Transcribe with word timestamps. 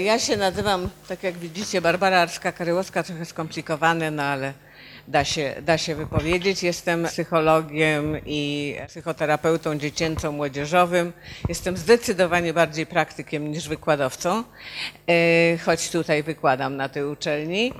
Ja 0.00 0.18
się 0.18 0.36
nazywam, 0.36 0.90
tak 1.08 1.22
jak 1.22 1.38
widzicie, 1.38 1.80
Barbara 1.80 2.26
Arska-Karyłowska, 2.26 3.02
trochę 3.02 3.24
skomplikowane, 3.24 4.10
no 4.10 4.22
ale 4.22 4.52
da 5.08 5.24
się, 5.24 5.54
da 5.62 5.78
się 5.78 5.94
wypowiedzieć. 5.94 6.62
Jestem 6.62 7.04
psychologiem 7.04 8.16
i 8.26 8.74
psychoterapeutą 8.86 9.78
dziecięco-młodzieżowym. 9.78 11.12
Jestem 11.48 11.76
zdecydowanie 11.76 12.52
bardziej 12.52 12.86
praktykiem 12.86 13.50
niż 13.50 13.68
wykładowcą, 13.68 14.44
e, 15.08 15.58
choć 15.58 15.90
tutaj 15.90 16.22
wykładam 16.22 16.76
na 16.76 16.88
tej 16.88 17.04
uczelni. 17.04 17.72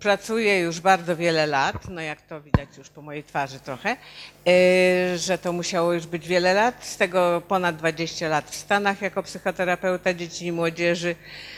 Pracuję 0.00 0.60
już 0.60 0.80
bardzo 0.80 1.16
wiele 1.16 1.46
lat, 1.46 1.88
no 1.88 2.00
jak 2.00 2.22
to 2.22 2.40
widać 2.40 2.68
już 2.78 2.88
po 2.88 3.02
mojej 3.02 3.24
twarzy 3.24 3.60
trochę, 3.60 3.90
e, 3.90 5.18
że 5.18 5.38
to 5.38 5.52
musiało 5.52 5.92
już 5.92 6.06
być 6.06 6.28
wiele 6.28 6.54
lat, 6.54 6.86
z 6.86 6.96
tego 6.96 7.42
ponad 7.48 7.76
20 7.76 8.28
lat 8.28 8.50
w 8.50 8.54
Stanach 8.54 9.02
jako 9.02 9.22
psychoterapeuta 9.22 10.14
dzieci 10.14 10.46
i 10.46 10.52
młodzieży, 10.52 11.16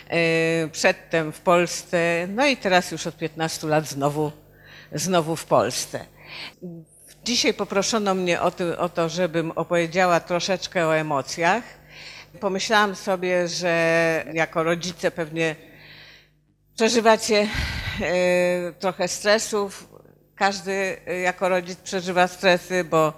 e, 0.08 0.68
przedtem 0.68 1.32
w 1.32 1.40
Polsce, 1.40 2.26
no 2.28 2.46
i 2.46 2.56
teraz 2.56 2.90
już 2.90 3.06
od 3.06 3.16
15 3.16 3.66
lat 3.66 3.86
znowu, 3.86 4.32
znowu 4.92 5.36
w 5.36 5.44
Polsce. 5.44 6.06
Dzisiaj 7.24 7.54
poproszono 7.54 8.14
mnie 8.14 8.40
o, 8.40 8.52
o 8.78 8.88
to, 8.88 9.08
żebym 9.08 9.50
opowiedziała 9.50 10.20
troszeczkę 10.20 10.86
o 10.86 10.96
emocjach. 10.96 11.64
Pomyślałam 12.40 12.96
sobie, 12.96 13.48
że 13.48 14.24
jako 14.32 14.62
rodzice 14.62 15.10
pewnie 15.10 15.69
przeżywacie 16.76 17.48
e, 18.00 18.72
trochę 18.72 19.08
stresów. 19.08 19.88
Każdy 20.36 20.96
e, 21.06 21.20
jako 21.20 21.48
rodzic 21.48 21.78
przeżywa 21.78 22.28
stresy, 22.28 22.84
bo 22.84 23.12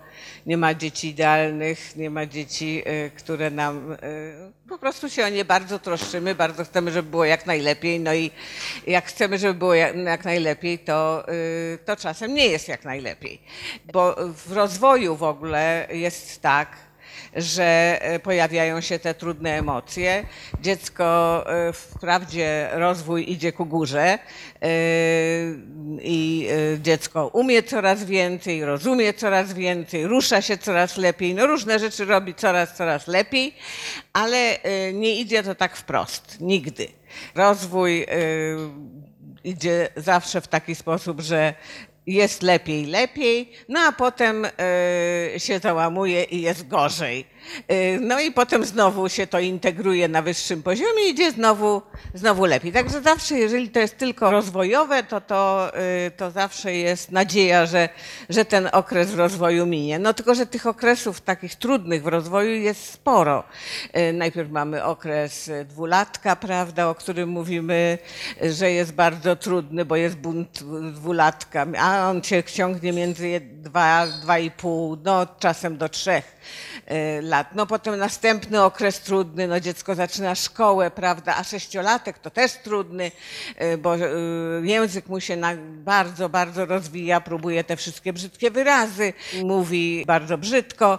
nie 0.47 0.57
ma 0.57 0.75
dzieci 0.75 1.09
idealnych, 1.09 1.97
nie 1.97 2.11
ma 2.11 2.27
dzieci, 2.27 2.83
e, 2.85 3.11
które 3.11 3.51
nam 3.51 3.97
po 4.69 4.79
prostu 4.79 5.11
się 5.11 5.25
o 5.25 5.29
nie 5.29 5.45
bardzo 5.45 5.79
troszczymy, 5.79 6.35
bardzo 6.35 6.65
chcemy, 6.65 6.93
żeby 6.93 7.11
było 7.11 7.25
jak 7.25 7.47
najlepiej. 7.47 8.01
No 8.01 8.15
i 8.15 8.31
jak 8.87 9.07
chcemy, 9.07 9.39
żeby 9.39 9.55
było 9.55 9.75
jak, 9.75 9.97
jak 9.97 10.25
najlepiej, 10.25 10.79
to, 10.79 11.27
to 11.85 11.97
czasem 11.97 12.35
nie 12.35 12.47
jest 12.47 12.69
jak 12.69 12.85
najlepiej. 12.85 13.43
Bo 13.93 14.17
w 14.47 14.53
rozwoju 14.53 15.17
w 15.17 15.23
ogóle 15.23 15.89
jest 15.91 16.43
tak, 16.43 16.77
że 17.37 17.99
e, 18.01 18.19
pojawiają 18.19 18.81
się 18.81 18.99
te 18.99 19.15
trudne 19.15 19.59
emocje. 19.59 20.25
Dziecko, 20.61 21.45
e, 21.69 21.73
wprawdzie 21.73 22.69
rozwój 22.73 23.31
idzie 23.33 23.53
ku 23.53 23.67
górze 23.67 24.03
e, 24.03 24.19
i 26.01 26.49
dziecko 26.79 27.27
umie 27.27 27.63
coraz 27.63 28.05
więcej, 28.05 28.65
rozumie 28.65 29.15
coraz 29.15 29.53
więcej, 29.53 30.07
rusza 30.07 30.43
się 30.43 30.59
coraz 30.59 30.97
lepiej, 30.97 31.35
no 31.35 31.47
różne 31.47 31.79
rzeczy 31.79 32.05
robi 32.05 32.35
coraz, 32.35 32.77
coraz 32.77 33.07
lepiej, 33.07 33.55
ale 34.13 34.59
nie 34.93 35.21
idzie 35.21 35.43
to 35.43 35.55
tak 35.55 35.77
wprost, 35.77 36.41
nigdy. 36.41 36.89
Rozwój 37.35 38.07
idzie 39.45 39.89
zawsze 39.97 40.41
w 40.41 40.49
taki 40.49 40.75
sposób, 40.75 41.21
że 41.21 41.55
jest 42.07 42.43
lepiej, 42.43 42.87
lepiej, 42.87 43.53
no 43.69 43.81
a 43.81 43.93
potem 43.93 44.45
y, 44.45 44.51
się 45.41 45.59
załamuje 45.59 46.25
i 46.25 46.43
jest 46.43 46.69
gorzej. 46.69 47.32
Y, 47.71 47.99
no 48.01 48.21
i 48.21 48.33
potem 48.33 48.65
znowu 48.65 49.09
się 49.09 49.27
to 49.27 49.39
integruje 49.39 50.09
na 50.09 50.23
wyższym 50.23 50.63
poziomie 50.63 51.07
i 51.07 51.11
idzie 51.11 51.31
znowu, 51.31 51.83
znowu 52.15 52.45
lepiej. 52.45 52.73
Także 52.73 53.03
zawsze, 53.03 53.35
jeżeli 53.35 53.71
to 53.71 53.81
jest 53.81 53.99
tylko 53.99 54.31
rozwojowe, 54.31 55.03
to, 55.03 55.21
to, 55.21 55.73
y, 56.07 56.11
to 56.11 56.31
zawsze 56.31 56.75
jest 56.75 57.11
nadzieja, 57.11 57.67
że, 57.67 57.89
że 58.29 58.45
ten 58.45 58.69
okres 58.73 59.11
w 59.11 59.19
rozwoju 59.19 59.67
minie. 59.67 59.99
No 59.99 60.15
tylko, 60.15 60.35
że 60.35 60.47
tych 60.47 60.67
okresów 60.67 61.21
takich 61.21 61.55
trudnych 61.55 62.03
w 62.03 62.07
rozwoju 62.07 62.55
jest 62.55 62.91
sporo. 62.91 63.45
Najpierw 64.13 64.51
mamy 64.51 64.85
okres 64.85 65.51
dwulatka, 65.65 66.37
prawda, 66.37 66.89
o 66.89 66.95
którym 66.95 67.29
mówimy, 67.29 67.99
że 68.43 68.71
jest 68.71 68.93
bardzo 68.93 69.37
trudny, 69.37 69.85
bo 69.85 69.97
jest 69.97 70.17
bunt 70.17 70.65
dwulatka, 70.93 71.67
a 71.79 72.11
on 72.11 72.23
się 72.23 72.43
ciągnie 72.45 72.93
między 72.93 73.41
2, 73.41 74.07
2,5, 74.07 74.99
no 75.05 75.27
czasem 75.39 75.77
do 75.77 75.89
3 75.89 76.23
lat. 77.23 77.55
No 77.55 77.67
potem 77.67 77.97
następny 77.97 78.63
okres 78.63 79.01
trudny, 79.01 79.49
no 79.49 79.61
dziecko 79.61 79.95
zaczyna 79.95 80.35
szkołę, 80.35 80.91
prawda, 80.91 81.37
a 81.37 81.45
sześciolatek 81.45 82.19
to 82.19 82.31
też 82.31 82.53
trudny, 82.53 83.11
bo 83.79 83.97
język 84.63 85.09
mu 85.09 85.21
się 85.21 85.37
bardzo, 85.63 86.29
bardzo 86.29 86.67
rozwija, 86.67 87.21
próbuje 87.21 87.65
te 87.65 87.77
wszystkie 87.77 88.13
brzydkie 88.13 88.51
wyrazy, 88.51 89.13
mówi 89.45 90.05
bardzo 90.07 90.39
brzydko, 90.39 90.99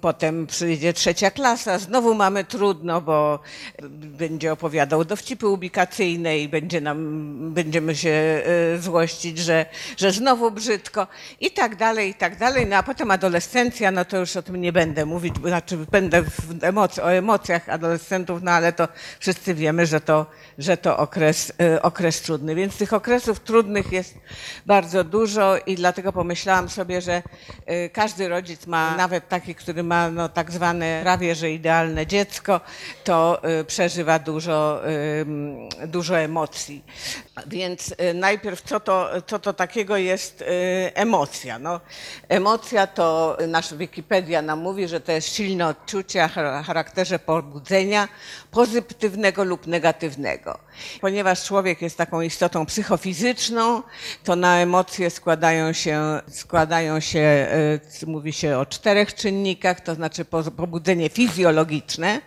potem 0.00 0.46
przyjdzie 0.46 0.92
trzecia 0.92 1.30
klasa, 1.30 1.78
znowu 1.78 2.14
mamy 2.14 2.44
trudno, 2.44 3.00
bo 3.00 3.38
będzie 3.92 4.52
opowiadał 4.52 5.04
dowcipy 5.04 5.48
ubikacyjne 5.48 6.38
i 6.38 6.48
będzie 6.48 6.80
nam, 6.80 7.54
będziemy 7.54 7.96
się 7.96 8.42
złościć, 8.80 9.38
że, 9.38 9.66
że 9.96 10.12
znowu 10.12 10.50
brzydko 10.50 11.06
i 11.40 11.50
tak 11.50 11.76
dalej, 11.76 12.10
i 12.10 12.14
tak 12.14 12.38
dalej. 12.38 12.66
No 12.66 12.76
a 12.76 12.82
potem 12.82 13.10
adolescencja, 13.10 13.90
no 13.90 14.04
to 14.04 14.18
już 14.18 14.36
o 14.36 14.42
tym 14.42 14.55
nie 14.56 14.72
będę 14.72 15.06
mówić, 15.06 15.34
znaczy 15.36 15.76
będę 15.90 16.22
emoc 16.62 16.98
o 16.98 17.12
emocjach 17.12 17.68
adolescentów, 17.68 18.42
no 18.42 18.50
ale 18.50 18.72
to 18.72 18.88
wszyscy 19.20 19.54
wiemy, 19.54 19.86
że 19.86 20.00
to, 20.00 20.26
że 20.58 20.76
to 20.76 20.98
okres, 20.98 21.52
y, 21.74 21.82
okres 21.82 22.22
trudny. 22.22 22.54
Więc 22.54 22.76
tych 22.76 22.92
okresów 22.92 23.40
trudnych 23.40 23.92
jest 23.92 24.14
bardzo 24.66 25.04
dużo 25.04 25.56
i 25.66 25.74
dlatego 25.74 26.12
pomyślałam 26.12 26.68
sobie, 26.68 27.00
że 27.00 27.22
y, 27.70 27.90
każdy 27.92 28.28
rodzic 28.28 28.66
ma, 28.66 28.96
nawet 28.96 29.28
taki, 29.28 29.54
który 29.54 29.82
ma 29.82 30.10
no, 30.10 30.28
tak 30.28 30.50
zwane 30.50 31.00
prawie, 31.02 31.34
że 31.34 31.50
idealne 31.50 32.06
dziecko, 32.06 32.60
to 33.04 33.42
y, 33.60 33.64
przeżywa 33.64 34.18
dużo, 34.18 34.80
dużo 35.86 36.18
emocji. 36.18 36.84
Więc 37.46 37.94
najpierw 38.14 38.62
co 38.62 38.80
to, 38.80 39.10
co 39.26 39.38
to 39.38 39.52
takiego 39.52 39.96
jest 39.96 40.44
emocja? 40.94 41.58
No, 41.58 41.80
emocja 42.28 42.86
to, 42.86 43.36
nasza 43.48 43.76
Wikipedia 43.76 44.42
nam 44.46 44.58
mówi, 44.58 44.88
że 44.88 45.00
to 45.00 45.12
jest 45.12 45.34
silne 45.34 45.66
odczucie 45.66 46.24
o 46.24 46.62
charakterze 46.62 47.18
pobudzenia 47.18 48.08
pozytywnego 48.50 49.44
lub 49.44 49.66
negatywnego. 49.66 50.58
Ponieważ 51.00 51.44
człowiek 51.44 51.82
jest 51.82 51.98
taką 51.98 52.20
istotą 52.20 52.66
psychofizyczną, 52.66 53.82
to 54.24 54.36
na 54.36 54.58
emocje 54.58 55.10
składają 55.10 55.72
się, 55.72 56.20
składają 56.28 57.00
się 57.00 57.18
e, 57.18 58.06
mówi 58.06 58.32
się 58.32 58.58
o 58.58 58.66
czterech 58.66 59.14
czynnikach, 59.14 59.80
to 59.80 59.94
znaczy 59.94 60.24
pobudzenie 60.56 61.08
fizjologiczne. 61.08 62.20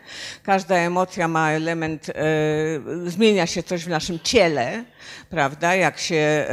Każda 0.43 0.75
emocja 0.75 1.27
ma 1.27 1.51
element, 1.51 2.09
e, 2.09 2.13
zmienia 3.05 3.47
się 3.47 3.63
coś 3.63 3.85
w 3.85 3.89
naszym 3.89 4.19
ciele, 4.19 4.83
prawda? 5.29 5.75
Jak 5.75 5.99
się 5.99 6.15
e, 6.15 6.47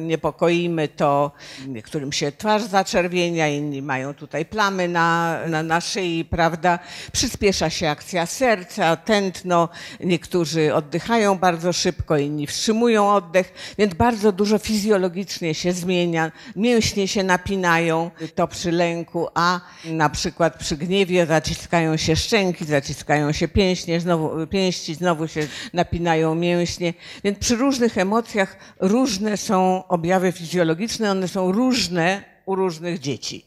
niepokoimy, 0.00 0.88
to 0.88 1.32
niektórym 1.66 2.12
się 2.12 2.32
twarz 2.32 2.62
zaczerwienia, 2.62 3.48
inni 3.48 3.82
mają 3.82 4.14
tutaj 4.14 4.44
plamy 4.44 4.83
na, 4.88 5.38
na, 5.48 5.62
na 5.62 5.80
szyi, 5.80 6.24
prawda? 6.24 6.78
Przyspiesza 7.12 7.70
się 7.70 7.88
akcja 7.88 8.26
serca, 8.26 8.96
tętno, 8.96 9.68
niektórzy 10.00 10.74
oddychają 10.74 11.38
bardzo 11.38 11.72
szybko, 11.72 12.16
inni 12.18 12.46
wstrzymują 12.46 13.10
oddech, 13.10 13.74
więc 13.78 13.94
bardzo 13.94 14.32
dużo 14.32 14.58
fizjologicznie 14.58 15.54
się 15.54 15.72
zmienia. 15.72 16.32
Mięśnie 16.56 17.08
się 17.08 17.22
napinają, 17.22 18.10
to 18.34 18.48
przy 18.48 18.72
lęku, 18.72 19.28
a 19.34 19.60
na 19.84 20.08
przykład 20.08 20.58
przy 20.58 20.76
gniewie 20.76 21.26
zaciskają 21.26 21.96
się 21.96 22.16
szczęki, 22.16 22.64
zaciskają 22.64 23.32
się 23.32 23.48
pięśnie, 23.48 24.00
znowu, 24.00 24.46
pięści, 24.46 24.94
znowu 24.94 25.28
się 25.28 25.46
napinają 25.72 26.34
mięśnie, 26.34 26.94
więc 27.24 27.38
przy 27.38 27.56
różnych 27.56 27.98
emocjach 27.98 28.56
różne 28.80 29.36
są 29.36 29.88
objawy 29.88 30.32
fizjologiczne, 30.32 31.10
one 31.10 31.28
są 31.28 31.52
różne 31.52 32.24
u 32.46 32.54
różnych 32.54 32.98
dzieci. 32.98 33.44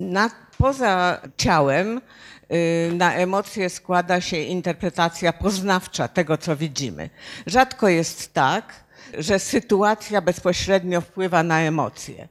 Na, 0.00 0.30
poza 0.58 1.20
ciałem 1.36 2.00
y, 2.52 2.92
na 2.94 3.14
emocje 3.14 3.70
składa 3.70 4.20
się 4.20 4.36
interpretacja 4.36 5.32
poznawcza 5.32 6.08
tego, 6.08 6.38
co 6.38 6.56
widzimy. 6.56 7.10
Rzadko 7.46 7.88
jest 7.88 8.34
tak, 8.34 8.86
że 9.18 9.38
sytuacja 9.38 10.20
bezpośrednio 10.20 11.00
wpływa 11.00 11.42
na 11.42 11.60
emocje. 11.60 12.28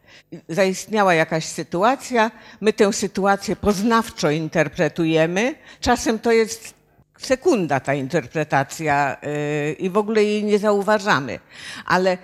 Zaistniała 0.50 1.13
jakaś 1.13 1.45
sytuacja, 1.45 2.31
my 2.62 2.74
tę 2.74 2.94
sytuację 2.94 3.56
poznawczo 3.56 4.30
interpretujemy. 4.30 5.56
Czasem 5.80 6.19
to 6.19 6.31
jest 6.31 6.74
sekunda 7.18 7.80
ta 7.80 7.94
interpretacja 7.94 9.18
y, 9.24 9.74
i 9.74 9.90
w 9.90 9.98
ogóle 9.98 10.24
jej 10.24 10.44
nie 10.44 10.60
zauważamy, 10.60 11.40
ale 11.86 12.18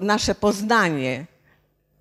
nasze 0.00 0.34
poznanie 0.34 1.26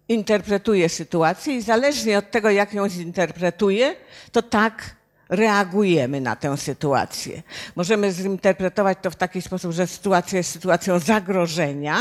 interpretuje 0.10 0.90
sytuację 0.90 1.56
i 1.56 1.62
zależnie 1.62 2.18
od 2.18 2.32
tego, 2.32 2.50
jak 2.50 2.74
ją 2.74 2.90
zinterpretuje, 2.90 3.96
to 4.32 4.42
tak 4.42 4.96
reagujemy 5.30 6.22
na 6.22 6.36
tę 6.36 6.58
sytuację. 6.58 7.44
Możemy 7.76 8.12
zinterpretować 8.12 8.98
to 9.02 9.12
w 9.12 9.16
taki 9.16 9.42
sposób, 9.42 9.72
że 9.72 9.88
sytuacja 9.88 10.38
jest 10.38 10.52
sytuacją 10.52 11.00
zagrożenia. 11.00 11.98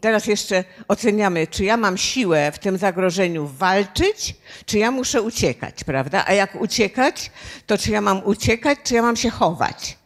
Teraz 0.00 0.26
jeszcze 0.26 0.64
oceniamy, 0.88 1.46
czy 1.46 1.64
ja 1.64 1.76
mam 1.76 1.98
siłę 1.98 2.52
w 2.52 2.58
tym 2.58 2.78
zagrożeniu 2.78 3.46
walczyć, 3.46 4.34
czy 4.66 4.78
ja 4.78 4.90
muszę 4.90 5.22
uciekać, 5.22 5.84
prawda? 5.84 6.24
A 6.26 6.32
jak 6.32 6.60
uciekać, 6.60 7.30
to 7.66 7.78
czy 7.78 7.90
ja 7.90 8.00
mam 8.00 8.24
uciekać, 8.24 8.78
czy 8.84 8.94
ja 8.94 9.02
mam 9.02 9.16
się 9.16 9.30
chować? 9.30 9.98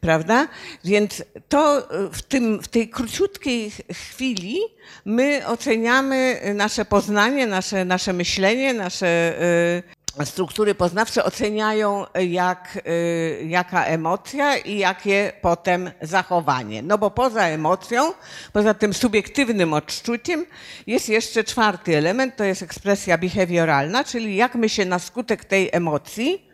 Prawda? 0.00 0.48
Więc 0.84 1.22
to 1.48 1.88
w, 2.12 2.22
tym, 2.22 2.62
w 2.62 2.68
tej 2.68 2.88
króciutkiej 2.88 3.72
chwili 3.92 4.58
my 5.04 5.46
oceniamy 5.46 6.40
nasze 6.54 6.84
poznanie, 6.84 7.46
nasze, 7.46 7.84
nasze 7.84 8.12
myślenie, 8.12 8.74
nasze 8.74 9.34
y, 9.42 9.82
struktury 10.24 10.74
poznawcze 10.74 11.24
oceniają 11.24 12.04
jak, 12.28 12.78
y, 12.86 13.46
jaka 13.46 13.84
emocja 13.84 14.56
i 14.56 14.78
jakie 14.78 15.32
potem 15.40 15.90
zachowanie. 16.02 16.82
No 16.82 16.98
bo 16.98 17.10
poza 17.10 17.42
emocją, 17.42 18.12
poza 18.52 18.74
tym 18.74 18.94
subiektywnym 18.94 19.72
odczuciem 19.72 20.46
jest 20.86 21.08
jeszcze 21.08 21.44
czwarty 21.44 21.96
element, 21.96 22.36
to 22.36 22.44
jest 22.44 22.62
ekspresja 22.62 23.18
behawioralna, 23.18 24.04
czyli 24.04 24.36
jak 24.36 24.54
my 24.54 24.68
się 24.68 24.84
na 24.84 24.98
skutek 24.98 25.44
tej 25.44 25.70
emocji 25.72 26.48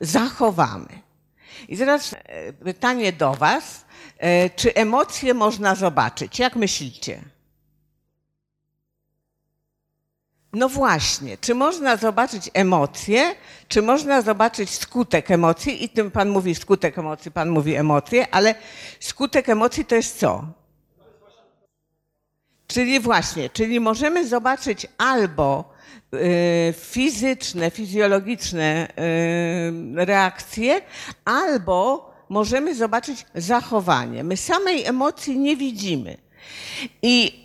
zachowamy. 0.00 1.01
I 1.68 1.76
teraz 1.76 2.14
e, 2.14 2.52
pytanie 2.52 3.12
do 3.12 3.34
Was. 3.34 3.84
E, 4.18 4.50
czy 4.50 4.74
emocje 4.74 5.34
można 5.34 5.74
zobaczyć? 5.74 6.38
Jak 6.38 6.56
myślicie? 6.56 7.22
No 10.52 10.68
właśnie, 10.68 11.38
czy 11.38 11.54
można 11.54 11.96
zobaczyć 11.96 12.50
emocje, 12.54 13.34
czy 13.68 13.82
można 13.82 14.22
zobaczyć 14.22 14.70
skutek 14.70 15.30
emocji? 15.30 15.84
I 15.84 15.88
tym 15.88 16.10
Pan 16.10 16.28
mówi 16.28 16.54
skutek 16.54 16.98
emocji, 16.98 17.30
Pan 17.30 17.50
mówi 17.50 17.74
emocje, 17.74 18.34
ale 18.34 18.54
skutek 19.00 19.48
emocji 19.48 19.84
to 19.84 19.94
jest 19.94 20.18
co? 20.18 20.44
Czyli 22.66 23.00
właśnie, 23.00 23.50
czyli 23.50 23.80
możemy 23.80 24.28
zobaczyć 24.28 24.86
albo 24.98 25.71
fizyczne, 26.72 27.70
fizjologiczne 27.70 28.88
y, 28.88 30.04
reakcje, 30.04 30.80
albo 31.24 32.12
możemy 32.28 32.74
zobaczyć 32.74 33.26
zachowanie. 33.34 34.24
My 34.24 34.36
samej 34.36 34.84
emocji 34.84 35.38
nie 35.38 35.56
widzimy. 35.56 36.16
I 37.02 37.44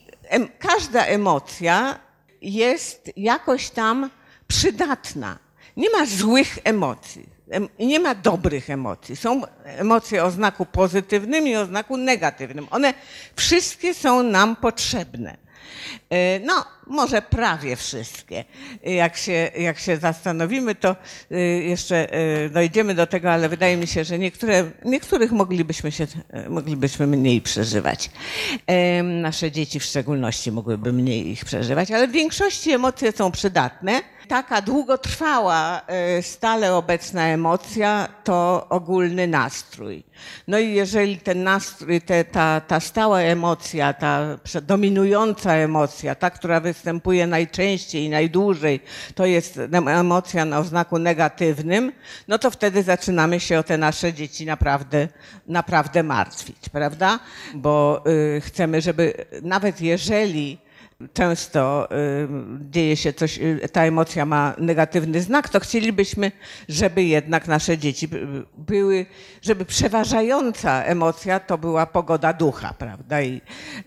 każda 0.59 1.05
emocja 1.05 1.99
jest 2.41 3.11
jakoś 3.17 3.69
tam 3.69 4.09
przydatna. 4.47 5.39
Nie 5.77 5.89
ma 5.89 6.05
złych 6.05 6.57
emocji. 6.63 7.29
Nie 7.79 7.99
ma 7.99 8.15
dobrych 8.15 8.69
emocji. 8.69 9.15
Są 9.15 9.41
emocje 9.63 10.23
o 10.23 10.31
znaku 10.31 10.65
pozytywnym 10.65 11.47
i 11.47 11.55
o 11.55 11.65
znaku 11.65 11.97
negatywnym. 11.97 12.67
One 12.71 12.93
wszystkie 13.35 13.93
są 13.93 14.23
nam 14.23 14.55
potrzebne. 14.55 15.46
E, 16.09 16.39
no, 16.39 16.65
może 16.87 17.21
prawie 17.21 17.75
wszystkie. 17.75 18.45
Jak 18.83 19.17
się, 19.17 19.51
jak 19.57 19.79
się 19.79 19.97
zastanowimy, 19.97 20.75
to 20.75 20.95
e, 21.31 21.39
jeszcze 21.41 22.13
e, 22.13 22.49
dojdziemy 22.49 22.95
do 22.95 23.07
tego, 23.07 23.31
ale 23.31 23.49
wydaje 23.49 23.77
mi 23.77 23.87
się, 23.87 24.03
że 24.03 24.19
niektóre, 24.19 24.71
niektórych 24.85 25.31
moglibyśmy, 25.31 25.91
się, 25.91 26.07
moglibyśmy 26.49 27.07
mniej 27.07 27.41
przeżywać. 27.41 28.09
Nasze 29.03 29.51
dzieci 29.51 29.79
w 29.79 29.83
szczególności 29.83 30.51
mogłyby 30.51 30.93
mniej 30.93 31.27
ich 31.27 31.45
przeżywać, 31.45 31.91
ale 31.91 32.07
w 32.07 32.11
większości 32.11 32.71
emocje 32.71 33.11
są 33.11 33.31
przydatne 33.31 34.01
taka 34.27 34.61
długotrwała, 34.61 35.81
e, 35.87 36.21
stale 36.21 36.75
obecna 36.75 37.27
emocja 37.27 38.07
to 38.23 38.65
ogólny 38.69 39.27
nastrój. 39.27 40.03
No 40.47 40.59
i 40.59 40.73
jeżeli 40.73 41.17
ten 41.17 41.43
nastrój, 41.43 42.01
te, 42.01 42.25
ta, 42.25 42.61
ta 42.61 42.79
stała 42.79 43.19
emocja, 43.19 43.93
ta 43.93 44.37
dominująca 44.61 45.53
emocja, 45.53 46.15
ta, 46.15 46.29
która 46.29 46.59
występuje 46.59 47.27
najczęściej 47.27 48.03
i 48.03 48.09
najdłużej, 48.09 48.79
to 49.15 49.25
jest 49.25 49.59
emocja 49.87 50.45
na 50.45 50.59
oznaku 50.59 50.99
negatywnym, 50.99 51.91
no 52.27 52.39
to 52.39 52.51
wtedy 52.51 52.83
zaczynamy 52.83 53.39
się 53.39 53.59
o 53.59 53.63
te 53.63 53.77
nasze 53.77 54.13
dzieci 54.13 54.45
naprawdę, 54.45 55.07
naprawdę 55.47 56.03
martwić, 56.03 56.69
prawda? 56.69 57.19
Bo 57.53 58.03
y, 58.37 58.41
chcemy, 58.41 58.81
żeby 58.81 59.25
nawet 59.41 59.81
jeżeli 59.81 60.66
często 61.13 61.87
y, 61.91 62.27
dzieje 62.69 62.97
się 62.97 63.13
coś, 63.13 63.37
y, 63.37 63.69
ta 63.71 63.83
emocja 63.83 64.25
ma 64.25 64.55
negatywny 64.57 65.21
znak, 65.21 65.49
to 65.49 65.59
chcielibyśmy, 65.59 66.31
żeby 66.69 67.03
jednak 67.03 67.47
nasze 67.47 67.77
dzieci 67.77 68.09
były, 68.57 69.05
żeby 69.41 69.65
przeważająca 69.65 70.83
emocja 70.83 71.39
to 71.39 71.57
była 71.57 71.85
pogoda 71.85 72.33
ducha, 72.33 72.73
prawda, 72.77 73.21
i 73.21 73.41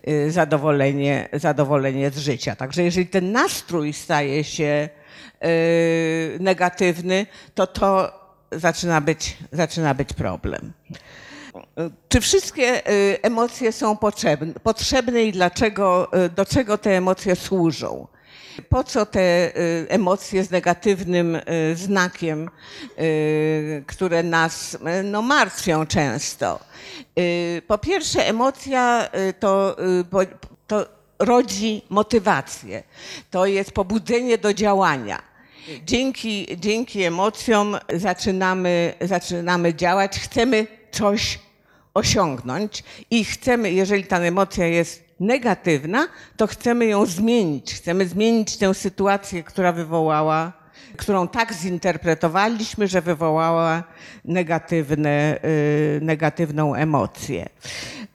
y, 0.07 0.31
zadowolenie, 0.31 1.29
zadowolenie 1.33 2.09
z 2.09 2.17
życia. 2.17 2.55
Także 2.55 2.83
jeżeli 2.83 3.07
ten 3.07 3.31
nastrój 3.31 3.93
staje 3.93 4.43
się 4.43 4.89
negatywny, 6.39 7.25
to 7.55 7.67
to 7.67 8.19
zaczyna 8.51 9.01
być, 9.01 9.37
zaczyna 9.51 9.93
być 9.93 10.13
problem. 10.13 10.73
Czy 12.09 12.21
wszystkie 12.21 12.89
y, 12.91 13.19
emocje 13.21 13.71
są 13.71 13.97
potrzebne, 13.97 14.53
potrzebne 14.53 15.23
i 15.23 15.31
dlaczego, 15.31 16.09
y, 16.25 16.29
do 16.29 16.45
czego 16.45 16.77
te 16.77 16.97
emocje 16.97 17.35
służą? 17.35 18.07
Po 18.69 18.83
co 18.83 19.05
te 19.05 19.55
emocje 19.89 20.43
z 20.43 20.51
negatywnym 20.51 21.37
znakiem, 21.75 22.49
które 23.87 24.23
nas 24.23 24.77
no, 25.03 25.21
martwią 25.21 25.85
często? 25.85 26.59
Po 27.67 27.77
pierwsze, 27.77 28.27
emocja 28.27 29.09
to, 29.39 29.75
to 30.67 30.85
rodzi 31.19 31.81
motywację, 31.89 32.83
to 33.29 33.45
jest 33.45 33.71
pobudzenie 33.71 34.37
do 34.37 34.53
działania. 34.53 35.21
Dzięki, 35.83 36.47
dzięki 36.57 37.03
emocjom 37.03 37.77
zaczynamy, 37.93 38.93
zaczynamy 39.01 39.73
działać, 39.73 40.19
chcemy 40.19 40.67
coś 40.91 41.39
osiągnąć 41.93 42.83
i 43.11 43.25
chcemy, 43.25 43.71
jeżeli 43.71 44.03
ta 44.03 44.19
emocja 44.19 44.67
jest 44.67 45.03
negatywna, 45.19 46.07
to 46.37 46.47
chcemy 46.47 46.85
ją 46.85 47.05
zmienić. 47.05 47.73
Chcemy 47.73 48.07
zmienić 48.07 48.57
tę 48.57 48.73
sytuację, 48.73 49.43
która 49.43 49.71
wywołała, 49.71 50.53
którą 50.97 51.27
tak 51.27 51.53
zinterpretowaliśmy, 51.53 52.87
że 52.87 53.01
wywołała 53.01 53.83
negatywne, 54.25 55.39
y, 55.45 55.99
negatywną 56.01 56.75
emocję. 56.75 57.49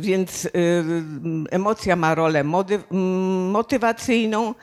Więc 0.01 0.45
y, 0.45 0.51
emocja 1.51 1.97
ma 1.97 2.15
rolę 2.15 2.45
motywacyjną, 3.53 4.55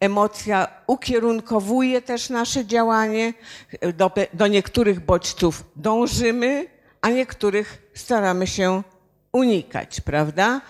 emocja 0.00 0.68
ukierunkowuje 0.86 2.02
też 2.02 2.30
nasze 2.30 2.66
działanie. 2.66 3.34
Do, 3.94 4.10
do 4.34 4.46
niektórych 4.46 5.00
bodźców 5.00 5.64
dążymy, 5.76 6.66
a 7.02 7.10
niektórych 7.10 7.90
staramy 7.94 8.46
się 8.46 8.82
unikać, 9.32 10.00
prawda? 10.00 10.60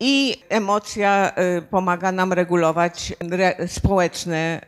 I 0.00 0.36
emocja 0.48 1.32
y, 1.58 1.62
pomaga 1.62 2.12
nam 2.12 2.32
regulować 2.32 3.12
re, 3.30 3.68
społeczne 3.68 4.60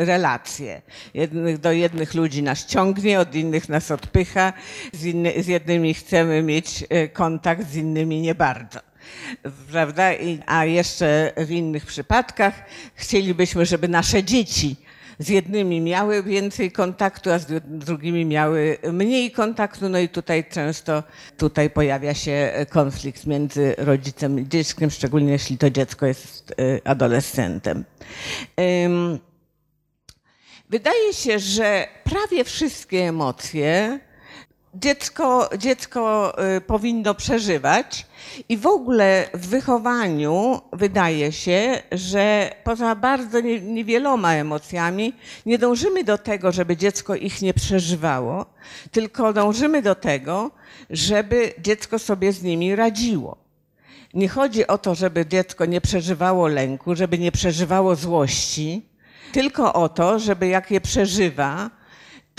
y, 0.00 0.04
relacje. 0.04 0.82
Jednych, 1.14 1.58
do 1.58 1.72
jednych 1.72 2.14
ludzi 2.14 2.42
nas 2.42 2.66
ciągnie, 2.66 3.20
od 3.20 3.34
innych 3.34 3.68
nas 3.68 3.90
odpycha, 3.90 4.52
z, 4.92 5.04
inny, 5.04 5.42
z 5.42 5.46
jednymi 5.46 5.94
chcemy 5.94 6.42
mieć 6.42 6.82
y, 6.82 7.08
kontakt, 7.08 7.70
z 7.70 7.76
innymi 7.76 8.20
nie 8.20 8.34
bardzo 8.34 8.80
prawda? 9.70 10.10
a 10.46 10.64
jeszcze 10.64 11.32
w 11.36 11.50
innych 11.50 11.86
przypadkach 11.86 12.54
chcielibyśmy, 12.94 13.66
żeby 13.66 13.88
nasze 13.88 14.24
dzieci 14.24 14.76
z 15.18 15.28
jednymi 15.28 15.80
miały 15.80 16.22
więcej 16.22 16.72
kontaktu, 16.72 17.30
a 17.30 17.38
z 17.38 17.46
drugimi 17.64 18.24
miały 18.24 18.78
mniej 18.92 19.30
kontaktu. 19.30 19.88
No 19.88 19.98
i 19.98 20.08
tutaj 20.08 20.44
często 20.50 21.02
tutaj 21.36 21.70
pojawia 21.70 22.14
się 22.14 22.52
konflikt 22.70 23.26
między 23.26 23.74
rodzicem 23.78 24.38
i 24.40 24.48
dzieckiem, 24.48 24.90
szczególnie 24.90 25.32
jeśli 25.32 25.58
to 25.58 25.70
dziecko 25.70 26.06
jest 26.06 26.50
y, 26.50 26.80
adolescentem. 26.84 27.84
Wydaje 30.70 31.12
się, 31.12 31.38
że 31.38 31.88
prawie 32.04 32.44
wszystkie 32.44 33.08
emocje 33.08 34.00
dziecko, 34.80 35.50
dziecko 35.58 36.32
y, 36.56 36.60
powinno 36.60 37.14
przeżywać. 37.14 38.06
I 38.48 38.56
w 38.56 38.66
ogóle 38.66 39.28
w 39.34 39.46
wychowaniu 39.46 40.60
wydaje 40.72 41.32
się, 41.32 41.82
że 41.92 42.54
poza 42.64 42.94
bardzo 42.94 43.40
niewieloma 43.62 44.34
emocjami 44.34 45.12
nie 45.46 45.58
dążymy 45.58 46.04
do 46.04 46.18
tego, 46.18 46.52
żeby 46.52 46.76
dziecko 46.76 47.14
ich 47.14 47.42
nie 47.42 47.54
przeżywało, 47.54 48.46
tylko 48.90 49.32
dążymy 49.32 49.82
do 49.82 49.94
tego, 49.94 50.50
żeby 50.90 51.54
dziecko 51.58 51.98
sobie 51.98 52.32
z 52.32 52.42
nimi 52.42 52.76
radziło. 52.76 53.36
Nie 54.14 54.28
chodzi 54.28 54.66
o 54.66 54.78
to, 54.78 54.94
żeby 54.94 55.26
dziecko 55.26 55.64
nie 55.64 55.80
przeżywało 55.80 56.48
lęku, 56.48 56.94
żeby 56.94 57.18
nie 57.18 57.32
przeżywało 57.32 57.96
złości, 57.96 58.86
tylko 59.32 59.72
o 59.72 59.88
to, 59.88 60.18
żeby 60.18 60.46
jak 60.46 60.70
je 60.70 60.80
przeżywa, 60.80 61.70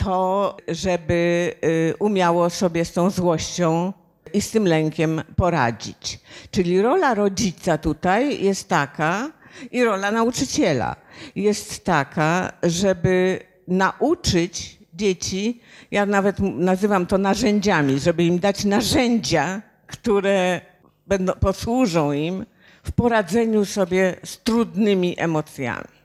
to 0.04 0.58
żeby 0.68 1.54
y, 1.64 1.94
umiało 2.00 2.50
sobie 2.50 2.86
z 2.86 2.94
tą 2.94 3.10
złością 3.10 3.94
i 4.34 4.42
z 4.42 4.52
tym 4.52 4.68
lękiem 4.68 5.22
poradzić. 5.36 6.20
Czyli 6.52 6.82
rola 6.82 7.14
rodzica 7.14 7.78
tutaj 7.78 8.44
jest 8.44 8.68
taka 8.68 9.32
i 9.72 9.84
rola 9.84 10.12
nauczyciela 10.12 10.96
jest 11.36 11.86
taka, 11.86 12.52
żeby 12.64 13.40
nauczyć 13.68 14.80
dzieci, 14.94 15.62
ja 15.92 16.06
nawet 16.06 16.40
nazywam 16.40 17.06
to 17.06 17.18
narzędziami, 17.18 18.00
żeby 18.00 18.24
im 18.24 18.40
dać 18.40 18.66
narzędzia, 18.66 19.62
które 19.88 20.62
będą, 21.08 21.34
posłużą 21.34 22.12
im 22.12 22.46
w 22.84 22.92
poradzeniu 22.92 23.66
sobie 23.66 24.16
z 24.24 24.38
trudnymi 24.38 25.16
emocjami. 25.18 25.99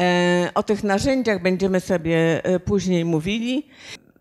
E, 0.00 0.50
o 0.54 0.62
tych 0.62 0.84
narzędziach 0.84 1.42
będziemy 1.42 1.80
sobie 1.80 2.44
e, 2.44 2.60
później 2.60 3.04
mówili. 3.04 3.66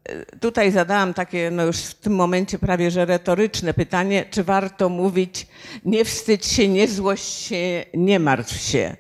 E, 0.04 0.26
tutaj 0.26 0.72
zadałam 0.72 1.14
takie, 1.14 1.52
no 1.52 1.66
już 1.66 1.78
w 1.78 1.94
tym 1.94 2.16
momencie 2.16 2.60
prawie 2.60 2.92
że 2.92 3.06
retoryczne 3.06 3.74
pytanie, 3.74 4.26
czy 4.32 4.44
warto 4.44 4.90
mówić 4.90 5.48
nie 5.86 6.06
wstydź 6.06 6.46
się, 6.46 6.68
nie 6.68 6.88
złość 6.88 7.24
się, 7.24 7.86
nie 7.94 8.20
martw 8.20 8.62
się. 8.62 8.96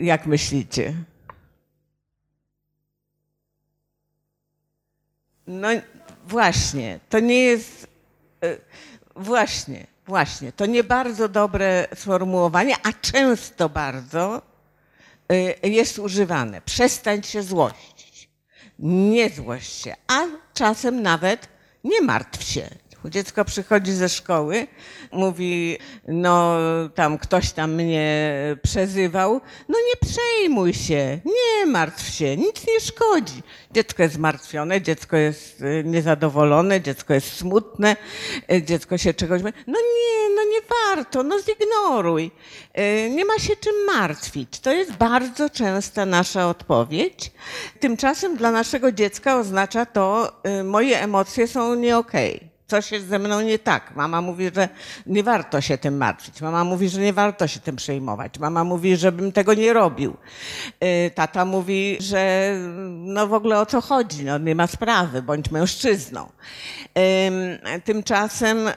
Jak 0.00 0.26
myślicie? 0.26 0.94
No 5.46 5.68
właśnie, 6.26 7.00
to 7.08 7.20
nie 7.20 7.40
jest. 7.40 7.86
Właśnie, 9.16 9.86
właśnie, 10.06 10.52
to 10.52 10.66
nie 10.66 10.84
bardzo 10.84 11.28
dobre 11.28 11.86
sformułowanie, 11.94 12.74
a 12.82 12.92
często 12.92 13.68
bardzo 13.68 14.42
jest 15.62 15.98
używane. 15.98 16.60
Przestań 16.60 17.22
się 17.22 17.42
złościć. 17.42 18.28
Nie 18.78 19.30
złość 19.30 19.82
się, 19.82 19.94
a 20.06 20.26
czasem 20.54 21.02
nawet 21.02 21.48
nie 21.84 22.02
martw 22.02 22.42
się. 22.42 22.68
Dziecko 23.10 23.44
przychodzi 23.44 23.92
ze 23.92 24.08
szkoły, 24.08 24.66
mówi, 25.12 25.78
no 26.08 26.56
tam 26.94 27.18
ktoś 27.18 27.52
tam 27.52 27.74
mnie 27.74 28.26
przezywał, 28.62 29.40
no 29.68 29.78
nie 29.78 30.08
przejmuj 30.08 30.74
się, 30.74 31.20
nie 31.24 31.66
martw 31.66 32.08
się, 32.08 32.36
nic 32.36 32.66
nie 32.66 32.80
szkodzi. 32.80 33.42
Dziecko 33.70 34.02
jest 34.02 34.14
zmartwione, 34.14 34.82
dziecko 34.82 35.16
jest 35.16 35.60
y, 35.60 35.82
niezadowolone, 35.86 36.80
dziecko 36.80 37.14
jest 37.14 37.36
smutne, 37.36 37.96
y, 38.52 38.62
dziecko 38.62 38.98
się 38.98 39.14
czegoś... 39.14 39.42
No 39.42 39.78
nie, 39.80 40.34
no 40.36 40.42
nie 40.44 40.60
warto, 40.86 41.22
no 41.22 41.36
zignoruj. 41.40 42.30
Y, 42.78 43.10
nie 43.10 43.24
ma 43.24 43.38
się 43.38 43.56
czym 43.56 43.74
martwić. 43.86 44.60
To 44.60 44.72
jest 44.72 44.92
bardzo 44.92 45.50
częsta 45.50 46.06
nasza 46.06 46.48
odpowiedź. 46.48 47.32
Tymczasem 47.80 48.36
dla 48.36 48.50
naszego 48.50 48.92
dziecka 48.92 49.38
oznacza 49.38 49.86
to, 49.86 50.32
moje 50.64 51.00
emocje 51.00 51.48
są 51.48 51.74
nie 51.74 51.98
okej. 51.98 52.36
Okay 52.36 52.53
coś 52.66 52.92
jest 52.92 53.08
ze 53.08 53.18
mną 53.18 53.40
nie 53.40 53.58
tak. 53.58 53.96
Mama 53.96 54.20
mówi, 54.20 54.50
że 54.54 54.68
nie 55.06 55.22
warto 55.22 55.60
się 55.60 55.78
tym 55.78 55.96
martwić. 55.96 56.40
Mama 56.40 56.64
mówi, 56.64 56.88
że 56.88 57.00
nie 57.00 57.12
warto 57.12 57.46
się 57.46 57.60
tym 57.60 57.76
przejmować. 57.76 58.38
Mama 58.38 58.64
mówi, 58.64 58.96
żebym 58.96 59.32
tego 59.32 59.54
nie 59.54 59.72
robił. 59.72 60.16
Y, 60.84 61.10
tata 61.14 61.44
mówi, 61.44 61.96
że 62.00 62.52
no 62.88 63.26
w 63.26 63.34
ogóle 63.34 63.60
o 63.60 63.66
co 63.66 63.80
chodzi, 63.80 64.24
no 64.24 64.38
nie 64.38 64.54
ma 64.54 64.66
sprawy, 64.66 65.22
bądź 65.22 65.50
mężczyzną. 65.50 66.28
Tymczasem 67.84 68.68
y, 68.68 68.72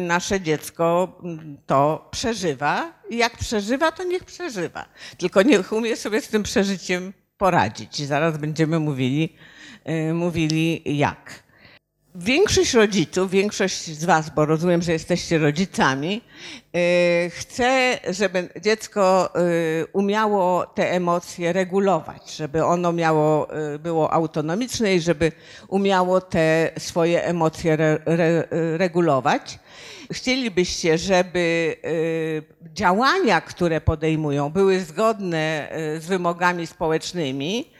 nasze 0.00 0.40
dziecko 0.40 1.18
to 1.66 2.08
przeżywa 2.10 2.98
jak 3.10 3.36
przeżywa, 3.36 3.92
to 3.92 4.04
niech 4.04 4.24
przeżywa. 4.24 4.84
Tylko 5.18 5.42
niech 5.42 5.72
umie 5.72 5.96
sobie 5.96 6.20
z 6.20 6.28
tym 6.28 6.42
przeżyciem 6.42 7.12
poradzić. 7.38 8.06
Zaraz 8.06 8.38
będziemy 8.38 8.78
mówili, 8.78 9.36
y, 9.88 10.14
mówili 10.14 10.82
jak. 10.98 11.47
Większość 12.20 12.74
rodziców, 12.74 13.30
większość 13.30 13.84
z 13.84 14.04
Was, 14.04 14.30
bo 14.30 14.46
rozumiem, 14.46 14.82
że 14.82 14.92
jesteście 14.92 15.38
rodzicami, 15.38 16.20
y, 16.76 17.30
chce, 17.30 17.98
żeby 18.10 18.48
dziecko 18.62 19.30
y, 19.40 19.86
umiało 19.92 20.66
te 20.66 20.92
emocje 20.92 21.52
regulować, 21.52 22.36
żeby 22.36 22.64
ono 22.64 22.92
miało, 22.92 23.48
y, 23.74 23.78
było 23.78 24.12
autonomiczne 24.12 24.94
i 24.94 25.00
żeby 25.00 25.32
umiało 25.68 26.20
te 26.20 26.70
swoje 26.78 27.24
emocje 27.24 27.72
re, 27.72 27.98
re, 28.06 28.48
regulować. 28.78 29.58
Chcielibyście, 30.12 30.98
żeby 30.98 31.76
działania, 32.74 33.40
które 33.40 33.80
podejmują, 33.80 34.50
były 34.50 34.80
zgodne 34.80 35.68
z 36.00 36.06
wymogami 36.06 36.66
społecznymi, 36.66 37.70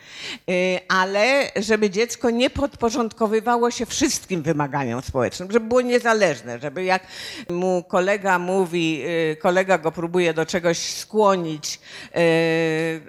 Y, 0.51 0.81
ale 0.89 1.51
żeby 1.57 1.91
dziecko 1.91 2.31
nie 2.31 2.51
podporządkowywało 2.51 3.71
się 3.71 3.87
wszystkim 3.87 4.43
wymaganiom 4.43 5.03
społecznym, 5.03 5.53
żeby 5.53 5.67
było 5.67 5.81
niezależne, 5.81 6.59
żeby 6.59 6.85
jak 6.85 7.07
mu 7.51 7.85
kolega 7.89 8.39
mówi, 8.39 9.03
y, 9.33 9.37
kolega 9.37 9.79
go 9.79 9.93
próbuje 9.93 10.35
do 10.35 10.47
czegoś 10.47 10.79
skłonić, 10.79 11.81
y, 12.17 13.01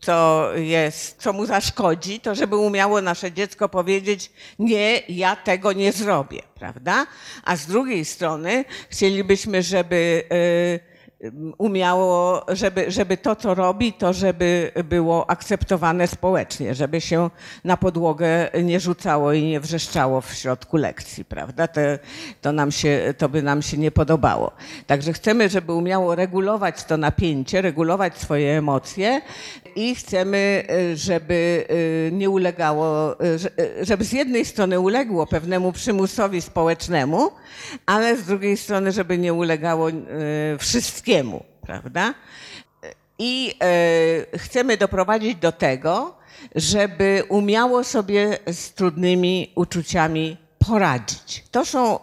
co 0.00 0.48
jest, 0.54 1.22
co 1.22 1.32
mu 1.32 1.46
zaszkodzi, 1.46 2.20
to 2.20 2.34
żeby 2.34 2.56
umiało 2.56 3.02
nasze 3.02 3.32
dziecko 3.32 3.68
powiedzieć, 3.68 4.30
nie, 4.58 5.02
ja 5.08 5.36
tego 5.36 5.72
nie 5.72 5.92
zrobię, 5.92 6.42
prawda? 6.54 7.06
A 7.44 7.56
z 7.56 7.66
drugiej 7.66 8.04
strony 8.04 8.45
chcielibyśmy, 8.90 9.62
żeby 9.62 10.22
umiało, 11.58 12.44
żeby, 12.48 12.90
żeby 12.90 13.16
to, 13.16 13.36
co 13.36 13.54
robi, 13.54 13.92
to 13.92 14.12
żeby 14.12 14.72
było 14.84 15.30
akceptowane 15.30 16.06
społecznie, 16.06 16.74
żeby 16.74 17.00
się 17.00 17.30
na 17.64 17.76
podłogę 17.76 18.50
nie 18.64 18.80
rzucało 18.80 19.32
i 19.32 19.42
nie 19.42 19.60
wrzeszczało 19.60 20.20
w 20.20 20.34
środku 20.34 20.76
lekcji, 20.76 21.24
prawda? 21.24 21.68
To, 21.68 21.80
to, 22.40 22.52
nam 22.52 22.72
się, 22.72 23.14
to 23.18 23.28
by 23.28 23.42
nam 23.42 23.62
się 23.62 23.76
nie 23.76 23.90
podobało. 23.90 24.52
Także 24.86 25.12
chcemy, 25.12 25.48
żeby 25.48 25.72
umiało 25.72 26.14
regulować 26.14 26.84
to 26.84 26.96
napięcie, 26.96 27.62
regulować 27.62 28.18
swoje 28.18 28.58
emocje 28.58 29.20
i 29.76 29.94
chcemy, 29.94 30.66
żeby 30.94 31.66
y, 31.70 32.10
nie 32.12 32.30
ulegało, 32.30 33.16
żeby 33.82 34.04
z 34.04 34.12
jednej 34.12 34.44
strony 34.44 34.80
uległo 34.80 35.26
pewnemu 35.26 35.72
przymusowi 35.72 36.42
społecznemu, 36.42 37.30
ale 37.86 38.16
z 38.16 38.24
drugiej 38.24 38.56
strony, 38.56 38.92
żeby 38.92 39.18
nie 39.18 39.32
ulegało 39.32 39.90
y, 39.90 39.94
wszystkim 40.58 41.05
wszystkiemu, 41.06 41.44
prawda? 41.60 42.14
I 43.18 43.54
e, 43.62 44.38
chcemy 44.38 44.76
doprowadzić 44.76 45.36
do 45.36 45.52
tego, 45.52 46.16
żeby 46.54 47.22
umiało 47.28 47.84
sobie 47.84 48.38
z 48.46 48.72
trudnymi 48.74 49.52
uczuciami 49.54 50.36
poradzić. 50.58 51.44
To 51.50 51.64
są 51.64 51.98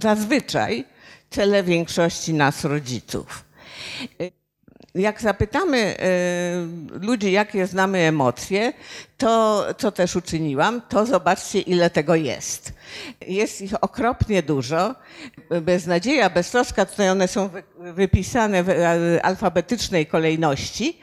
zazwyczaj 0.00 0.84
cele 1.30 1.62
większości 1.62 2.34
nas 2.34 2.64
rodziców 2.64 3.44
jak 4.94 5.20
zapytamy 5.20 5.96
y, 6.96 7.06
ludzi, 7.06 7.32
jakie 7.32 7.66
znamy 7.66 7.98
emocje, 7.98 8.72
to 9.18 9.64
co 9.78 9.92
też 9.92 10.16
uczyniłam, 10.16 10.82
to 10.88 11.06
zobaczcie, 11.06 11.60
ile 11.60 11.90
tego 11.90 12.14
jest. 12.14 12.72
Jest 13.26 13.60
ich 13.60 13.84
okropnie 13.84 14.42
dużo. 14.42 14.94
Beznadzieja, 15.62 16.30
beztroska, 16.30 16.86
tutaj 16.86 17.10
one 17.10 17.28
są 17.28 17.50
wypisane 17.78 18.64
w 18.64 18.70
alfabetycznej 19.22 20.06
kolejności. 20.06 20.98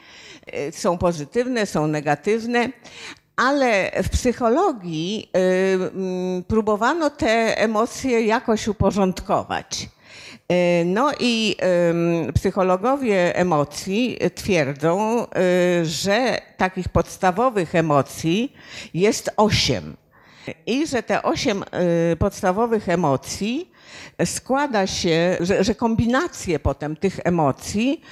Y, 0.54 0.72
są 0.72 0.98
pozytywne, 0.98 1.66
są 1.66 1.86
negatywne, 1.86 2.68
ale 3.36 3.90
w 4.02 4.08
psychologii 4.08 5.30
y, 6.38 6.42
próbowano 6.42 7.10
te 7.10 7.58
emocje 7.58 8.20
jakoś 8.26 8.68
uporządkować. 8.68 9.88
E, 10.52 10.84
no 10.84 11.12
i 11.20 11.56
psychologowie 12.34 13.36
emocji 13.36 14.18
twierdzą, 14.34 15.26
e, 15.26 15.84
że 15.84 16.40
takich 16.56 16.88
podstawowych 16.88 17.74
emocji 17.74 18.56
jest 18.94 19.30
osiem. 19.36 19.96
I 20.66 20.86
że 20.86 21.02
te 21.02 21.22
osiem 21.22 21.62
e, 21.62 22.16
podstawowych 22.16 22.88
emocji 22.88 23.70
składa 24.24 24.86
się, 24.86 25.36
że, 25.40 25.64
że, 25.64 25.74
kombinacje 25.74 26.58
potem 26.58 26.96
tych 26.96 27.20
emocji 27.24 28.02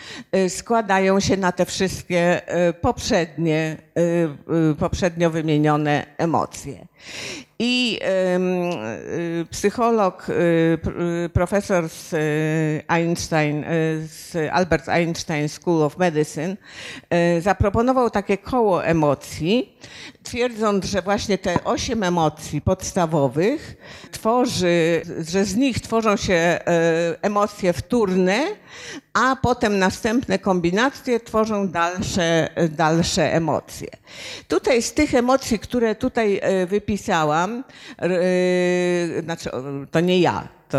składają 0.49 1.21
się 1.21 1.37
na 1.37 1.53
te 1.53 1.67
wszystkie 1.67 2.41
poprzednie, 2.81 3.77
poprzednio 4.79 5.31
wymienione 5.31 6.07
emocje. 6.19 6.87
I 7.59 7.99
y, 9.43 9.47
psycholog, 9.51 10.29
y, 10.29 11.31
profesor 11.33 11.89
z 11.89 12.15
Einstein, 12.89 13.65
z 14.09 14.37
Albert 14.53 14.89
Einstein 14.89 15.49
School 15.49 15.83
of 15.83 15.99
Medicine, 15.99 16.57
zaproponował 17.41 18.11
takie 18.11 18.39
koło 18.39 18.85
emocji, 18.85 19.79
twierdząc, 20.23 20.85
że 20.85 21.03
właśnie 21.03 21.39
te 21.39 21.65
osiem 21.65 22.03
emocji 22.03 22.61
podstawowych 22.61 23.77
tworzy, 24.11 25.03
że 25.29 25.45
z 25.45 25.57
nich 25.57 25.81
tworzą 25.81 26.17
się 26.17 26.59
emocje 27.23 27.73
wtórne, 27.73 28.47
a 29.17 29.37
potem 29.43 29.79
następne 29.79 30.39
kombinacje 30.39 31.21
tworzą 31.21 31.69
dalsze, 31.69 32.49
dalsze 32.71 33.33
emocje. 33.33 33.89
Tutaj 34.49 34.83
z 34.83 34.93
tych 34.95 35.15
emocji, 35.15 35.59
które 35.59 35.95
tutaj 35.95 36.41
wypisałam, 36.67 37.17
czytałam, 37.17 37.65
znaczy 39.25 39.51
to 39.91 40.01
nie 40.01 40.21
ja, 40.21 40.49
to 40.69 40.79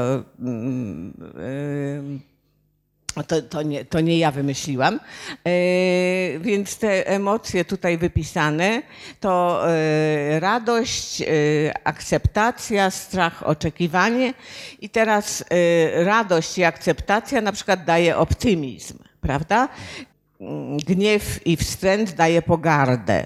To, 3.24 3.42
to, 3.42 3.62
nie, 3.62 3.86
to 3.86 4.02
nie 4.02 4.18
ja 4.18 4.32
wymyśliłam. 4.32 4.96
E, 4.96 5.00
więc 6.40 6.78
te 6.78 7.08
emocje 7.08 7.66
tutaj 7.66 7.98
wypisane 7.98 8.82
to 9.20 9.64
e, 9.70 10.40
radość, 10.40 11.22
e, 11.22 11.26
akceptacja, 11.84 12.92
strach, 12.92 13.44
oczekiwanie. 13.48 14.34
I 14.82 14.90
teraz 14.90 15.44
radość 15.94 16.58
i 16.58 16.64
akceptacja 16.64 17.42
na 17.42 17.52
przykład 17.52 17.86
daje 17.86 18.18
optymizm, 18.18 18.98
prawda? 19.22 19.70
Gniew 20.88 21.48
i 21.48 21.58
wstręt 21.58 22.12
daje 22.12 22.42
pogardę. 22.42 23.26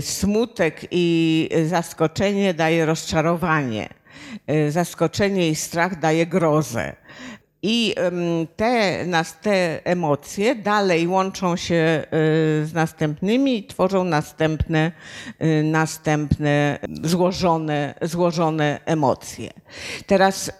Smutek 0.00 0.80
i 0.90 1.48
zaskoczenie 1.66 2.54
daje 2.54 2.86
rozczarowanie. 2.86 3.88
Zaskoczenie 4.68 5.48
i 5.48 5.54
strach 5.54 6.00
daje 6.00 6.26
grozę. 6.26 6.96
I 7.64 7.94
te, 8.56 9.06
nas, 9.06 9.40
te 9.40 9.86
emocje 9.86 10.54
dalej 10.54 11.08
łączą 11.08 11.56
się 11.56 11.74
y, 11.74 12.06
z 12.66 12.72
następnymi 12.72 13.58
i 13.58 13.66
tworzą 13.66 14.04
następne, 14.04 14.92
y, 15.42 15.62
następne 15.62 16.78
złożone, 17.02 17.94
złożone 18.02 18.80
emocje. 18.84 19.50
Teraz 20.06 20.50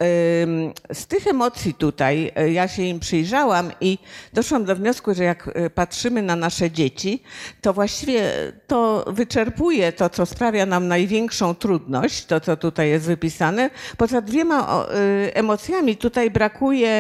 z 0.93 1.07
tych 1.07 1.27
emocji 1.27 1.75
tutaj 1.75 2.33
y, 2.41 2.53
ja 2.53 2.69
się 2.69 2.83
im 2.83 3.01
przyjrzałam 3.01 3.73
i 3.81 3.99
doszłam 4.33 4.65
do 4.65 4.77
wniosku, 4.77 5.15
że 5.15 5.25
jak 5.25 5.51
patrzymy 5.75 6.23
na 6.23 6.37
nasze 6.37 6.71
dzieci, 6.71 7.23
to 7.61 7.73
właściwie 7.73 8.33
to 8.67 9.05
wyczerpuje 9.07 9.93
to, 9.93 10.11
co 10.11 10.27
sprawia 10.27 10.67
nam 10.67 10.89
największą 10.89 11.55
trudność, 11.55 12.27
to 12.27 12.41
co 12.41 12.57
tutaj 12.57 12.89
jest 12.89 13.07
wypisane. 13.07 13.71
Poza 13.97 14.21
dwiema 14.21 14.87
emocjami 15.35 15.97
tutaj 15.97 16.31
brakuje, 16.31 16.92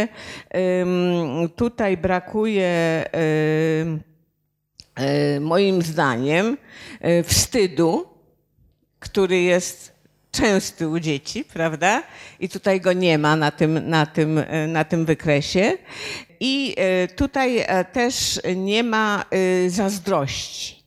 tutaj 1.56 1.96
brakuje 1.96 3.04
y, 5.00 5.40
moim 5.40 5.82
zdaniem 5.82 6.56
y, 7.04 7.22
wstydu, 7.22 8.08
który 8.99 9.40
jest 9.40 9.92
częsty 10.30 10.88
u 10.88 11.00
dzieci, 11.00 11.44
prawda? 11.44 12.02
I 12.40 12.49
tutaj 12.49 12.80
go 12.80 12.92
nie 12.92 13.18
ma 13.18 13.37
na 13.37 13.50
tym, 13.50 13.88
na 13.88 14.06
tym, 14.06 14.38
e, 14.38 14.66
na 14.66 14.84
tym 14.84 15.04
wykresie. 15.04 15.78
I 16.40 16.76
tutaj 17.16 17.58
e, 17.58 17.84
też 17.84 18.40
nie 18.56 18.82
ma 18.82 19.25
zazdrości. 19.68 20.82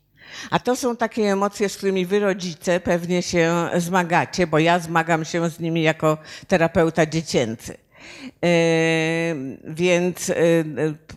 A 0.51 0.59
to 0.59 0.75
są 0.75 0.95
takie 0.95 1.31
emocje, 1.31 1.69
z 1.69 1.77
którymi 1.77 2.05
wy 2.05 2.19
rodzice 2.19 2.79
pewnie 2.79 3.21
się 3.21 3.69
zmagacie, 3.77 4.47
bo 4.47 4.59
ja 4.59 4.79
zmagam 4.79 5.25
się 5.25 5.50
z 5.50 5.59
nimi 5.59 5.81
jako 5.83 6.17
terapeuta 6.47 7.05
dziecięcy. 7.05 7.85
E, 8.43 9.35
Więc 9.63 10.29
e, 10.29 10.33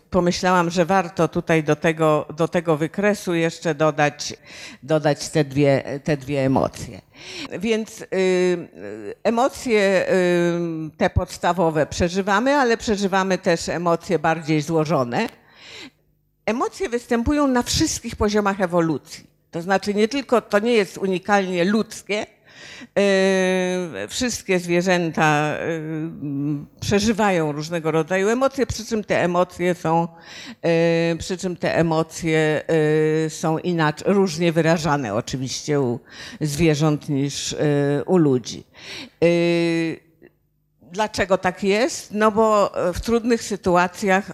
pomyślałam, 0.09 0.69
że 0.69 0.85
warto 0.85 1.27
tutaj 1.27 1.63
do 1.63 1.75
tego, 1.75 2.25
do 2.37 2.47
tego 2.47 2.77
wykresu 2.77 3.33
jeszcze 3.33 3.75
dodać, 3.75 4.33
dodać 4.83 5.29
te, 5.29 5.43
dwie, 5.43 5.99
te 6.03 6.17
dwie 6.17 6.45
emocje. 6.45 7.01
Więc 7.59 8.01
y, 8.01 8.05
emocje 9.23 10.05
te 10.97 11.09
podstawowe 11.09 11.85
przeżywamy, 11.85 12.55
ale 12.55 12.77
przeżywamy 12.77 13.37
też 13.37 13.69
emocje 13.69 14.19
bardziej 14.19 14.61
złożone. 14.61 15.29
Emocje 16.45 16.89
występują 16.89 17.47
na 17.47 17.63
wszystkich 17.63 18.15
poziomach 18.15 18.61
ewolucji. 18.61 19.27
To 19.51 19.61
znaczy 19.61 19.93
nie 19.93 20.07
tylko, 20.07 20.41
to 20.41 20.59
nie 20.59 20.73
jest 20.73 20.97
unikalnie 20.97 21.65
ludzkie, 21.65 22.25
Wszystkie 24.07 24.59
zwierzęta 24.59 25.57
yy, 25.57 26.65
przeżywają 26.79 27.51
różnego 27.51 27.91
rodzaju 27.91 28.29
emocje, 28.29 28.65
przy 28.65 28.85
czym 28.85 29.03
te 29.03 29.23
emocje 29.23 29.75
są, 29.75 30.07
yy, 30.63 31.17
przy 31.17 31.37
czym 31.37 31.55
te 31.55 31.75
emocje 31.75 32.61
yy, 33.23 33.29
są 33.29 33.57
inaczej, 33.57 34.13
różnie 34.13 34.51
wyrażane 34.51 35.15
oczywiście 35.15 35.81
u 35.81 35.99
zwierząt 36.41 37.09
niż 37.09 37.51
yy, 37.51 37.59
u 38.05 38.17
ludzi. 38.17 38.63
Yy, 39.21 40.09
Dlaczego 40.91 41.37
tak 41.37 41.63
jest? 41.63 42.11
No 42.11 42.31
bo 42.31 42.73
w 42.93 42.99
trudnych 42.99 43.43
sytuacjach 43.43 44.31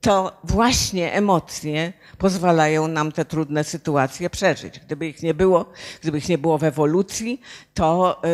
to 0.00 0.40
właśnie 0.44 1.12
emocje 1.12 1.92
pozwalają 2.18 2.88
nam 2.88 3.12
te 3.12 3.24
trudne 3.24 3.64
sytuacje 3.64 4.30
przeżyć. 4.30 4.80
Gdyby 4.80 5.08
ich 5.08 5.22
nie 5.22 5.34
było, 5.34 5.72
gdyby 6.02 6.18
ich 6.18 6.28
nie 6.28 6.38
było 6.38 6.58
w 6.58 6.64
ewolucji, 6.64 7.40
to 7.74 8.22
y, 8.24 8.28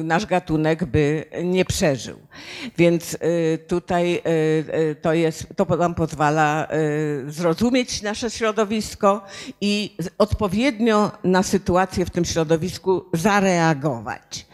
y, 0.00 0.04
nasz 0.04 0.26
gatunek 0.26 0.84
by 0.84 1.24
nie 1.44 1.64
przeżył. 1.64 2.18
Więc 2.78 3.14
y, 3.14 3.58
tutaj 3.68 4.22
to, 5.02 5.12
jest, 5.12 5.46
to 5.56 5.76
nam 5.76 5.94
pozwala 5.94 6.68
zrozumieć 7.26 8.02
nasze 8.02 8.30
środowisko 8.30 9.24
i 9.60 9.96
odpowiednio 10.18 11.12
na 11.24 11.42
sytuację 11.42 12.06
w 12.06 12.10
tym 12.10 12.24
środowisku 12.24 13.04
zareagować. 13.12 14.46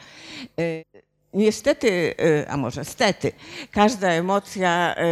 Niestety, 1.35 2.15
y, 2.21 2.49
a 2.49 2.57
może 2.57 2.85
stety, 2.85 3.33
każda 3.71 4.09
emocja 4.09 4.95
y, 4.99 5.03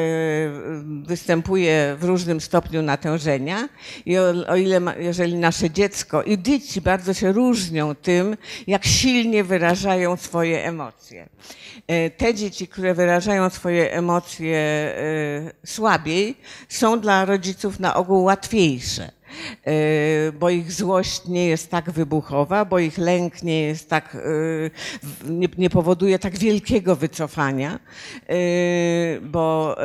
występuje 1.05 1.97
w 1.99 2.05
różnym 2.05 2.41
stopniu 2.41 2.83
natężenia 2.83 3.69
i 4.07 4.19
o, 4.19 4.23
o 4.49 4.57
ile, 4.57 4.81
ma, 4.81 4.95
jeżeli 4.95 5.35
nasze 5.35 5.71
dziecko 5.71 6.23
i 6.23 6.43
dzieci 6.43 6.81
bardzo 6.81 7.15
się 7.15 7.33
różnią 7.33 7.95
tym, 7.95 8.37
jak 8.67 8.85
silnie 8.85 9.45
wyrażają 9.45 10.17
swoje 10.17 10.65
emocje. 10.65 11.29
Y, 11.91 12.11
Te 12.17 12.35
dzieci, 12.35 12.69
które 12.69 12.95
wyrażają 12.95 13.51
swoje 13.51 13.93
emocje 13.93 14.61
słabiej, 15.67 16.37
są 16.69 17.01
dla 17.01 17.25
rodziców 17.25 17.81
na 17.81 17.95
ogół 17.95 18.25
łatwiejsze. 18.25 19.20
Yy, 19.67 19.73
bo 20.33 20.51
ich 20.51 20.73
złość 20.73 21.27
nie 21.29 21.47
jest 21.47 21.71
tak 21.71 21.91
wybuchowa, 21.91 22.65
bo 22.65 22.79
ich 22.79 22.99
lęk 22.99 23.43
nie 23.43 23.63
jest 23.63 23.89
tak, 23.91 24.17
w- 25.03 25.31
nie, 25.31 25.49
nie 25.59 25.71
powoduje 25.71 26.19
tak 26.19 26.39
wielkiego 26.39 26.97
wycofania, 26.97 27.79
yy, 28.29 29.21
bo 29.21 29.77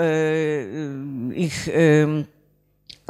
ich 1.35 1.69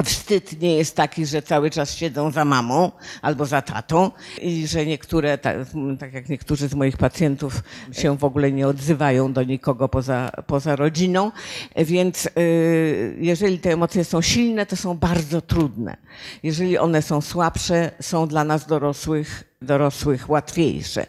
wstyd 0.04 0.60
nie 0.60 0.76
jest 0.76 0.96
taki, 0.96 1.26
że 1.26 1.42
cały 1.42 1.70
czas 1.70 1.94
siedzą 1.94 2.30
za 2.30 2.44
mamą 2.44 2.92
albo 3.22 3.46
za 3.46 3.62
tatą 3.62 4.10
i 4.42 4.66
że 4.66 4.86
niektóre, 4.86 5.38
tak, 5.38 5.56
tak 6.00 6.12
jak 6.12 6.28
niektórzy 6.28 6.68
z 6.68 6.74
moich 6.74 6.96
pacjentów 6.96 7.62
się 7.92 8.16
w 8.16 8.24
ogóle 8.24 8.52
nie 8.52 8.68
odzywają 8.68 9.32
do 9.32 9.42
nikogo 9.42 9.88
poza, 9.88 10.30
poza 10.46 10.76
rodziną, 10.76 11.32
więc 11.76 12.26
y, 12.38 13.16
jeżeli 13.20 13.58
te 13.58 13.72
emocje 13.72 14.04
są 14.04 14.20
silne, 14.22 14.66
to 14.66 14.76
są 14.76 14.94
bardzo 14.94 15.40
trudne. 15.40 15.96
Jeżeli 16.42 16.78
one 16.78 17.02
są 17.02 17.20
słabsze, 17.20 17.90
są 18.00 18.28
dla 18.28 18.44
nas 18.44 18.66
dorosłych 18.66 19.55
dorosłych 19.62 20.30
łatwiejsze. 20.30 21.06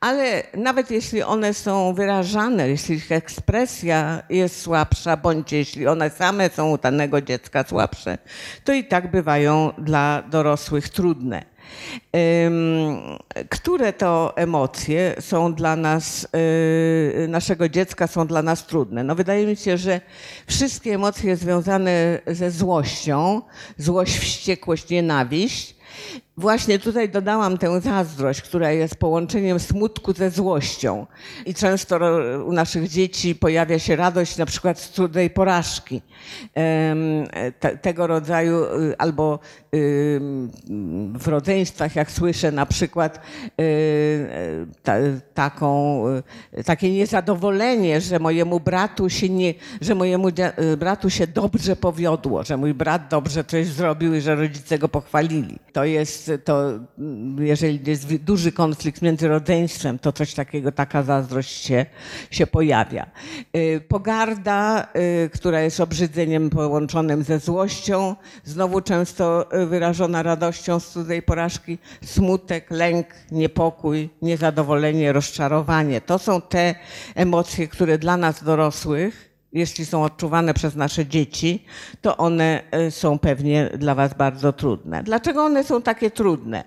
Ale 0.00 0.42
nawet 0.54 0.90
jeśli 0.90 1.22
one 1.22 1.54
są 1.54 1.94
wyrażane, 1.94 2.68
jeśli 2.68 2.94
ich 2.94 3.12
ekspresja 3.12 4.22
jest 4.30 4.62
słabsza, 4.62 5.16
bądź 5.16 5.52
jeśli 5.52 5.86
one 5.86 6.10
same 6.10 6.50
są 6.50 6.70
u 6.70 6.78
danego 6.78 7.20
dziecka 7.20 7.64
słabsze, 7.64 8.18
to 8.64 8.72
i 8.72 8.84
tak 8.84 9.10
bywają 9.10 9.72
dla 9.78 10.22
dorosłych 10.30 10.88
trudne. 10.88 11.44
Które 13.48 13.92
to 13.92 14.32
emocje 14.36 15.14
są 15.20 15.54
dla 15.54 15.76
nas, 15.76 16.28
yy, 17.18 17.28
naszego 17.28 17.68
dziecka 17.68 18.06
są 18.06 18.26
dla 18.26 18.42
nas 18.42 18.66
trudne? 18.66 19.04
No 19.04 19.14
wydaje 19.14 19.46
mi 19.46 19.56
się, 19.56 19.78
że 19.78 20.00
wszystkie 20.46 20.94
emocje 20.94 21.36
związane 21.36 22.18
ze 22.26 22.50
złością, 22.50 23.42
złość, 23.78 24.18
wściekłość, 24.18 24.88
nienawiść, 24.88 25.76
Właśnie 26.42 26.78
tutaj 26.78 27.08
dodałam 27.08 27.58
tę 27.58 27.80
zazdrość, 27.80 28.42
która 28.42 28.72
jest 28.72 28.96
połączeniem 28.96 29.60
smutku 29.60 30.12
ze 30.12 30.30
złością. 30.30 31.06
I 31.46 31.54
często 31.54 31.98
u 32.46 32.52
naszych 32.52 32.88
dzieci 32.88 33.34
pojawia 33.34 33.78
się 33.78 33.96
radość 33.96 34.36
na 34.36 34.46
przykład 34.46 34.80
z 34.80 34.90
cudnej 34.90 35.30
porażki. 35.30 36.02
Tego 37.82 38.06
rodzaju 38.06 38.64
y, 38.64 38.94
albo 38.98 39.38
w 41.14 41.22
rodzeństwach, 41.26 41.96
jak 41.96 42.10
słyszę 42.10 42.52
na 42.52 42.66
przykład 42.66 43.16
y, 43.16 43.62
y, 43.62 44.66
ta, 44.82 44.94
taką, 45.34 46.04
takie 46.64 46.92
niezadowolenie, 46.92 48.00
że 48.00 48.18
mojemu 48.18 48.60
bratu 48.60 49.08
się 49.08 49.28
nie, 49.28 49.54
że 49.80 49.94
mojemu 49.94 50.28
bratu 50.78 51.10
się 51.10 51.26
dobrze 51.26 51.76
powiodło, 51.76 52.44
że 52.44 52.56
mój 52.56 52.74
brat 52.74 53.08
dobrze 53.08 53.44
coś 53.44 53.66
zrobił 53.66 54.14
i 54.14 54.20
że 54.20 54.34
rodzice 54.34 54.78
go 54.78 54.88
pochwalili. 54.88 55.58
To 55.72 55.84
jest 55.84 56.31
to, 56.38 56.70
mm, 56.98 57.46
jeżeli 57.46 57.80
jest 57.86 58.14
duży 58.16 58.52
konflikt 58.52 59.02
między 59.02 59.28
rodzeństwem, 59.28 59.98
to 59.98 60.12
coś 60.12 60.34
takiego, 60.34 60.72
taka 60.72 61.02
zazdrość 61.02 61.64
się, 61.64 61.86
się 62.30 62.46
pojawia. 62.46 63.06
Y, 63.56 63.80
Pogarda, 63.88 64.88
y, 65.26 65.30
która 65.30 65.60
jest 65.60 65.80
obrzydzeniem 65.80 66.50
połączonym 66.50 67.22
ze 67.22 67.38
złością, 67.38 68.16
znowu 68.44 68.80
często 68.80 69.56
y, 69.62 69.66
wyrażona 69.66 70.22
radością 70.22 70.80
z 70.80 70.88
cudzej 70.88 71.22
porażki, 71.22 71.78
smutek, 72.04 72.70
lęk, 72.70 73.06
niepokój, 73.32 74.10
niezadowolenie, 74.22 75.12
rozczarowanie. 75.12 76.00
To 76.00 76.18
są 76.18 76.40
te 76.40 76.74
emocje, 77.14 77.68
które 77.68 77.98
dla 77.98 78.16
nas 78.16 78.44
dorosłych 78.44 79.31
jeśli 79.52 79.86
są 79.86 80.04
odczuwane 80.04 80.54
przez 80.54 80.76
nasze 80.76 81.06
dzieci, 81.06 81.64
to 82.00 82.16
one 82.16 82.62
e, 82.70 82.90
są 82.90 83.18
pewnie 83.18 83.70
dla 83.78 83.94
Was 83.94 84.14
bardzo 84.14 84.52
trudne. 84.52 85.02
Dlaczego 85.02 85.44
one 85.44 85.64
są 85.64 85.82
takie 85.82 86.10
trudne? 86.10 86.64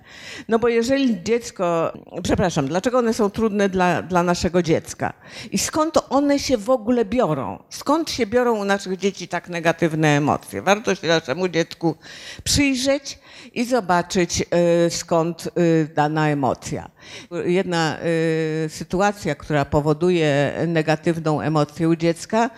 No 0.49 0.59
bo 0.59 0.67
jeżeli 0.67 1.23
dziecko, 1.23 1.93
przepraszam, 2.23 2.67
dlaczego 2.67 2.97
one 2.97 3.13
są 3.13 3.29
trudne 3.29 3.69
dla, 3.69 4.01
dla 4.01 4.23
naszego 4.23 4.61
dziecka? 4.61 5.13
I 5.51 5.57
skąd 5.57 5.97
one 6.09 6.39
się 6.39 6.57
w 6.57 6.69
ogóle 6.69 7.05
biorą? 7.05 7.63
Skąd 7.69 8.11
się 8.11 8.25
biorą 8.25 8.55
u 8.55 8.65
naszych 8.65 8.97
dzieci 8.97 9.27
tak 9.27 9.49
negatywne 9.49 10.07
emocje? 10.07 10.61
Warto 10.61 10.95
się 10.95 11.07
naszemu 11.07 11.47
dziecku 11.47 11.95
przyjrzeć 12.43 13.19
i 13.55 13.65
zobaczyć, 13.65 14.43
e, 14.51 14.89
skąd 14.89 15.47
e, 15.47 15.49
dana 15.85 16.29
emocja. 16.29 16.89
Jedna 17.45 17.97
sytuacja, 18.67 19.35
która 19.35 19.65
powoduje 19.65 20.53
negatywną 20.67 21.41
emocję 21.41 21.89
u 21.89 21.95
dziecka, 21.95 22.49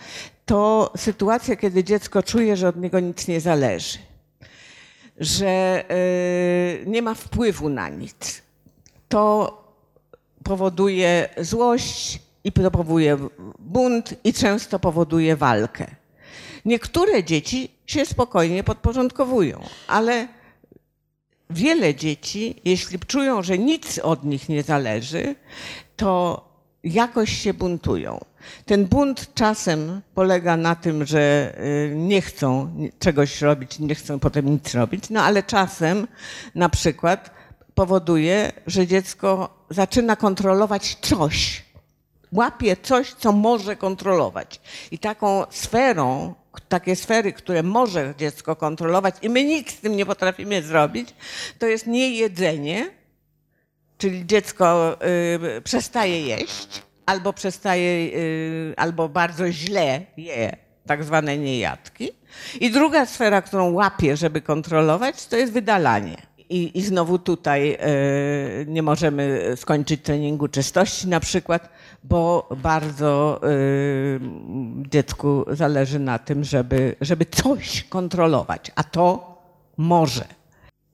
to 0.46 0.92
sytuacja, 0.96 1.56
kiedy 1.56 1.84
dziecko 1.84 2.22
czuje, 2.22 2.56
że 2.56 2.68
od 2.68 2.76
niego 2.76 3.00
nic 3.00 3.28
nie 3.28 3.40
zależy, 3.40 3.98
że 5.16 5.84
nie 6.86 7.02
ma 7.02 7.14
wpływu 7.14 7.68
na 7.68 7.88
nic. 7.88 8.42
To 9.08 9.58
powoduje 10.44 11.28
złość 11.38 12.20
i 12.44 12.52
powoduje 12.52 13.16
bunt 13.58 14.14
i 14.24 14.32
często 14.32 14.78
powoduje 14.78 15.36
walkę. 15.36 15.86
Niektóre 16.64 17.24
dzieci 17.24 17.70
się 17.86 18.06
spokojnie 18.06 18.64
podporządkowują, 18.64 19.60
ale 19.88 20.28
wiele 21.50 21.94
dzieci, 21.94 22.60
jeśli 22.64 22.98
czują, 22.98 23.42
że 23.42 23.58
nic 23.58 23.98
od 23.98 24.24
nich 24.24 24.48
nie 24.48 24.62
zależy, 24.62 25.34
to 25.96 26.44
jakoś 26.84 27.32
się 27.32 27.54
buntują. 27.54 28.20
Ten 28.66 28.86
bunt 28.86 29.34
czasem 29.34 30.00
polega 30.14 30.56
na 30.56 30.74
tym, 30.74 31.06
że 31.06 31.54
y, 31.90 31.94
nie 31.96 32.20
chcą 32.22 32.74
czegoś 32.98 33.42
robić, 33.42 33.78
nie 33.78 33.94
chcą 33.94 34.18
potem 34.18 34.50
nic 34.50 34.74
robić, 34.74 35.10
no 35.10 35.22
ale 35.22 35.42
czasem 35.42 36.06
na 36.54 36.68
przykład 36.68 37.30
powoduje, 37.74 38.52
że 38.66 38.86
dziecko 38.86 39.58
zaczyna 39.70 40.16
kontrolować 40.16 40.98
coś. 41.00 41.64
Łapie 42.32 42.76
coś, 42.82 43.14
co 43.14 43.32
może 43.32 43.76
kontrolować. 43.76 44.60
I 44.90 44.98
taką 44.98 45.44
sferą, 45.50 46.34
takie 46.60 46.96
sfery, 46.96 47.32
które 47.32 47.62
może 47.62 48.14
dziecko 48.18 48.56
kontrolować 48.56 49.14
i 49.22 49.30
my 49.30 49.44
nic 49.44 49.72
z 49.72 49.80
tym 49.80 49.96
nie 49.96 50.06
potrafimy 50.06 50.62
zrobić, 50.62 51.08
to 51.58 51.66
jest 51.66 51.86
nie 51.86 52.10
jedzenie, 52.10 52.90
czyli 53.98 54.26
dziecko 54.26 54.96
y, 55.56 55.62
przestaje 55.62 56.20
jeść, 56.20 56.82
albo 57.06 57.32
przestaje, 57.32 57.90
y, 57.90 58.74
albo 58.76 59.08
bardzo 59.08 59.52
źle 59.52 60.00
je 60.16 60.56
tak 60.86 61.04
zwane 61.04 61.38
niejadki. 61.38 62.10
I 62.60 62.70
druga 62.70 63.06
sfera, 63.06 63.42
którą 63.42 63.72
łapie, 63.72 64.16
żeby 64.16 64.40
kontrolować, 64.40 65.26
to 65.26 65.36
jest 65.36 65.52
wydalanie. 65.52 66.16
I, 66.50 66.78
i 66.78 66.82
znowu 66.82 67.18
tutaj 67.18 67.72
y, 68.62 68.66
nie 68.66 68.82
możemy 68.82 69.52
skończyć 69.56 70.02
treningu 70.02 70.48
czystości 70.48 71.08
na 71.08 71.20
przykład, 71.20 71.68
bo 72.04 72.48
bardzo 72.56 73.40
y, 73.44 74.20
dziecku 74.90 75.44
zależy 75.50 75.98
na 75.98 76.18
tym, 76.18 76.44
żeby, 76.44 76.96
żeby 77.00 77.26
coś 77.26 77.84
kontrolować, 77.84 78.70
a 78.74 78.84
to 78.84 79.36
może. 79.76 80.37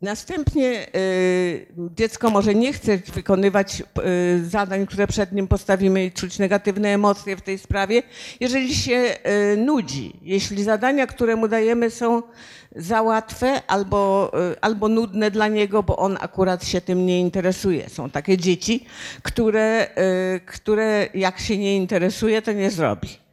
Następnie 0.04 0.86
y, 0.96 1.66
dziecko 1.96 2.30
może 2.30 2.54
nie 2.54 2.72
chce 2.72 2.96
wykonywać 2.96 3.80
y, 3.80 4.46
zadań, 4.46 4.86
które 4.86 5.06
przed 5.06 5.32
nim 5.32 5.48
postawimy 5.48 6.04
i 6.04 6.12
czuć 6.12 6.38
negatywne 6.38 6.88
emocje 6.88 7.36
w 7.36 7.42
tej 7.42 7.58
sprawie, 7.58 8.02
jeżeli 8.40 8.74
się 8.74 9.14
y, 9.52 9.56
nudzi. 9.56 10.20
Jeśli 10.22 10.64
zadania, 10.64 11.06
które 11.06 11.36
mu 11.36 11.48
dajemy 11.48 11.90
są 11.90 12.22
za 12.76 13.02
łatwe 13.02 13.62
albo, 13.66 14.32
albo 14.60 14.88
nudne 14.88 15.30
dla 15.30 15.48
niego, 15.48 15.82
bo 15.82 15.96
on 15.96 16.18
akurat 16.20 16.64
się 16.64 16.80
tym 16.80 17.06
nie 17.06 17.20
interesuje. 17.20 17.88
Są 17.88 18.10
takie 18.10 18.38
dzieci, 18.38 18.86
które, 19.22 19.88
które 20.46 21.08
jak 21.14 21.38
się 21.38 21.58
nie 21.58 21.76
interesuje, 21.76 22.42
to 22.42 22.52
nie 22.52 22.70
zrobi 22.70 23.23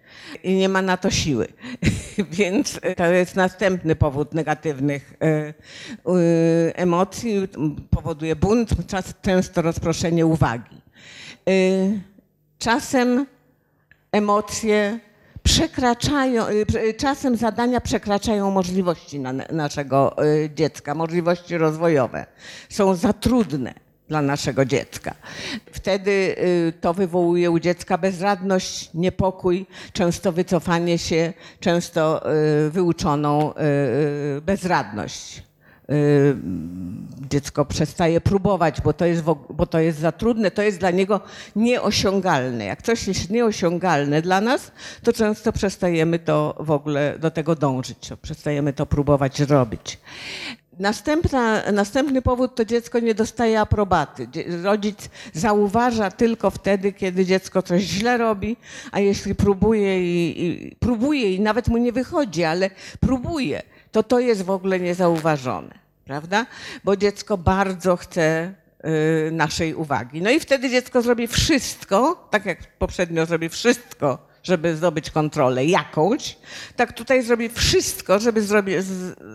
i 0.43 0.55
nie 0.55 0.69
ma 0.69 0.81
na 0.81 0.97
to 0.97 1.09
siły. 1.11 1.47
Więc 2.31 2.79
to 2.97 3.05
jest 3.05 3.35
następny 3.35 3.95
powód 3.95 4.33
negatywnych 4.33 5.13
e, 5.21 5.25
e, 5.27 5.53
emocji. 6.75 7.47
Powoduje 7.89 8.35
bunt, 8.35 8.69
często 9.21 9.61
rozproszenie 9.61 10.25
uwagi. 10.25 10.81
E, 11.47 11.51
czasem 12.59 13.25
emocje 14.11 14.99
przekraczają, 15.43 16.45
czasem 16.97 17.35
zadania 17.35 17.81
przekraczają 17.81 18.51
możliwości 18.51 19.19
na 19.19 19.33
naszego 19.33 20.15
dziecka, 20.55 20.95
możliwości 20.95 21.57
rozwojowe. 21.57 22.25
Są 22.69 22.95
za 22.95 23.13
trudne 23.13 23.73
dla 24.11 24.21
naszego 24.21 24.65
dziecka. 24.65 25.15
Wtedy 25.71 26.11
y, 26.11 26.73
to 26.81 26.93
wywołuje 26.93 27.51
u 27.51 27.59
dziecka 27.59 27.97
bezradność, 27.97 28.89
niepokój, 28.93 29.65
często 29.93 30.31
wycofanie 30.31 30.97
się, 30.97 31.33
często 31.59 32.31
y, 32.65 32.69
wyuczoną 32.69 33.53
y, 34.37 34.41
bezradność. 34.41 35.43
Dziecko 37.29 37.65
przestaje 37.65 38.21
próbować, 38.21 38.81
bo 38.81 38.93
to, 38.93 39.05
jest, 39.05 39.23
bo 39.49 39.65
to 39.65 39.79
jest 39.79 39.99
za 39.99 40.11
trudne, 40.11 40.51
to 40.51 40.61
jest 40.61 40.79
dla 40.79 40.91
niego 40.91 41.21
nieosiągalne. 41.55 42.65
Jak 42.65 42.81
coś 42.81 43.07
jest 43.07 43.29
nieosiągalne 43.29 44.21
dla 44.21 44.41
nas, 44.41 44.71
to 45.03 45.13
często 45.13 45.51
przestajemy 45.51 46.19
to 46.19 46.55
w 46.59 46.71
ogóle 46.71 47.19
do 47.19 47.31
tego 47.31 47.55
dążyć, 47.55 48.09
przestajemy 48.21 48.73
to 48.73 48.85
próbować 48.85 49.39
robić. 49.39 49.99
Następna, 50.79 51.71
następny 51.71 52.21
powód 52.21 52.55
to 52.55 52.65
dziecko 52.65 52.99
nie 52.99 53.15
dostaje 53.15 53.59
aprobaty. 53.59 54.27
Rodzic 54.63 55.09
zauważa 55.33 56.11
tylko 56.11 56.49
wtedy, 56.49 56.93
kiedy 56.93 57.25
dziecko 57.25 57.61
coś 57.61 57.81
źle 57.81 58.17
robi, 58.17 58.57
a 58.91 58.99
jeśli 58.99 59.35
próbuje 59.35 60.01
i, 60.01 60.45
i 60.45 60.75
próbuje 60.75 61.35
i 61.35 61.39
nawet 61.39 61.67
mu 61.67 61.77
nie 61.77 61.91
wychodzi, 61.91 62.43
ale 62.43 62.69
próbuje, 62.99 63.61
to 63.91 64.03
to 64.03 64.19
jest 64.19 64.41
w 64.41 64.49
ogóle 64.49 64.79
niezauważone, 64.79 65.79
prawda? 66.05 66.45
Bo 66.83 66.97
dziecko 66.97 67.37
bardzo 67.37 67.97
chce 67.97 68.53
y, 69.27 69.31
naszej 69.31 69.75
uwagi. 69.75 70.21
No 70.21 70.29
i 70.29 70.39
wtedy 70.39 70.69
dziecko 70.69 71.01
zrobi 71.01 71.27
wszystko, 71.27 72.27
tak 72.29 72.45
jak 72.45 72.77
poprzednio 72.77 73.25
zrobi 73.25 73.49
wszystko, 73.49 74.30
żeby 74.43 74.75
zdobyć 74.75 75.09
kontrolę 75.09 75.65
jakąś, 75.65 76.37
tak 76.75 76.93
tutaj 76.93 77.23
zrobi 77.23 77.49
wszystko, 77.49 78.19
żeby, 78.19 78.41
zrobi, 78.41 78.73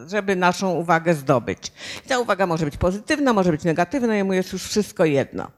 żeby 0.07 0.37
naszą 0.37 0.73
uwagę 0.73 1.15
zdobyć. 1.15 1.73
I 2.07 2.09
ta 2.09 2.19
uwaga 2.19 2.47
może 2.47 2.65
być 2.65 2.77
pozytywna, 2.77 3.33
może 3.33 3.51
być 3.51 3.65
negatywna, 3.65 4.17
jemu 4.17 4.33
jest 4.33 4.53
już 4.53 4.63
wszystko 4.63 5.05
jedno, 5.05 5.51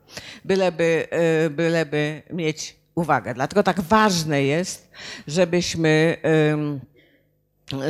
byleby, 0.45 1.09
y, 1.47 1.51
byleby 1.51 2.23
mieć 2.33 2.77
uwagę. 2.95 3.35
Dlatego 3.35 3.63
tak 3.63 3.81
ważne 3.81 4.43
jest, 4.43 4.91
żebyśmy, 5.27 6.17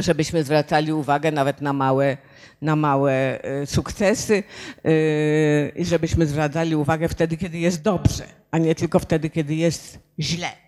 żebyśmy 0.01 0.45
zwracali 0.45 0.93
uwagę 0.93 1.33
nawet 1.33 1.61
na 1.61 1.73
małe, 1.73 2.17
na 2.63 2.77
małe 2.77 3.45
y, 3.63 3.67
sukcesy 3.67 4.43
y, 4.87 5.73
i 5.77 5.85
żebyśmy 5.85 6.27
zwracali 6.27 6.77
uwagę 6.77 7.09
wtedy, 7.09 7.37
kiedy 7.37 7.59
jest 7.59 7.83
dobrze, 7.83 8.25
a 8.51 8.59
nie 8.59 8.75
tylko 8.75 8.99
wtedy, 8.99 9.31
kiedy 9.31 9.55
jest 9.55 9.99
źle. 10.21 10.68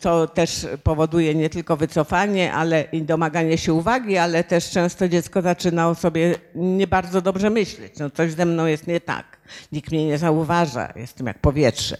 To 0.00 0.26
też 0.26 0.66
powoduje 0.82 1.34
nie 1.34 1.50
tylko 1.50 1.76
wycofanie, 1.76 2.52
ale 2.52 2.82
i 2.92 3.02
domaganie 3.02 3.58
się 3.58 3.74
uwagi, 3.74 4.18
ale 4.18 4.44
też 4.44 4.70
często 4.70 5.08
dziecko 5.08 5.42
zaczyna 5.42 5.88
o 5.88 5.94
sobie 5.94 6.34
nie 6.54 6.86
bardzo 6.86 7.22
dobrze 7.22 7.50
myśleć. 7.50 7.92
No 7.98 8.10
coś 8.10 8.32
ze 8.32 8.46
mną 8.46 8.66
jest 8.66 8.86
nie 8.86 9.00
tak. 9.00 9.38
Nikt 9.72 9.92
mnie 9.92 10.06
nie 10.06 10.18
zauważa, 10.18 10.92
jestem 10.96 11.26
jak 11.26 11.38
powietrze. 11.38 11.96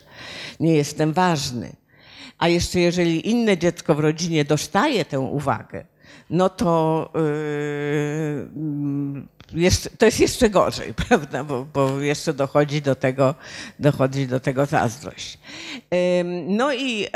Nie 0.61 0.75
jestem 0.75 1.13
ważny. 1.13 1.73
A 2.39 2.49
jeszcze 2.49 2.81
jeżeli 2.81 3.31
inne 3.31 3.59
dziecko 3.59 3.95
w 3.95 4.01
rodzinie 4.01 4.45
dostaje 4.45 5.05
tę 5.05 5.21
uwagę, 5.21 5.85
no 6.31 6.49
to 6.49 7.11
to 9.99 10.07
jest 10.07 10.21
jeszcze 10.21 10.51
gorzej, 10.51 10.95
prawda? 11.09 11.45
Bo, 11.45 11.67
bo, 11.75 12.01
jeszcze 12.01 12.35
dochodzi 12.35 12.83
do 12.83 12.95
tego, 12.95 13.35
dochodzi 13.79 14.27
do 14.27 14.41
tego 14.41 14.67
zazdrość. 14.67 15.39
No 16.47 16.73
i 16.73 17.07
e, 17.07 17.11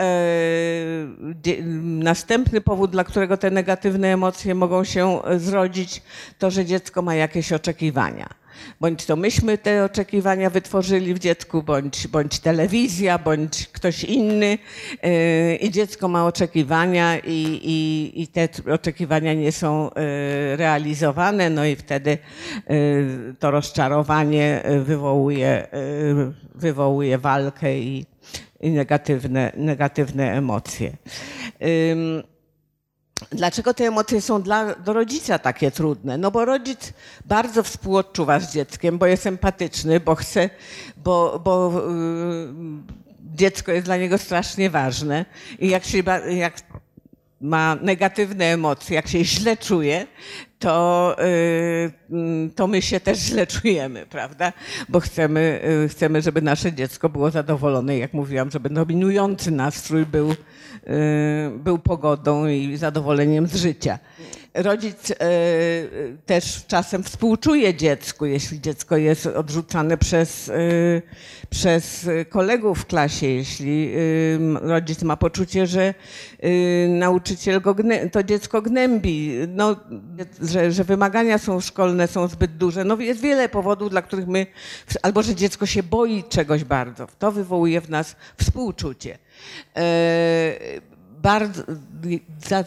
następny 1.83 2.61
powód, 2.61 2.91
dla 2.91 3.05
którego 3.05 3.37
te 3.37 3.51
negatywne 3.51 4.13
emocje 4.13 4.55
mogą 4.55 4.85
się 4.85 5.21
zrodzić, 5.37 6.03
to, 6.39 6.51
że 6.51 6.65
dziecko 6.65 7.03
ma 7.03 7.15
jakieś 7.15 7.53
oczekiwania 7.53 8.46
Bądź 8.81 9.07
to 9.07 9.17
myśmy 9.17 9.59
te 9.59 9.85
oczekiwania 9.85 10.51
wytworzyli 10.51 11.15
w 11.15 11.19
dziecku, 11.19 11.63
bądź, 11.63 12.09
bądź 12.09 12.39
telewizja, 12.39 13.19
bądź 13.19 13.69
ktoś 13.69 14.05
inny. 14.05 14.59
Yy, 15.03 15.57
I 15.57 15.71
dziecko 15.71 16.09
ma 16.09 16.27
oczekiwania 16.27 17.19
i, 17.19 17.61
i, 17.63 18.23
i 18.23 18.29
te 18.29 18.49
oczekiwania 18.73 19.35
nie 19.35 19.53
są 19.53 19.85
yy, 19.85 20.57
realizowane, 20.57 21.51
no 21.51 21.65
i 21.67 21.77
wtedy 21.77 22.19
yy, 22.69 23.35
to 23.39 23.51
rozczarowanie 23.51 24.63
wywołuje, 24.85 25.67
wywołuje 26.55 27.19
walkę 27.19 27.79
i, 27.79 28.07
i 28.61 28.71
negatywne, 28.71 29.53
negatywne 29.57 30.33
emocje. 30.33 30.93
Dlaczego 33.31 33.75
te 33.75 33.85
emocje 33.85 34.21
są 34.21 34.43
dla 34.43 34.75
do 34.75 34.93
rodzica 34.93 35.39
takie 35.39 35.71
trudne? 35.71 36.19
No 36.19 36.31
bo 36.31 36.45
rodzic 36.45 36.93
bardzo 37.25 37.63
współodczuwa 37.63 38.41
z 38.41 38.53
dzieckiem, 38.53 38.99
bo 38.99 39.07
jest 39.07 39.27
empatyczny, 39.27 40.01
bo 40.01 40.15
chce, 40.15 40.51
bo, 40.97 41.41
bo 41.45 41.73
yy, 41.91 42.53
dziecko 43.35 43.73
jest 43.73 43.87
dla 43.87 43.97
niego 43.97 44.19
strasznie 44.19 44.71
ważne 44.71 45.25
i 45.59 45.69
jak 45.69 45.85
się 45.85 46.03
jak 46.29 46.63
ma 47.41 47.77
negatywne 47.83 48.45
emocje, 48.45 48.97
jak 48.97 49.09
się 49.09 49.25
źle 49.25 49.57
czuje, 49.57 50.07
to, 50.59 51.17
yy, 52.11 52.51
to 52.55 52.67
my 52.67 52.83
się 52.83 53.01
też 53.01 53.19
źle 53.19 53.47
czujemy, 53.47 54.07
prawda? 54.07 54.53
Bo 54.89 55.01
chcemy, 55.01 55.61
yy, 55.83 55.89
chcemy, 55.89 56.23
żeby 56.23 56.43
nasze 56.43 56.73
dziecko 56.73 57.09
było 57.09 57.31
zadowolone. 57.31 57.99
Jak 57.99 58.13
mówiłam, 58.13 58.51
żeby 58.51 58.71
dominujący 58.71 59.51
nastrój 59.51 60.07
był, 60.07 60.29
yy, 60.29 60.37
był 61.59 61.79
pogodą 61.79 62.47
i 62.47 62.77
zadowoleniem 62.77 63.47
z 63.47 63.57
życia. 63.57 63.99
Rodzic 64.57 65.09
yy, 65.09 65.17
też 66.27 66.67
czasem 66.67 67.03
współczuje 67.03 67.75
dziecku, 67.75 68.27
jeśli 68.27 68.61
dziecko 68.61 68.97
jest 68.97 69.27
odrzucane 69.27 69.99
przez, 69.99 70.47
yy, 70.47 71.03
przez 71.51 72.09
kolegów 72.29 72.79
w 72.79 72.87
klasie, 72.87 73.27
jeśli 73.27 73.93
yy, 73.93 74.39
rodzic 74.61 75.03
ma 75.03 75.17
poczucie, 75.17 75.67
że 75.67 75.95
nauczyciel 76.89 77.61
go 77.61 77.77
to 78.13 78.23
dziecko 78.23 78.63
gnębi, 78.63 79.33
no, 79.49 79.77
że, 80.43 80.73
że 80.73 80.85
wymagania 80.85 81.39
są 81.39 81.61
szkolne, 81.61 82.09
są 82.09 82.29
zbyt 82.29 82.57
duże. 82.57 82.85
No, 82.85 82.97
jest 83.01 83.21
wiele 83.21 83.49
powodów, 83.49 83.91
dla 83.91 84.03
których 84.03 84.27
my, 84.27 84.47
albo 85.03 85.23
że 85.23 85.35
dziecko 85.35 85.67
się 85.67 85.83
boi 85.83 86.25
czegoś 86.29 86.65
bardzo. 86.65 87.07
To 87.19 87.33
wywołuje 87.33 87.81
w 87.81 87.91
nas 87.91 88.17
współczucie. 88.37 89.19
Bardzo, 91.23 91.63
za, 92.49 92.65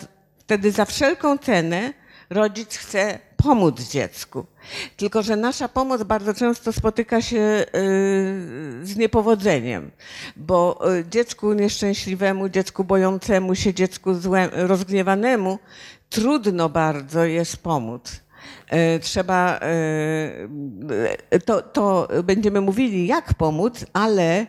wtedy 0.50 0.72
za 0.72 0.86
wszelką 0.86 1.38
cenę 1.38 1.94
rodzic 2.30 2.78
chce 2.78 3.20
pomóc 3.38 3.82
dziecku. 3.82 4.46
Tylko, 4.98 5.22
że 5.22 5.36
nasza 5.36 5.68
pomoc 5.68 6.04
bardzo 6.04 6.34
często 6.34 6.74
spotyka 6.74 7.22
się 7.22 7.38
y, 7.40 7.66
z 8.84 8.96
niepowodzeniem, 8.96 9.92
bo 10.36 10.80
y, 10.98 11.06
dziecku 11.10 11.54
nieszczęśliwemu, 11.54 12.50
dziecku 12.50 12.84
bojącemu 12.84 13.56
się, 13.56 13.74
dziecku 13.74 14.14
złe, 14.14 14.50
rozgniewanemu 14.54 15.60
trudno 16.10 16.70
bardzo 16.70 17.26
jest 17.26 17.58
pomóc. 17.58 18.12
Y, 18.16 19.00
Trzeba, 19.00 19.60
y, 21.34 21.40
to, 21.40 21.62
to 21.62 22.08
będziemy 22.24 22.62
mówili, 22.62 23.08
jak 23.08 23.34
pomóc, 23.34 23.86
ale 23.94 24.48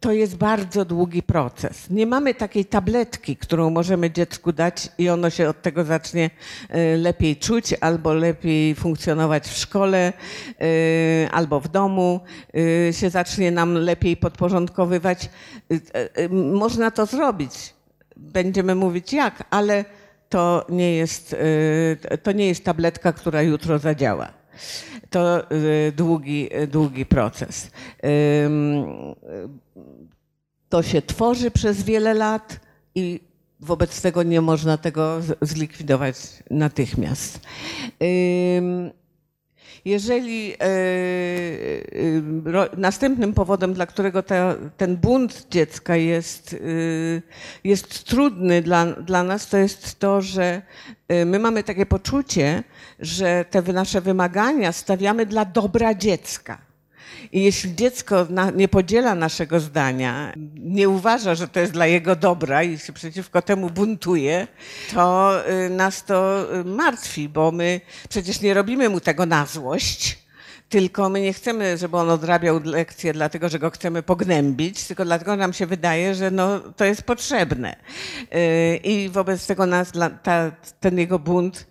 to 0.00 0.12
jest 0.12 0.36
bardzo 0.36 0.84
długi 0.84 1.22
proces. 1.22 1.90
Nie 1.90 2.06
mamy 2.06 2.34
takiej 2.34 2.64
tabletki, 2.64 3.36
którą 3.36 3.70
możemy 3.70 4.10
dziecku 4.10 4.52
dać 4.52 4.88
i 4.98 5.08
ono 5.08 5.30
się 5.30 5.48
od 5.48 5.62
tego 5.62 5.84
zacznie 5.84 6.30
y, 6.74 6.96
lepiej 6.96 7.36
czuć 7.36 7.74
albo 7.80 8.14
lepiej 8.14 8.74
funkcjonować 8.74 9.48
w 9.48 9.56
szkole 9.56 10.12
y, 10.62 11.28
albo 11.32 11.60
w 11.60 11.68
domu, 11.68 12.20
y, 12.56 12.92
się 12.92 13.10
zacznie 13.10 13.50
nam 13.50 13.74
lepiej 13.74 14.16
podporządkowywać. 14.16 15.30
Można 16.52 16.90
to 16.90 17.06
zrobić. 17.06 17.74
Będziemy 18.16 18.74
mówić 18.74 19.12
jak, 19.12 19.44
ale 19.50 19.84
to 20.28 20.66
nie 20.68 20.94
jest, 20.94 21.36
to 22.22 22.32
nie 22.32 22.48
jest 22.48 22.64
tabletka, 22.64 23.12
która 23.12 23.42
jutro 23.42 23.78
zadziała 23.78 24.39
to 25.10 25.42
długi, 25.96 26.48
długi 26.68 27.06
proces. 27.06 27.70
To 30.68 30.82
się 30.82 31.02
tworzy 31.02 31.50
przez 31.50 31.82
wiele 31.82 32.14
lat 32.14 32.60
i 32.94 33.20
wobec 33.60 34.02
tego 34.02 34.22
nie 34.22 34.40
można 34.40 34.78
tego 34.78 35.20
zlikwidować 35.40 36.16
natychmiast. 36.50 37.40
Jeżeli 39.84 40.54
następnym 42.76 43.32
powodem, 43.32 43.74
dla 43.74 43.86
którego 43.86 44.22
ta, 44.22 44.54
ten 44.76 44.96
bunt 44.96 45.46
dziecka 45.50 45.96
jest, 45.96 46.56
jest 47.64 48.04
trudny 48.04 48.62
dla, 48.62 48.86
dla 48.86 49.22
nas, 49.22 49.48
to 49.48 49.56
jest 49.56 49.98
to, 49.98 50.22
że 50.22 50.62
my 51.26 51.38
mamy 51.38 51.62
takie 51.62 51.86
poczucie, 51.86 52.62
że 52.98 53.44
te 53.50 53.62
nasze 53.62 54.00
wymagania 54.00 54.72
stawiamy 54.72 55.26
dla 55.26 55.44
dobra 55.44 55.94
dziecka. 55.94 56.69
I 57.32 57.42
jeśli 57.42 57.74
dziecko 57.74 58.26
na, 58.30 58.50
nie 58.50 58.68
podziela 58.68 59.14
naszego 59.14 59.60
zdania, 59.60 60.32
nie 60.56 60.88
uważa, 60.88 61.34
że 61.34 61.48
to 61.48 61.60
jest 61.60 61.72
dla 61.72 61.86
jego 61.86 62.16
dobra 62.16 62.62
i 62.62 62.78
się 62.78 62.92
przeciwko 62.92 63.42
temu 63.42 63.70
buntuje, 63.70 64.46
to 64.94 65.34
y, 65.66 65.70
nas 65.70 66.04
to 66.04 66.46
martwi, 66.64 67.28
bo 67.28 67.52
my 67.52 67.80
przecież 68.08 68.40
nie 68.40 68.54
robimy 68.54 68.88
mu 68.88 69.00
tego 69.00 69.26
na 69.26 69.46
złość, 69.46 70.18
tylko 70.70 71.08
my 71.08 71.20
nie 71.20 71.32
chcemy, 71.32 71.78
żeby 71.78 71.96
on 71.96 72.10
odrabiał 72.10 72.60
lekcje 72.64 73.12
dlatego, 73.12 73.48
że 73.48 73.58
go 73.58 73.70
chcemy 73.70 74.02
pognębić, 74.02 74.84
tylko 74.84 75.04
dlatego 75.04 75.36
nam 75.36 75.52
się 75.52 75.66
wydaje, 75.66 76.14
że 76.14 76.30
no, 76.30 76.60
to 76.60 76.84
jest 76.84 77.02
potrzebne. 77.02 77.76
I 78.84 79.10
wobec 79.12 79.46
tego 79.46 79.66
nas, 79.66 79.92
ta, 80.22 80.52
ten 80.80 80.98
jego 80.98 81.18
bunt 81.18 81.66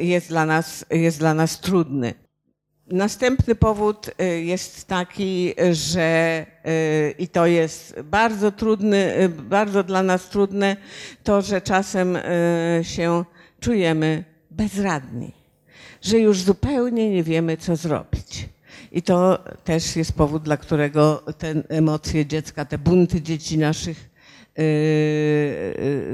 jest 0.00 0.28
dla, 0.28 0.46
nas, 0.46 0.84
jest 0.90 1.18
dla 1.18 1.34
nas 1.34 1.60
trudny. 1.60 2.14
Następny 2.90 3.54
powód 3.54 4.10
jest 4.42 4.88
taki, 4.88 5.54
że 5.72 6.46
i 7.18 7.28
to 7.28 7.46
jest 7.46 8.00
bardzo 8.04 8.52
trudny, 8.52 9.28
bardzo 9.42 9.84
dla 9.84 10.02
nas 10.02 10.28
trudne, 10.28 10.76
to, 11.24 11.42
że 11.42 11.60
czasem 11.60 12.18
się 12.82 13.24
czujemy 13.60 14.24
bezradni 14.50 15.40
że 16.02 16.18
już 16.18 16.42
zupełnie 16.42 17.10
nie 17.10 17.22
wiemy, 17.22 17.56
co 17.56 17.76
zrobić. 17.76 18.48
I 18.92 19.02
to 19.02 19.44
też 19.64 19.96
jest 19.96 20.12
powód, 20.12 20.42
dla 20.42 20.56
którego 20.56 21.22
te 21.38 21.54
emocje 21.68 22.26
dziecka, 22.26 22.64
te 22.64 22.78
bunty 22.78 23.22
dzieci 23.22 23.58
naszych, 23.58 24.10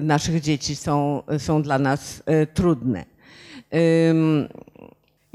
naszych 0.02 0.40
dzieci 0.40 0.76
są, 0.76 1.22
są 1.38 1.62
dla 1.62 1.78
nas 1.78 2.22
trudne. 2.54 3.04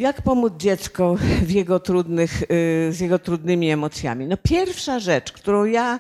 Jak 0.02 0.22
pomóc 0.22 0.54
dziecku 0.58 1.18
w 1.42 1.52
jego 1.52 1.80
trudnych, 1.80 2.44
z 2.90 3.00
jego 3.00 3.20
trudnymi 3.20 3.72
emocjami? 3.72 4.28
No 4.28 4.38
pierwsza 4.44 5.00
rzecz, 5.00 5.32
którą 5.32 5.66
ja 5.66 6.00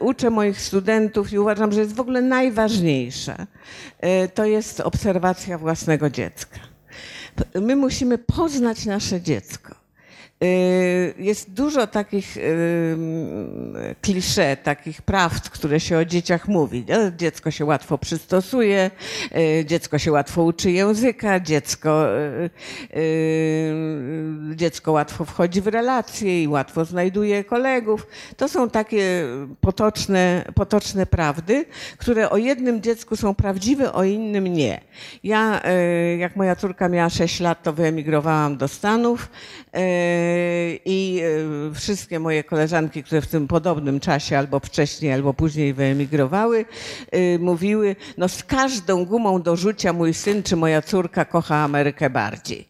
uczę 0.00 0.30
moich 0.30 0.60
studentów 0.60 1.32
i 1.32 1.38
uważam, 1.38 1.72
że 1.72 1.80
jest 1.80 1.94
w 1.94 2.00
ogóle 2.00 2.22
najważniejsza, 2.22 3.46
to 4.34 4.44
jest 4.44 4.80
obserwacja 4.80 5.58
własnego 5.58 6.10
dziecka. 6.10 6.60
My 7.54 7.76
musimy 7.76 8.18
poznać 8.18 8.86
nasze 8.86 9.20
dziecko. 9.20 9.74
Y, 10.44 11.14
jest 11.18 11.50
dużo 11.50 11.86
takich 11.86 12.36
y, 12.36 12.96
klisze, 14.02 14.56
takich 14.56 15.02
prawd, 15.02 15.50
które 15.50 15.80
się 15.80 15.98
o 15.98 16.04
dzieciach 16.04 16.48
mówi. 16.48 16.84
Dziecko 17.16 17.50
się 17.50 17.64
łatwo 17.64 17.98
przystosuje, 17.98 18.90
y, 19.36 19.64
dziecko 19.64 19.98
się 19.98 20.12
łatwo 20.12 20.42
uczy 20.42 20.70
języka, 20.70 21.40
dziecko, 21.40 22.06
dziecko 24.54 24.92
łatwo 24.92 25.24
wchodzi 25.24 25.60
w 25.60 25.66
relacje 25.66 26.42
i 26.42 26.48
łatwo 26.48 26.84
znajduje 26.84 27.44
kolegów. 27.44 28.06
To 28.36 28.48
są 28.48 28.70
takie 28.70 29.26
potoczne, 29.60 30.44
potoczne 30.54 31.06
prawdy, 31.06 31.64
które 31.98 32.30
o 32.30 32.36
jednym 32.36 32.82
dziecku 32.82 33.16
są 33.16 33.34
prawdziwe, 33.34 33.92
o 33.92 34.04
innym 34.04 34.46
nie. 34.46 34.80
Ja, 35.24 35.60
jak 36.18 36.36
moja 36.36 36.56
córka 36.56 36.88
miała 36.88 37.10
6 37.10 37.40
lat, 37.40 37.62
to 37.62 37.72
wyemigrowałam 37.72 38.56
do 38.56 38.68
Stanów 38.68 39.28
i 40.84 41.22
e, 41.70 41.74
wszystkie 41.74 42.18
moje 42.18 42.44
koleżanki, 42.44 43.02
które 43.04 43.20
w 43.20 43.26
tym 43.26 43.48
podobnym 43.48 44.00
czasie 44.00 44.38
albo 44.38 44.60
wcześniej, 44.60 45.12
albo 45.12 45.34
później 45.34 45.74
wyemigrowały, 45.74 46.64
e, 47.10 47.38
mówiły, 47.38 47.96
no 48.18 48.28
z 48.28 48.44
każdą 48.44 49.04
gumą 49.04 49.42
do 49.42 49.56
rzucia 49.56 49.92
mój 49.92 50.14
syn 50.14 50.42
czy 50.42 50.56
moja 50.56 50.82
córka 50.82 51.24
kocha 51.24 51.56
Amerykę 51.56 52.10
bardziej. 52.10 52.68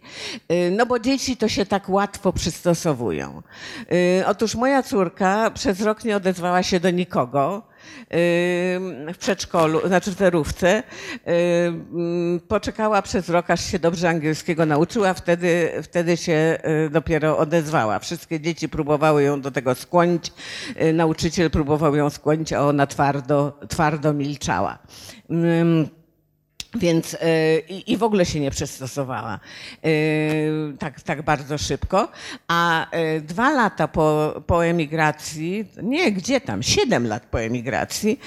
No 0.76 0.86
bo 0.86 0.98
dzieci 0.98 1.36
to 1.36 1.48
się 1.48 1.66
tak 1.66 1.88
łatwo 1.88 2.32
przystosowują. 2.32 3.42
Otóż 4.26 4.54
moja 4.54 4.82
córka 4.82 5.50
przez 5.50 5.80
rok 5.80 6.04
nie 6.04 6.16
odezwała 6.16 6.62
się 6.62 6.80
do 6.80 6.90
nikogo 6.90 7.62
w 8.10 9.16
przedszkolu, 9.18 9.86
znaczy 9.86 10.10
w 10.10 10.18
zerówce. 10.18 10.82
Poczekała 12.48 13.02
przez 13.02 13.28
rok, 13.28 13.50
aż 13.50 13.64
się 13.64 13.78
dobrze 13.78 14.08
angielskiego 14.08 14.66
nauczyła, 14.66 15.14
wtedy, 15.14 15.72
wtedy 15.82 16.16
się 16.16 16.58
y, 16.86 16.90
dopiero 16.90 17.38
odezwała. 17.38 17.98
Wszystkie 17.98 18.40
dzieci 18.40 18.68
próbowały 18.68 19.22
ją 19.22 19.40
do 19.40 19.50
tego 19.50 19.74
skłonić, 19.74 20.32
y, 20.82 20.92
nauczyciel 20.92 21.50
próbował 21.50 21.96
ją 21.96 22.10
skłonić, 22.10 22.52
a 22.52 22.62
ona 22.62 22.86
twardo, 22.86 23.58
twardo 23.68 24.12
milczała. 24.12 24.78
Więc 26.74 27.14
e, 27.20 27.58
i, 27.58 27.92
i 27.92 27.96
w 27.96 28.02
ogóle 28.02 28.26
się 28.26 28.40
nie 28.40 28.50
przystosowała 28.50 29.40
e, 29.84 29.88
tak, 30.78 31.00
tak 31.00 31.22
bardzo 31.22 31.58
szybko. 31.58 32.08
A 32.48 32.90
e, 32.90 33.20
dwa 33.20 33.52
lata 33.52 33.88
po, 33.88 34.34
po 34.46 34.66
emigracji, 34.66 35.64
nie 35.82 36.12
gdzie 36.12 36.40
tam, 36.40 36.62
siedem 36.62 37.06
lat 37.06 37.26
po 37.26 37.40
emigracji, 37.40 38.20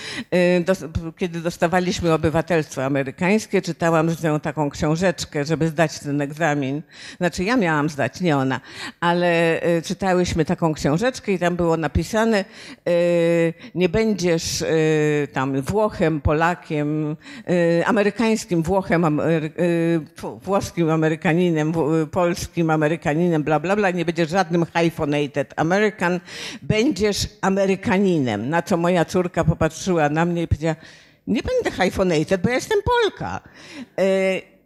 dos, 0.66 0.84
kiedy 1.18 1.42
dostawaliśmy 1.42 2.14
obywatelstwo 2.14 2.86
amerykańskie, 2.86 3.62
czytałam 3.62 4.10
z 4.10 4.24
nią 4.24 4.40
taką 4.40 4.70
książeczkę, 4.70 5.46
żeby 5.46 5.68
zdać 5.68 6.00
ten 6.00 6.22
egzamin. 6.22 6.82
Znaczy 7.18 7.44
ja 7.44 7.58
miałam 7.58 7.90
zdać, 7.90 8.22
nie 8.22 8.38
ona, 8.38 8.62
ale 9.00 9.62
czytałyśmy 9.86 10.46
taką 10.46 10.74
książeczkę 10.74 11.32
i 11.32 11.40
tam 11.40 11.56
było 11.56 11.78
napisane, 11.78 12.46
nie 13.76 13.90
będziesz 13.90 14.64
tam 15.34 15.62
Włochem, 15.62 16.22
Polakiem, 16.22 17.16
Amerykańskim, 17.86 18.37
amerykańskim, 18.38 18.64
Włochem, 18.64 19.20
y, 19.20 20.00
włoskim 20.44 20.90
Amerykaninem, 20.90 21.74
y, 22.04 22.08
polskim 22.08 22.70
Amerykaninem, 22.70 23.44
bla, 23.44 23.60
bla, 23.60 23.76
bla, 23.76 23.92
nie 23.92 24.06
będziesz 24.06 24.30
żadnym 24.30 24.66
hyphenated 24.66 25.54
American, 25.56 26.20
będziesz 26.62 27.28
Amerykaninem. 27.42 28.50
Na 28.50 28.62
co 28.62 28.78
moja 28.78 29.06
córka 29.06 29.44
popatrzyła 29.44 30.10
na 30.10 30.26
mnie 30.26 30.44
i 30.44 30.48
powiedziała, 30.48 30.76
nie 31.28 31.42
będę 31.44 31.72
hyphenated, 31.72 32.42
bo 32.42 32.50
ja 32.50 32.56
jestem 32.56 32.80
Polka. 32.82 33.42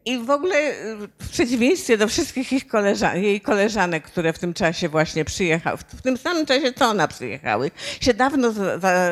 I 0.05 0.17
w 0.17 0.29
ogóle 0.29 0.55
y, 0.57 0.95
w 1.19 1.29
przeciwieństwie 1.29 1.97
do 1.97 2.07
wszystkich 2.07 2.53
ich 2.53 2.65
jej 3.13 3.41
koleżanek, 3.41 4.03
które 4.03 4.33
w 4.33 4.39
tym 4.39 4.53
czasie 4.53 4.89
właśnie 4.89 5.25
przyjechały, 5.25 5.77
w 5.77 6.01
tym 6.01 6.17
samym 6.17 6.45
czasie 6.45 6.73
co 6.73 6.85
ona 6.85 7.07
przyjechały, 7.07 7.71
się 8.01 8.13
dawno 8.13 8.53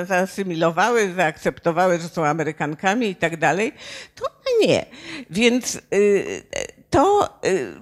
zaasymilowały, 0.05 1.13
zaakceptowały, 1.13 1.99
że 1.99 2.09
są 2.09 2.25
Amerykankami 2.25 3.07
i 3.07 3.15
tak 3.15 3.37
dalej, 3.37 3.73
to 4.15 4.25
nie. 4.67 4.85
Więc 5.29 5.81
y, 5.93 6.43
to 6.89 7.29
y, 7.45 7.73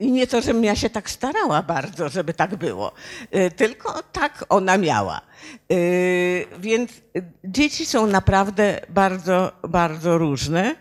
i 0.00 0.12
nie 0.12 0.26
to, 0.26 0.40
żebym 0.40 0.64
ja 0.64 0.76
się 0.76 0.90
tak 0.90 1.10
starała 1.10 1.62
bardzo, 1.62 2.08
żeby 2.08 2.34
tak 2.34 2.56
było, 2.56 2.92
y, 3.36 3.50
tylko 3.50 4.02
tak 4.12 4.44
ona 4.48 4.78
miała. 4.78 5.20
Y, 5.72 6.46
więc 6.58 6.90
dzieci 7.44 7.86
są 7.86 8.06
naprawdę 8.06 8.80
bardzo, 8.88 9.52
bardzo 9.68 10.18
różne 10.18 10.76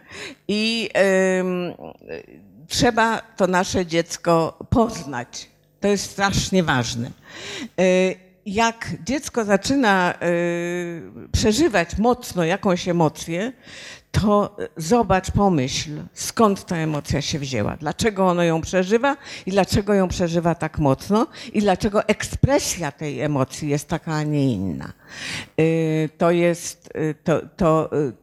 i 0.47 0.89
trzeba 2.67 3.21
to 3.21 3.47
nasze 3.47 3.85
dziecko 3.85 4.59
poznać. 4.69 5.49
To 5.79 5.87
jest 5.87 6.11
strasznie 6.11 6.63
ważne. 6.63 7.11
Y, 7.79 8.15
jak 8.45 8.87
dziecko 9.05 9.45
zaczyna 9.45 10.13
przeżywać 11.31 11.97
mocno 11.97 12.43
jakąś 12.43 12.87
emocję, 12.87 13.53
to 14.11 14.57
zobacz, 14.77 15.31
pomyśl, 15.31 15.91
skąd 16.13 16.65
ta 16.65 16.77
emocja 16.77 17.21
się 17.21 17.39
wzięła, 17.39 17.77
dlaczego 17.77 18.27
ono 18.27 18.43
ją 18.43 18.61
przeżywa 18.61 19.17
i 19.45 19.51
dlaczego 19.51 19.93
ją 19.93 20.07
przeżywa 20.07 20.55
tak 20.55 20.79
mocno 20.79 21.27
i 21.53 21.61
dlaczego 21.61 22.07
ekspresja 22.07 22.91
tej 22.91 23.21
emocji 23.21 23.69
jest 23.69 23.87
taka, 23.87 24.13
a 24.13 24.23
nie 24.23 24.53
inna. 24.53 24.93
Y, 25.59 26.09
to 26.17 26.31
jest, 26.31 26.89
y, 26.95 27.15
to, 27.23 27.41
to, 27.57 27.89
y, 27.97 28.13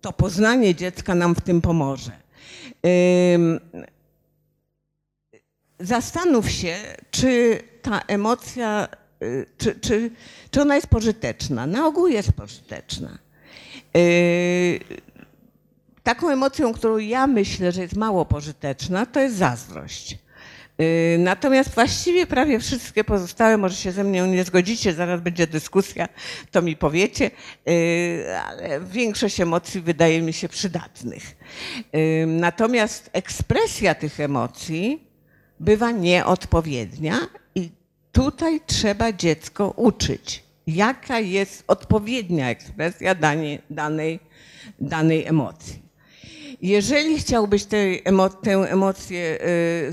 to 0.00 0.12
poznanie 0.12 0.74
dziecka 0.74 1.14
nam 1.14 1.34
w 1.34 1.40
tym 1.40 1.60
pomoże. 1.60 2.12
Zastanów 5.80 6.50
się, 6.50 6.76
czy 7.10 7.62
ta 7.82 8.00
emocja, 8.00 8.88
czy, 9.58 9.80
czy, 9.80 10.10
czy 10.50 10.62
ona 10.62 10.74
jest 10.74 10.86
pożyteczna. 10.86 11.66
Na 11.66 11.86
ogół 11.86 12.06
jest 12.06 12.32
pożyteczna 12.32 13.18
Taką 16.06 16.30
emocją, 16.30 16.72
którą 16.72 16.98
ja 16.98 17.26
myślę, 17.26 17.72
że 17.72 17.82
jest 17.82 17.96
mało 17.96 18.24
pożyteczna, 18.24 19.06
to 19.06 19.20
jest 19.20 19.36
zazdrość. 19.36 20.18
Y, 20.80 21.16
natomiast 21.18 21.74
właściwie 21.74 22.26
prawie 22.26 22.58
wszystkie 22.60 23.04
pozostałe, 23.04 23.56
może 23.56 23.76
się 23.76 23.92
ze 23.92 24.04
mną 24.04 24.26
nie 24.26 24.44
zgodzicie, 24.44 24.92
zaraz 24.92 25.20
będzie 25.20 25.46
dyskusja, 25.46 26.08
to 26.50 26.62
mi 26.62 26.76
powiecie, 26.76 27.30
y, 27.68 28.24
ale 28.46 28.80
większość 28.80 29.40
emocji 29.40 29.80
wydaje 29.80 30.22
mi 30.22 30.32
się 30.32 30.48
przydatnych. 30.48 31.36
Y, 31.94 32.26
natomiast 32.26 33.10
ekspresja 33.12 33.94
tych 33.94 34.20
emocji 34.20 35.08
bywa 35.60 35.90
nieodpowiednia 35.90 37.18
i 37.54 37.70
tutaj 38.12 38.60
trzeba 38.66 39.12
dziecko 39.12 39.70
uczyć, 39.76 40.44
jaka 40.66 41.20
jest 41.20 41.64
odpowiednia 41.66 42.50
ekspresja 42.50 43.14
danej, 43.14 43.58
danej, 43.70 44.20
danej 44.80 45.26
emocji. 45.26 45.85
Jeżeli 46.62 47.18
chciałbyś 47.18 47.66
emo 48.04 48.28
tę 48.28 48.52
emocję, 48.52 49.38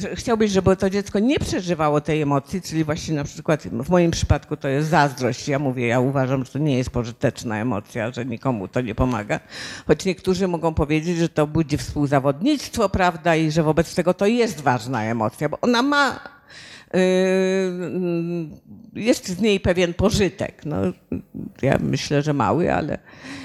yy, 0.01 0.15
chciałbyś, 0.15 0.51
żeby 0.51 0.75
to 0.75 0.89
dziecko 0.89 1.19
nie 1.19 1.39
przeżywało 1.39 2.01
tej 2.01 2.21
emocji, 2.21 2.61
czyli 2.61 2.83
właśnie 2.83 3.15
na 3.15 3.23
przykład 3.23 3.63
w 3.63 3.89
moim 3.89 4.11
przypadku 4.11 4.57
to 4.57 4.67
jest 4.67 4.89
zazdrość. 4.89 5.47
Ja 5.47 5.59
mówię, 5.59 5.87
ja 5.87 5.99
uważam, 5.99 6.45
że 6.45 6.51
to 6.51 6.59
nie 6.59 6.77
jest 6.77 6.89
pożyteczna 6.89 7.57
emocja, 7.57 8.11
że 8.11 8.25
nikomu 8.25 8.67
to 8.67 8.81
nie 8.81 8.95
pomaga. 8.95 9.39
Choć 9.87 10.05
niektórzy 10.05 10.47
mogą 10.47 10.73
powiedzieć, 10.73 11.17
że 11.17 11.29
to 11.29 11.47
budzi 11.47 11.77
współzawodnictwo, 11.77 12.89
prawda, 12.89 13.35
i 13.35 13.51
że 13.51 13.63
wobec 13.63 13.95
tego 13.95 14.13
to 14.13 14.25
jest 14.25 14.61
ważna 14.61 15.03
emocja, 15.03 15.49
bo 15.49 15.57
ona 15.61 15.81
ma 15.81 16.19
y, 16.95 16.99
jest 18.93 19.27
z 19.27 19.39
niej 19.39 19.59
pewien 19.59 19.93
pożytek. 19.93 20.65
No, 20.65 20.77
ja 21.61 21.77
myślę, 21.81 22.21
że 22.21 22.33
mały, 22.33 22.73
ale 22.73 22.93
Y, 22.93 23.42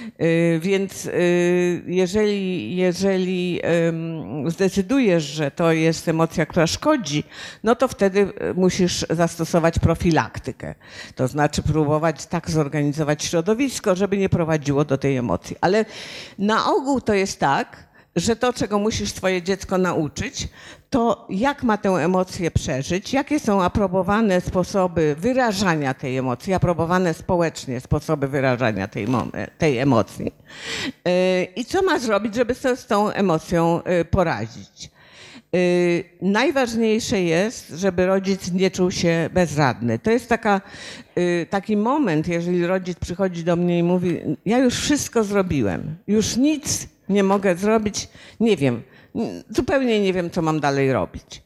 więc 0.60 1.06
y, 1.06 1.82
jeżeli, 1.86 2.76
jeżeli 2.76 3.60
zdecydujesz, 4.46 5.24
że 5.24 5.50
to 5.50 5.72
jest 5.72 6.08
emocja, 6.08 6.46
która 6.46 6.66
szkodzi, 6.66 7.24
no 7.64 7.74
to 7.74 7.88
wtedy 7.88 8.20
y, 8.20 8.54
musisz 8.54 9.06
zastosować 9.10 9.78
profilaktykę. 9.78 10.74
To 11.14 11.28
znaczy 11.28 11.62
próbować 11.62 12.26
tak 12.26 12.50
zorganizować 12.50 13.24
środowisko, 13.24 13.96
żeby 13.96 14.18
nie 14.18 14.28
prowadziło 14.28 14.84
do 14.84 14.98
tej 14.98 15.16
emocji. 15.16 15.56
Ale 15.60 15.84
na 16.38 16.72
ogół 16.72 17.00
to 17.00 17.14
jest 17.14 17.40
tak, 17.40 17.87
że 18.20 18.36
to, 18.36 18.52
czego 18.52 18.78
musisz 18.78 19.12
swoje 19.12 19.42
dziecko 19.42 19.78
nauczyć, 19.78 20.48
to 20.90 21.26
jak 21.30 21.62
ma 21.62 21.76
tę 21.76 21.88
emocję 21.88 22.50
przeżyć, 22.50 23.12
jakie 23.12 23.40
są 23.40 23.62
aprobowane 23.62 24.40
sposoby 24.40 25.16
wyrażania 25.18 25.94
tej 25.94 26.16
emocji, 26.16 26.54
aprobowane 26.54 27.14
społecznie 27.14 27.80
sposoby 27.80 28.28
wyrażania 28.28 28.88
tej, 28.88 29.06
tej 29.58 29.78
emocji 29.78 30.32
y, 31.08 31.44
i 31.56 31.64
co 31.64 31.82
ma 31.82 31.98
zrobić, 31.98 32.34
żeby 32.34 32.54
sobie 32.54 32.76
z 32.76 32.86
tą 32.86 33.10
emocją 33.10 33.80
y, 34.00 34.04
poradzić. 34.04 34.90
Y, 35.54 36.04
najważniejsze 36.22 37.22
jest, 37.22 37.68
żeby 37.68 38.06
rodzic 38.06 38.52
nie 38.52 38.70
czuł 38.70 38.90
się 38.90 39.30
bezradny. 39.32 39.98
To 39.98 40.10
jest 40.10 40.28
taka, 40.28 40.60
taki 41.50 41.76
moment, 41.76 42.28
jeżeli 42.28 42.66
rodzic 42.66 42.98
przychodzi 42.98 43.44
do 43.44 43.56
mnie 43.56 43.78
i 43.78 43.82
mówi: 43.82 44.20
Ja 44.46 44.58
już 44.58 44.74
wszystko 44.74 45.24
zrobiłem, 45.24 45.96
już 46.06 46.36
nic 46.36 46.88
nie 47.08 47.22
mogę 47.22 47.56
zrobić, 47.56 48.08
nie 48.40 48.56
wiem, 48.56 48.82
zupełnie 49.48 50.00
nie 50.00 50.12
wiem, 50.12 50.30
co 50.30 50.42
mam 50.42 50.60
dalej 50.60 50.92
robić. 50.92 51.42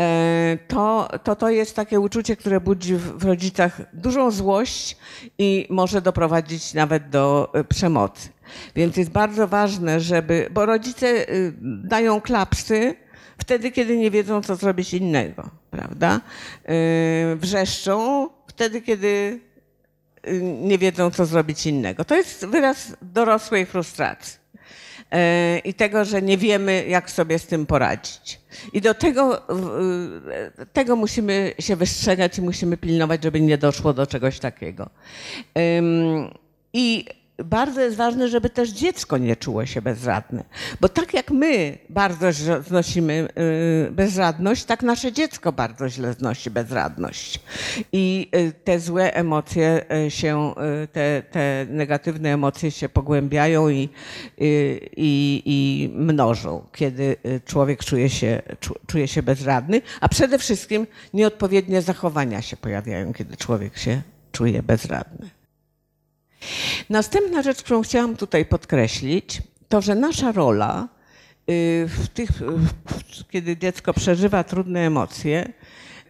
E, 0.00 0.58
to, 0.68 1.08
to, 1.24 1.36
to 1.36 1.50
jest 1.50 1.76
takie 1.76 2.00
uczucie, 2.00 2.36
które 2.36 2.60
budzi 2.60 2.96
w 2.96 3.24
rodzicach 3.24 3.80
dużą 3.92 4.30
złość 4.30 4.96
i 5.38 5.66
może 5.70 6.02
doprowadzić 6.02 6.74
nawet 6.74 7.08
do 7.08 7.50
e, 7.54 7.64
przemocy. 7.64 8.28
Więc 8.76 8.96
jest 8.96 9.10
bardzo 9.10 9.48
ważne, 9.48 10.00
żeby, 10.00 10.48
bo 10.50 10.66
rodzice 10.66 11.06
y, 11.06 11.52
dają 11.84 12.20
klapsy 12.20 12.94
wtedy, 13.38 13.70
kiedy 13.70 13.96
nie 13.96 14.10
wiedzą, 14.10 14.42
co 14.42 14.56
zrobić 14.56 14.94
innego, 14.94 15.50
prawda? 15.70 16.20
E, 16.64 17.36
wrzeszczą 17.36 18.28
wtedy, 18.46 18.80
kiedy 18.82 19.40
y, 20.26 20.42
nie 20.42 20.78
wiedzą, 20.78 21.10
co 21.10 21.26
zrobić 21.26 21.66
innego. 21.66 22.04
To 22.04 22.14
jest 22.16 22.46
wyraz 22.46 22.96
dorosłej 23.02 23.66
frustracji. 23.66 24.39
E, 25.12 25.58
i 25.58 25.74
tego, 25.74 26.04
że 26.04 26.22
nie 26.22 26.38
wiemy, 26.38 26.84
jak 26.88 27.10
sobie 27.10 27.38
z 27.38 27.46
tym 27.46 27.66
poradzić. 27.66 28.40
I 28.72 28.80
do 28.80 28.94
tego, 28.94 29.42
tego 30.72 30.96
musimy 30.96 31.54
się 31.58 31.76
wystrzegać 31.76 32.38
i 32.38 32.42
musimy 32.42 32.76
pilnować, 32.76 33.22
żeby 33.22 33.40
nie 33.40 33.58
doszło 33.58 33.92
do 33.92 34.06
czegoś 34.06 34.38
takiego. 34.38 34.90
I 36.72 37.04
bardzo 37.44 37.80
jest 37.80 37.96
ważne, 37.96 38.28
żeby 38.28 38.50
też 38.50 38.70
dziecko 38.70 39.18
nie 39.18 39.36
czuło 39.36 39.66
się 39.66 39.82
bezradne. 39.82 40.44
Bo 40.80 40.88
tak 40.88 41.14
jak 41.14 41.30
my 41.30 41.78
bardzo 41.88 42.26
znosimy 42.66 43.28
y, 43.88 43.90
bezradność, 43.90 44.64
tak 44.64 44.82
nasze 44.82 45.12
dziecko 45.12 45.52
bardzo 45.52 45.88
źle 45.88 46.12
znosi 46.12 46.50
bezradność. 46.50 47.40
I 47.92 48.28
y, 48.34 48.52
te 48.64 48.80
złe 48.80 49.14
emocje 49.14 49.84
y, 50.06 50.10
się, 50.10 50.54
te, 50.92 51.22
te 51.30 51.66
negatywne 51.70 52.32
emocje 52.32 52.70
się 52.70 52.88
pogłębiają 52.88 53.68
i, 53.68 53.88
i, 54.96 55.42
i 55.46 55.90
mnożą, 55.94 56.66
kiedy 56.72 57.16
człowiek 57.44 57.84
czuje 57.84 58.10
się, 58.10 58.42
czuje 58.86 59.08
się 59.08 59.22
bezradny, 59.22 59.82
a 60.00 60.08
przede 60.08 60.38
wszystkim 60.38 60.86
nieodpowiednie 61.14 61.82
zachowania 61.82 62.42
się 62.42 62.56
pojawiają, 62.56 63.12
kiedy 63.12 63.36
człowiek 63.36 63.78
się 63.78 64.02
czuje 64.32 64.62
bezradny. 64.62 65.39
Następna 66.90 67.42
rzecz, 67.42 67.62
którą 67.62 67.82
chciałam 67.82 68.16
tutaj 68.16 68.46
podkreślić, 68.46 69.42
to, 69.68 69.80
że 69.80 69.94
nasza 69.94 70.32
rola 70.32 70.88
y, 71.50 71.86
w 71.88 72.08
tych, 72.08 72.30
kiedy 73.30 73.56
dziecko 73.56 73.94
przeżywa 73.94 74.44
trudne 74.44 74.80
emocje, 74.80 75.52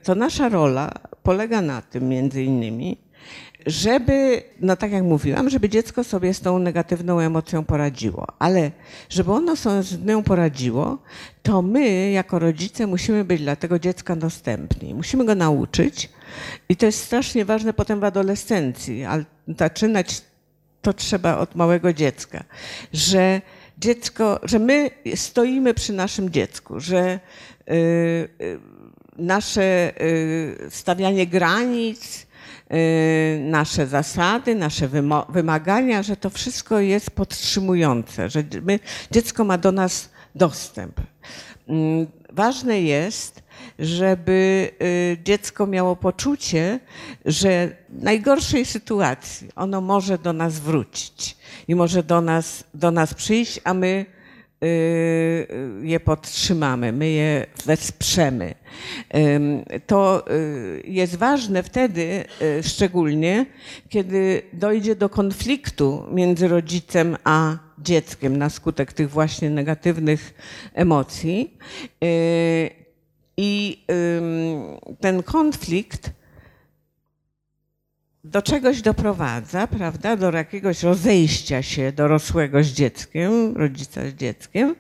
to 0.05 0.15
nasza 0.15 0.49
rola 0.49 0.93
polega 1.23 1.61
na 1.63 1.83
tym 1.83 2.09
między 2.09 2.43
innymi, 2.43 2.99
żeby, 3.67 4.43
no 4.61 4.77
tak 4.77 4.93
jak 4.93 5.03
mówiłam, 5.03 5.51
żeby 5.51 5.69
dziecko 5.69 6.05
sobie 6.05 6.35
z 6.35 6.41
tą 6.41 6.59
negatywną 6.59 7.21
emocją 7.21 7.65
poradziło, 7.65 8.27
ale 8.39 8.71
żeby 9.09 9.33
ono 9.33 9.57
sobie 9.57 9.83
z 9.83 10.05
nią 10.05 10.23
poradziło, 10.23 10.99
to 11.43 11.63
my 11.63 12.11
jako 12.11 12.39
rodzice 12.39 12.87
musimy 12.87 13.25
być 13.25 13.41
dla 13.41 13.57
tego 13.57 13.79
dziecka 13.79 14.17
dostępni. 14.17 14.95
Musimy 14.95 15.25
go 15.25 15.35
nauczyć 15.35 16.11
i 16.69 16.77
to 16.77 16.87
jest 16.87 17.05
strasznie 17.05 17.45
ważne 17.45 17.73
potem 17.73 18.01
w 18.01 18.05
adolescencji, 18.05 19.05
ale 19.05 19.25
zaczynać 19.59 20.23
to 20.83 20.93
trzeba 20.93 21.39
od 21.39 21.55
małego 21.55 21.93
dziecka, 21.93 22.45
że 22.93 23.41
dziecko, 23.79 24.41
że 24.43 24.59
my 24.59 24.91
stoimy 25.15 25.75
przy 25.75 25.93
naszym 25.93 26.31
dziecku, 26.31 26.81
że 26.81 27.21
y, 27.71 27.75
y, 27.75 28.61
nasze 29.19 29.93
y, 30.03 30.57
stawianie 30.71 31.27
granic, 31.27 32.27
nasze 33.41 33.87
zasady, 33.87 34.55
nasze 34.55 34.89
wymagania, 35.29 36.03
że 36.03 36.17
to 36.17 36.31
wszystko 36.31 36.81
jest 36.81 37.11
podtrzymujące, 37.11 38.31
że 38.31 38.45
my, 38.63 38.79
dziecko 39.11 39.45
ma 39.45 39.59
do 39.59 39.73
nas 39.73 40.11
dostęp. 40.35 41.01
Mm, 41.69 42.07
Ważne 42.33 42.83
jest, 42.83 43.43
żeby 43.79 44.71
y, 44.83 45.19
dziecko 45.25 45.67
miało 45.67 45.97
poczucie, 45.97 46.81
że 47.25 47.69
w 47.89 48.03
najgorszej 48.03 48.65
sytuacji 48.65 49.49
ono 49.57 49.81
może 49.81 50.19
do 50.19 50.33
nas 50.33 50.59
wrócić 50.59 51.37
i 51.69 51.75
może 51.75 52.03
do 52.03 52.21
nas, 52.21 52.65
do 52.75 52.91
nas 52.91 53.15
przyjść, 53.15 53.61
a 53.65 53.75
my 53.75 53.87
y, 53.87 54.20
je 55.83 56.01
podtrzymamy, 56.01 56.93
my 56.93 57.11
je 57.11 57.47
wesprzemy. 57.67 58.55
To 59.87 60.25
y, 60.31 60.83
jest 60.85 61.17
ważne 61.17 61.63
wtedy 61.63 62.25
y, 62.43 62.63
szczególnie, 62.63 63.47
kiedy 63.89 64.43
dojdzie 64.53 64.97
do 64.97 65.09
konfliktu 65.09 66.05
między 66.13 66.49
rodzicem 66.49 67.17
a 67.25 67.57
dzieckiem 67.79 68.37
na 68.37 68.51
skutek 68.51 68.93
tych 68.93 69.11
właśnie 69.11 69.51
negatywnych 69.51 70.35
emocji. 70.75 71.59
Y, 72.05 72.71
I 73.37 73.85
ten 75.01 75.23
konflikt 75.23 76.11
do 78.25 78.43
czegoś 78.43 78.83
doprowadza, 78.83 79.67
prawda, 79.67 80.17
do 80.17 80.31
jakiegoś 80.31 80.83
rozejścia 80.83 81.63
się 81.63 81.93
dorosłego 81.93 82.65
z 82.65 82.67
dzieckiem, 82.67 83.57
rodzica 83.57 84.01
z 84.09 84.15
dzieckiem 84.15 84.75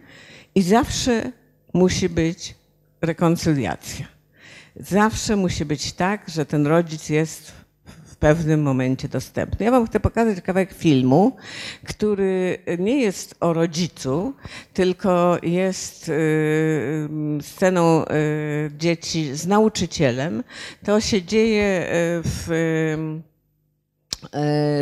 i 0.54 0.62
zawsze 0.62 1.32
musi 1.74 2.08
być 2.08 2.54
rekoncyliacja. 3.00 4.06
Zawsze 4.76 5.36
musi 5.36 5.64
być 5.64 5.92
tak, 5.92 6.28
że 6.28 6.46
ten 6.46 6.66
rodzic 6.66 7.08
jest 7.08 7.52
w 8.04 8.16
pewnym 8.16 8.62
momencie 8.62 9.08
dostępny. 9.08 9.64
Ja 9.66 9.70
wam 9.70 9.86
chcę 9.86 10.00
pokazać 10.00 10.40
kawałek 10.40 10.72
filmu, 10.72 11.36
który 11.84 12.58
nie 12.78 13.00
jest 13.00 13.34
o 13.40 13.52
rodzicu, 13.52 14.34
tylko 14.74 15.38
jest 15.42 16.08
y, 16.08 17.08
sceną 17.42 18.04
y, 18.04 18.06
dzieci 18.78 19.36
z 19.36 19.46
nauczycielem. 19.46 20.44
To 20.84 21.00
się 21.00 21.22
dzieje 21.22 21.82
y, 21.82 22.22
w 22.24 22.50
y, 22.50 23.29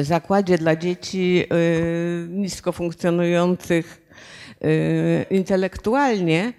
zakładzie 0.02 0.58
dla 0.58 0.76
dzieci 0.76 1.44
y, 1.52 2.26
nisko 2.28 2.72
funkcjonujących 2.72 4.08
y, 4.64 5.26
intelektualnie, 5.30 6.52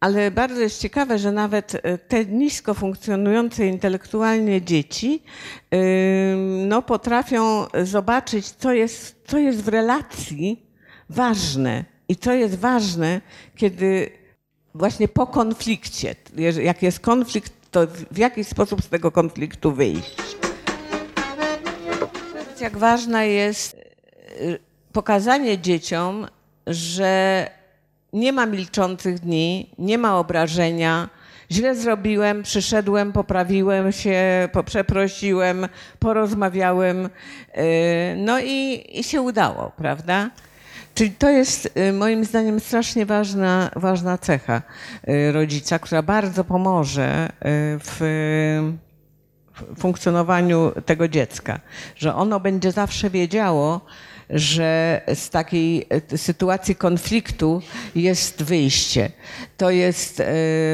ale 0.00 0.30
bardzo 0.30 0.60
jest 0.60 0.80
ciekawe, 0.80 1.18
że 1.18 1.32
nawet 1.32 1.82
te 2.08 2.24
nisko 2.24 2.74
funkcjonujące 2.74 3.66
intelektualnie 3.66 4.62
dzieci 4.62 5.22
no, 6.66 6.82
potrafią 6.82 7.66
zobaczyć, 7.84 8.50
co 8.50 8.72
jest, 8.72 9.16
co 9.26 9.38
jest 9.38 9.62
w 9.62 9.68
relacji 9.68 10.66
ważne 11.10 11.84
i 12.08 12.16
co 12.16 12.32
jest 12.32 12.58
ważne, 12.58 13.20
kiedy 13.56 14.10
właśnie 14.74 15.08
po 15.08 15.26
konflikcie, 15.26 16.14
jak 16.62 16.82
jest 16.82 17.00
konflikt, 17.00 17.52
to 17.70 17.86
w 18.10 18.18
jaki 18.18 18.44
sposób 18.44 18.82
z 18.82 18.88
tego 18.88 19.10
konfliktu 19.10 19.72
wyjść. 19.72 20.45
Jak 22.60 22.78
ważna 22.78 23.24
jest 23.24 23.74
y, 24.40 24.58
pokazanie 24.92 25.58
dzieciom, 25.58 26.26
że 26.66 27.46
nie 28.12 28.32
ma 28.32 28.46
milczących 28.46 29.18
dni, 29.18 29.70
nie 29.78 29.98
ma 29.98 30.18
obrażenia. 30.18 31.08
Źle 31.50 31.74
zrobiłem, 31.74 32.42
przyszedłem, 32.42 33.12
poprawiłem 33.12 33.92
się, 33.92 34.48
przeprosiłem, 34.64 35.68
porozmawiałem, 35.98 37.06
y, 37.06 37.10
no 38.16 38.40
i, 38.40 38.86
i 38.92 39.04
się 39.04 39.22
udało, 39.22 39.72
prawda? 39.76 40.30
Czyli 40.94 41.10
to 41.10 41.30
jest 41.30 41.78
y, 41.88 41.92
moim 41.92 42.24
zdaniem 42.24 42.60
strasznie 42.60 43.06
ważna, 43.06 43.70
ważna 43.76 44.18
cecha 44.18 44.62
rodzica, 45.32 45.78
która 45.78 46.02
bardzo 46.02 46.44
pomoże 46.44 47.28
w 47.80 48.85
funkcjonowaniu 49.78 50.72
tego 50.86 51.08
dziecka, 51.08 51.60
że 51.96 52.14
ono 52.14 52.40
będzie 52.40 52.72
zawsze 52.72 53.10
wiedziało, 53.10 53.80
że 54.30 55.00
z 55.14 55.30
takiej 55.30 55.86
e, 56.12 56.18
sytuacji 56.18 56.76
konfliktu 56.76 57.62
jest 57.94 58.42
wyjście. 58.42 59.10
To 59.56 59.70
jest 59.70 60.20
e, 60.20 60.24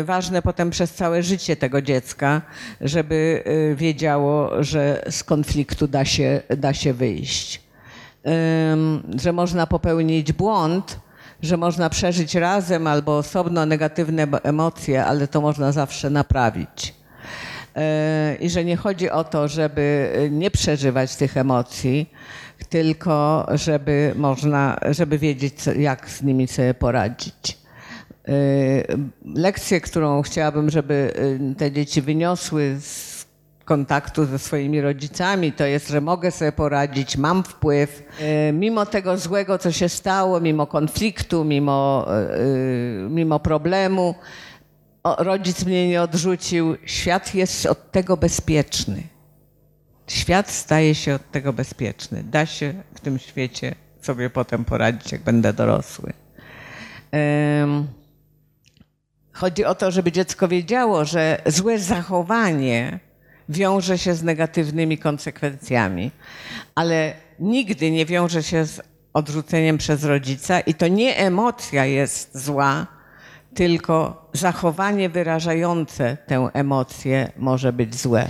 ważne 0.04 0.42
potem 0.42 0.70
przez 0.70 0.94
całe 0.94 1.22
życie 1.22 1.56
tego 1.56 1.82
dziecka, 1.82 2.42
żeby 2.80 3.42
e, 3.44 3.74
wiedziało, 3.74 4.64
że 4.64 5.04
z 5.10 5.24
konfliktu 5.24 5.88
da 5.88 6.04
się, 6.04 6.40
da 6.56 6.74
się 6.74 6.92
wyjść. 6.92 7.62
Że 9.22 9.32
można 9.32 9.66
popełnić 9.66 10.32
błąd, 10.32 11.00
że 11.42 11.56
można 11.56 11.90
przeżyć 11.90 12.34
razem 12.34 12.86
albo 12.86 13.18
osobno 13.18 13.66
negatywne 13.66 14.26
emocje, 14.42 15.04
ale 15.04 15.28
to 15.28 15.40
można 15.40 15.72
zawsze 15.72 16.10
naprawić. 16.10 16.94
E, 17.76 18.36
I 18.40 18.50
że 18.50 18.64
nie 18.64 18.76
chodzi 18.76 19.10
o 19.10 19.24
to, 19.24 19.48
żeby 19.48 20.12
e, 20.14 20.30
nie 20.30 20.50
przeżywać 20.50 21.16
tych 21.16 21.36
emocji, 21.36 22.10
tylko 22.68 23.46
żeby 23.54 24.12
można, 24.16 24.78
żeby 24.90 25.18
wiedzieć, 25.18 25.54
jak 25.78 26.10
z 26.10 26.22
nimi 26.22 26.48
sobie 26.48 26.74
poradzić. 26.74 27.58
E, 28.28 28.32
Lekcję, 29.34 29.80
którą 29.80 30.22
chciałabym, 30.22 30.70
żeby 30.70 31.12
te 31.58 31.72
dzieci 31.72 32.02
wyniosły 32.02 32.76
z 32.80 33.12
kontaktu 33.64 34.24
ze 34.24 34.38
swoimi 34.38 34.80
rodzicami, 34.80 35.52
to 35.52 35.66
jest, 35.66 35.88
że 35.88 36.00
mogę 36.00 36.30
sobie 36.30 36.52
poradzić, 36.52 37.16
mam 37.16 37.44
wpływ. 37.44 38.02
Mimo 38.52 38.86
tego 38.86 39.18
złego, 39.18 39.58
co 39.58 39.72
się 39.72 39.88
stało, 39.88 40.40
mimo 40.40 40.66
konfliktu, 40.66 41.44
mimo, 41.44 42.06
mimo 43.08 43.40
problemu, 43.40 44.14
rodzic 45.04 45.64
mnie 45.64 45.88
nie 45.88 46.02
odrzucił, 46.02 46.76
świat 46.86 47.34
jest 47.34 47.66
od 47.66 47.90
tego 47.90 48.16
bezpieczny. 48.16 49.02
Świat 50.06 50.50
staje 50.50 50.94
się 50.94 51.14
od 51.14 51.30
tego 51.30 51.52
bezpieczny. 51.52 52.22
Da 52.24 52.46
się 52.46 52.74
w 52.94 53.00
tym 53.00 53.18
świecie 53.18 53.74
sobie 54.02 54.30
potem 54.30 54.64
poradzić, 54.64 55.12
jak 55.12 55.22
będę 55.22 55.52
dorosły. 55.52 56.12
Chodzi 59.32 59.64
o 59.64 59.74
to, 59.74 59.90
żeby 59.90 60.12
dziecko 60.12 60.48
wiedziało, 60.48 61.04
że 61.04 61.42
złe 61.46 61.78
zachowanie 61.78 63.00
wiąże 63.48 63.98
się 63.98 64.14
z 64.14 64.22
negatywnymi 64.22 64.98
konsekwencjami, 64.98 66.10
ale 66.74 67.14
nigdy 67.38 67.90
nie 67.90 68.06
wiąże 68.06 68.42
się 68.42 68.64
z 68.64 68.80
odrzuceniem 69.12 69.78
przez 69.78 70.04
rodzica 70.04 70.60
i 70.60 70.74
to 70.74 70.88
nie 70.88 71.16
emocja 71.16 71.84
jest 71.84 72.38
zła, 72.38 72.86
tylko 73.54 74.28
zachowanie 74.32 75.08
wyrażające 75.08 76.16
tę 76.26 76.48
emocję 76.52 77.32
może 77.36 77.72
być 77.72 77.94
złe. 77.94 78.28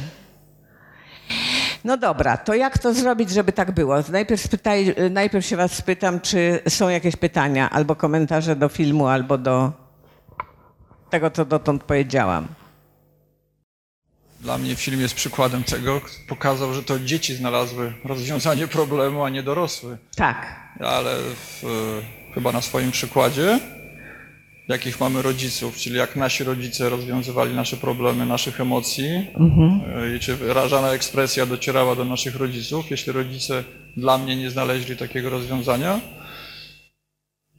No 1.84 1.96
dobra, 1.96 2.36
to 2.36 2.54
jak 2.54 2.78
to 2.78 2.94
zrobić, 2.94 3.30
żeby 3.30 3.52
tak 3.52 3.72
było? 3.72 3.96
Najpierw, 4.08 4.42
spytaj, 4.42 4.94
najpierw 5.10 5.46
się 5.46 5.56
Was 5.56 5.72
spytam, 5.72 6.20
czy 6.20 6.60
są 6.68 6.88
jakieś 6.88 7.16
pytania 7.16 7.70
albo 7.70 7.96
komentarze 7.96 8.56
do 8.56 8.68
filmu, 8.68 9.06
albo 9.06 9.38
do 9.38 9.72
tego, 11.10 11.30
co 11.30 11.44
dotąd 11.44 11.84
powiedziałam. 11.84 12.46
Dla 14.40 14.58
mnie 14.58 14.76
film 14.76 15.00
jest 15.00 15.14
przykładem 15.14 15.64
tego, 15.64 16.00
pokazał, 16.28 16.74
że 16.74 16.82
to 16.82 16.98
dzieci 16.98 17.34
znalazły 17.34 17.92
rozwiązanie 18.04 18.66
problemu, 18.66 19.24
a 19.24 19.30
nie 19.30 19.42
dorosły. 19.42 19.98
Tak. 20.16 20.60
Ale 20.80 21.16
w, 21.18 21.62
chyba 22.34 22.52
na 22.52 22.60
swoim 22.60 22.90
przykładzie, 22.90 23.60
jakich 24.72 25.00
mamy 25.00 25.22
rodziców, 25.22 25.76
czyli 25.76 25.96
jak 25.96 26.16
nasi 26.16 26.44
rodzice 26.44 26.88
rozwiązywali 26.88 27.54
nasze 27.54 27.76
problemy, 27.76 28.26
naszych 28.26 28.60
emocji 28.60 29.06
e, 29.06 30.16
i 30.16 30.20
czy 30.20 30.36
wyrażana 30.36 30.92
ekspresja 30.92 31.46
docierała 31.46 31.96
do 31.96 32.04
naszych 32.04 32.36
rodziców. 32.36 32.90
Jeśli 32.90 33.12
rodzice 33.12 33.64
dla 33.96 34.18
mnie 34.18 34.36
nie 34.36 34.50
znaleźli 34.50 34.96
takiego 34.96 35.30
rozwiązania, 35.30 36.00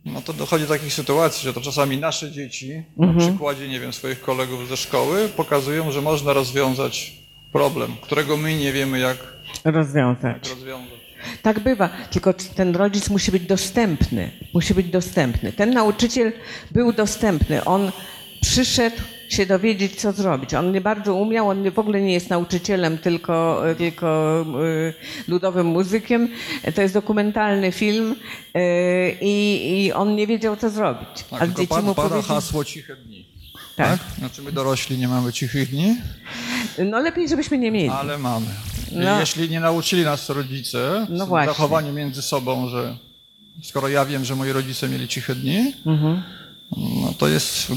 No 0.05 0.21
to 0.21 0.33
dochodzi 0.33 0.63
do 0.63 0.73
takich 0.73 0.93
sytuacji, 0.93 1.43
że 1.43 1.53
to 1.53 1.61
czasami 1.61 1.97
nasze 1.97 2.31
dzieci, 2.31 2.83
na 2.97 3.13
przykładzie, 3.19 3.67
nie 3.67 3.79
wiem, 3.79 3.93
swoich 3.93 4.21
kolegów 4.21 4.67
ze 4.69 4.77
szkoły, 4.77 5.29
pokazują, 5.37 5.91
że 5.91 6.01
można 6.01 6.33
rozwiązać 6.33 7.13
problem, 7.53 7.91
którego 8.01 8.37
my 8.37 8.57
nie 8.57 8.71
wiemy, 8.73 8.99
jak, 8.99 9.17
Rozwiązać. 9.65 10.33
jak 10.33 10.49
rozwiązać. 10.49 11.02
Tak 11.41 11.59
bywa, 11.59 11.89
tylko 12.11 12.33
ten 12.55 12.75
rodzic 12.75 13.09
musi 13.09 13.31
być 13.31 13.43
dostępny. 13.43 14.31
Musi 14.53 14.73
być 14.73 14.87
dostępny. 14.87 15.51
Ten 15.53 15.69
nauczyciel 15.73 16.31
był 16.71 16.93
dostępny. 16.93 17.63
On 17.65 17.91
przyszedł 18.41 18.95
się 19.29 19.45
dowiedzieć, 19.45 19.95
co 19.95 20.11
zrobić. 20.11 20.53
On 20.53 20.71
nie 20.71 20.81
bardzo 20.81 21.15
umiał, 21.15 21.49
on 21.49 21.71
w 21.71 21.79
ogóle 21.79 22.01
nie 22.01 22.13
jest 22.13 22.29
nauczycielem, 22.29 22.97
tylko, 22.97 23.61
tylko 23.77 24.41
y, 24.65 24.93
ludowym 25.27 25.67
muzykiem. 25.67 26.29
To 26.75 26.81
jest 26.81 26.93
dokumentalny 26.93 27.71
film 27.71 28.15
y, 28.57 28.59
i, 29.21 29.83
i 29.85 29.91
on 29.93 30.15
nie 30.15 30.27
wiedział, 30.27 30.55
co 30.57 30.69
zrobić. 30.69 31.23
Tak, 31.29 31.41
A 31.41 31.47
dzieci 31.47 31.73
mu 31.83 31.95
pada 31.95 32.09
powiedzieli- 32.09 32.23
hasło 32.27 32.65
ciche 32.65 32.95
dni. 32.95 33.32
Tak. 33.75 33.99
Tak. 33.99 33.99
Znaczy 34.19 34.41
my 34.41 34.51
dorośli 34.51 34.97
nie 34.97 35.07
mamy 35.07 35.33
cichych 35.33 35.69
dni, 35.69 35.95
No 36.85 36.99
lepiej, 36.99 37.29
żebyśmy 37.29 37.57
nie 37.57 37.71
mieli. 37.71 37.89
ale 37.89 38.17
mamy. 38.17 38.45
No. 38.91 39.19
Jeśli 39.19 39.49
nie 39.49 39.59
nauczyli 39.59 40.03
nas 40.03 40.29
rodzice 40.29 41.07
No 41.09 41.25
zachowaniu 41.45 41.93
między 41.93 42.21
sobą, 42.21 42.69
że 42.69 42.97
skoro 43.63 43.87
ja 43.87 44.05
wiem, 44.05 44.25
że 44.25 44.35
moi 44.35 44.51
rodzice 44.51 44.89
mieli 44.89 45.07
ciche 45.07 45.35
dni, 45.35 45.73
Mhm. 45.85 46.23
no 47.01 47.13
to 47.17 47.27
jest, 47.27 47.67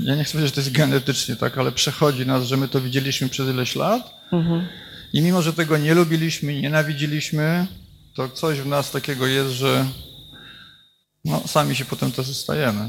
ja 0.00 0.14
nie 0.14 0.24
chcę 0.24 0.32
powiedzieć, 0.32 0.50
że 0.50 0.54
to 0.54 0.60
jest 0.60 0.72
genetycznie, 0.72 1.36
tak, 1.36 1.58
ale 1.58 1.72
przechodzi 1.72 2.26
nas, 2.26 2.44
że 2.44 2.56
my 2.56 2.68
to 2.68 2.80
widzieliśmy 2.80 3.28
przez 3.28 3.48
ileś 3.48 3.76
lat 3.76 4.14
Mhm. 4.32 4.66
i 5.12 5.22
mimo, 5.22 5.42
że 5.42 5.52
tego 5.52 5.78
nie 5.78 5.94
lubiliśmy, 5.94 6.60
nienawidziliśmy, 6.60 7.66
to 8.14 8.28
coś 8.28 8.58
w 8.60 8.66
nas 8.66 8.90
takiego 8.90 9.26
jest, 9.26 9.50
że 9.50 9.86
no, 11.24 11.42
sami 11.46 11.76
się 11.76 11.84
potem 11.84 12.12
też 12.12 12.36
stajemy. 12.36 12.88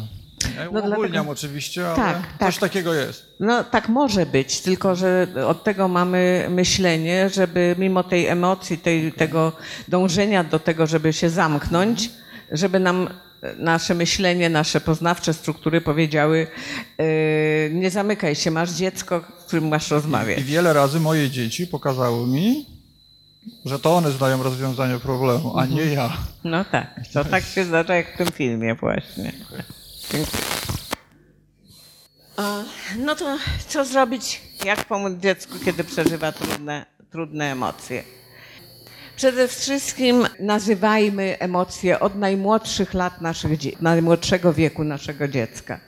Ja 0.57 0.63
No 0.71 0.79
ogólniam 0.79 1.09
dlatego- 1.09 1.31
oczywiście, 1.31 1.87
ale 1.87 1.95
Tak, 1.95 2.21
coś 2.39 2.57
tak. 2.57 2.69
takiego 2.69 2.93
jest. 2.93 3.25
No 3.39 3.63
tak 3.63 3.89
może 3.89 4.25
być, 4.25 4.61
tylko 4.61 4.95
że 4.95 5.27
od 5.47 5.63
tego 5.63 5.87
mamy 5.87 6.47
myślenie, 6.49 7.29
żeby 7.29 7.75
mimo 7.79 8.03
tej 8.03 8.27
emocji, 8.27 8.77
tej, 8.77 9.13
tego 9.13 9.51
dążenia 9.87 10.43
do 10.43 10.59
tego, 10.59 10.87
żeby 10.87 11.13
się 11.13 11.29
zamknąć, 11.29 12.09
żeby 12.51 12.79
nam 12.79 13.09
nasze 13.57 13.95
myślenie, 13.95 14.49
nasze 14.49 14.81
poznawcze 14.81 15.33
struktury 15.33 15.81
powiedziały 15.81 16.47
yy, 16.97 17.05
nie 17.73 17.89
zamykaj 17.91 18.35
się, 18.35 18.51
masz 18.51 18.71
dziecko, 18.71 19.23
z 19.39 19.43
którym 19.43 19.67
masz 19.67 19.87
I 19.91 19.93
rozmawiać. 19.93 20.43
wiele 20.43 20.73
razy 20.73 20.99
moje 20.99 21.29
dzieci 21.29 21.67
pokazały 21.67 22.27
mi, 22.27 22.65
że 23.65 23.79
to 23.79 23.95
one 23.95 24.11
znają 24.11 24.43
rozwiązanie 24.43 24.99
problemu, 24.99 25.57
a 25.57 25.65
nie 25.65 25.85
ja. 25.85 26.09
No 26.43 26.65
tak, 26.65 26.95
to 27.13 27.25
tak 27.25 27.43
się 27.43 27.65
zdarza 27.65 27.95
jak 27.95 28.13
w 28.13 28.17
tym 28.17 28.27
filmie 28.27 28.75
właśnie. 28.75 29.31
No 32.97 33.15
to 33.15 33.37
co 33.67 33.85
zrobić, 33.85 34.41
jak 34.65 34.85
pomóc 34.85 35.13
dziecku, 35.19 35.53
kiedy 35.65 35.83
przeżywa 35.83 36.31
trudne, 36.31 36.85
trudne 37.11 37.51
emocje? 37.51 38.03
Przede 39.15 39.47
wszystkim 39.47 40.27
nazywajmy 40.39 41.39
emocje 41.39 41.99
od 41.99 42.15
najmłodszych 42.15 42.93
lat 42.93 43.21
naszych 43.21 43.81
najmłodszego 43.81 44.53
wieku 44.53 44.83
naszego 44.83 45.27
dziecka. 45.27 45.79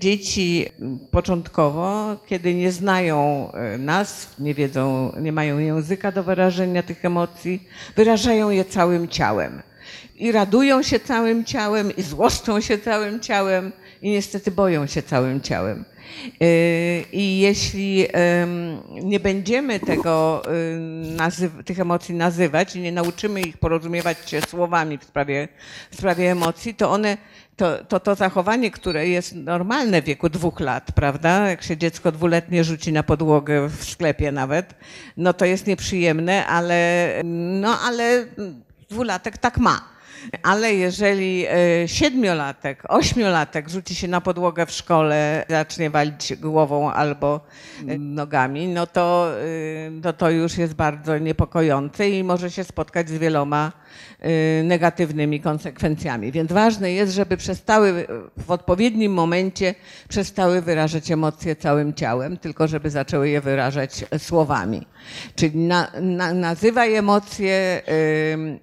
Dzieci 0.00 0.66
mm, 0.80 0.98
początkowo, 1.10 2.16
kiedy 2.26 2.54
nie 2.54 2.72
znają 2.72 3.48
e, 3.52 3.78
nazw, 3.78 4.38
nie 4.38 4.54
wiedzą, 4.54 5.12
nie 5.20 5.32
mają 5.32 5.58
języka 5.58 6.12
do 6.12 6.22
wyrażenia 6.22 6.82
tych 6.82 7.04
emocji, 7.04 7.68
wyrażają 7.96 8.50
je 8.50 8.64
całym 8.64 9.08
ciałem. 9.08 9.62
I 10.22 10.32
radują 10.32 10.82
się 10.82 11.00
całym 11.00 11.44
ciałem, 11.44 11.96
i 11.96 12.02
złoszczą 12.02 12.60
się 12.60 12.78
całym 12.78 13.20
ciałem, 13.20 13.72
i 14.02 14.10
niestety 14.10 14.50
boją 14.50 14.86
się 14.86 15.02
całym 15.02 15.40
ciałem. 15.40 15.84
Yy, 16.40 16.46
I 17.12 17.38
jeśli 17.40 18.06
nie 19.02 19.20
będziemy 19.20 19.80
tego, 19.80 20.42
nazyw- 21.16 21.64
tych 21.64 21.80
emocji 21.80 22.14
nazywać 22.14 22.76
i 22.76 22.80
nie 22.80 22.92
nauczymy 22.92 23.40
ich 23.40 23.58
porozumiewać 23.58 24.30
się 24.30 24.40
słowami 24.40 24.98
w 24.98 25.04
sprawie, 25.04 25.48
w 25.90 25.96
sprawie 25.96 26.30
emocji, 26.30 26.74
to 26.74 26.90
one, 26.90 27.16
to, 27.56 27.84
to 27.84 28.00
to 28.00 28.14
zachowanie, 28.14 28.70
które 28.70 29.08
jest 29.08 29.34
normalne 29.34 30.02
w 30.02 30.04
wieku 30.04 30.28
dwóch 30.28 30.60
lat, 30.60 30.92
prawda? 30.94 31.48
Jak 31.48 31.62
się 31.62 31.76
dziecko 31.76 32.12
dwuletnie 32.12 32.64
rzuci 32.64 32.92
na 32.92 33.02
podłogę 33.02 33.68
w 33.68 33.84
sklepie 33.84 34.32
nawet, 34.32 34.74
no 35.16 35.32
to 35.32 35.44
jest 35.44 35.66
nieprzyjemne, 35.66 36.46
ale, 36.46 37.08
no 37.60 37.78
ale 37.80 38.26
dwulatek 38.90 39.38
tak 39.38 39.58
ma. 39.58 39.91
Ale 40.42 40.74
jeżeli 40.74 41.46
e, 41.46 41.88
siedmiolatek, 41.88 42.82
ośmiolatek 42.88 43.68
rzuci 43.68 43.94
się 43.94 44.08
na 44.08 44.20
podłogę 44.20 44.66
w 44.66 44.70
szkole, 44.70 45.44
zacznie 45.48 45.90
walić 45.90 46.36
głową 46.36 46.92
albo 46.92 47.40
e, 47.88 47.98
nogami, 47.98 48.68
no 48.68 48.86
to, 48.86 49.28
e, 49.86 49.90
no 49.90 50.12
to 50.12 50.30
już 50.30 50.58
jest 50.58 50.74
bardzo 50.74 51.18
niepokojące 51.18 52.10
i 52.10 52.24
może 52.24 52.50
się 52.50 52.64
spotkać 52.64 53.08
z 53.08 53.18
wieloma 53.18 53.72
negatywnymi 54.64 55.40
konsekwencjami. 55.40 56.32
Więc 56.32 56.52
ważne 56.52 56.92
jest, 56.92 57.12
żeby 57.12 57.36
przestały 57.36 58.06
w 58.36 58.50
odpowiednim 58.50 59.12
momencie 59.12 59.74
przestały 60.08 60.62
wyrażać 60.62 61.10
emocje 61.10 61.56
całym 61.56 61.94
ciałem, 61.94 62.36
tylko 62.36 62.68
żeby 62.68 62.90
zaczęły 62.90 63.28
je 63.28 63.40
wyrażać 63.40 64.04
słowami. 64.18 64.86
Czyli 65.36 65.58
na, 65.58 65.88
na, 66.00 66.34
nazywaj 66.34 66.94
emocje 66.94 67.82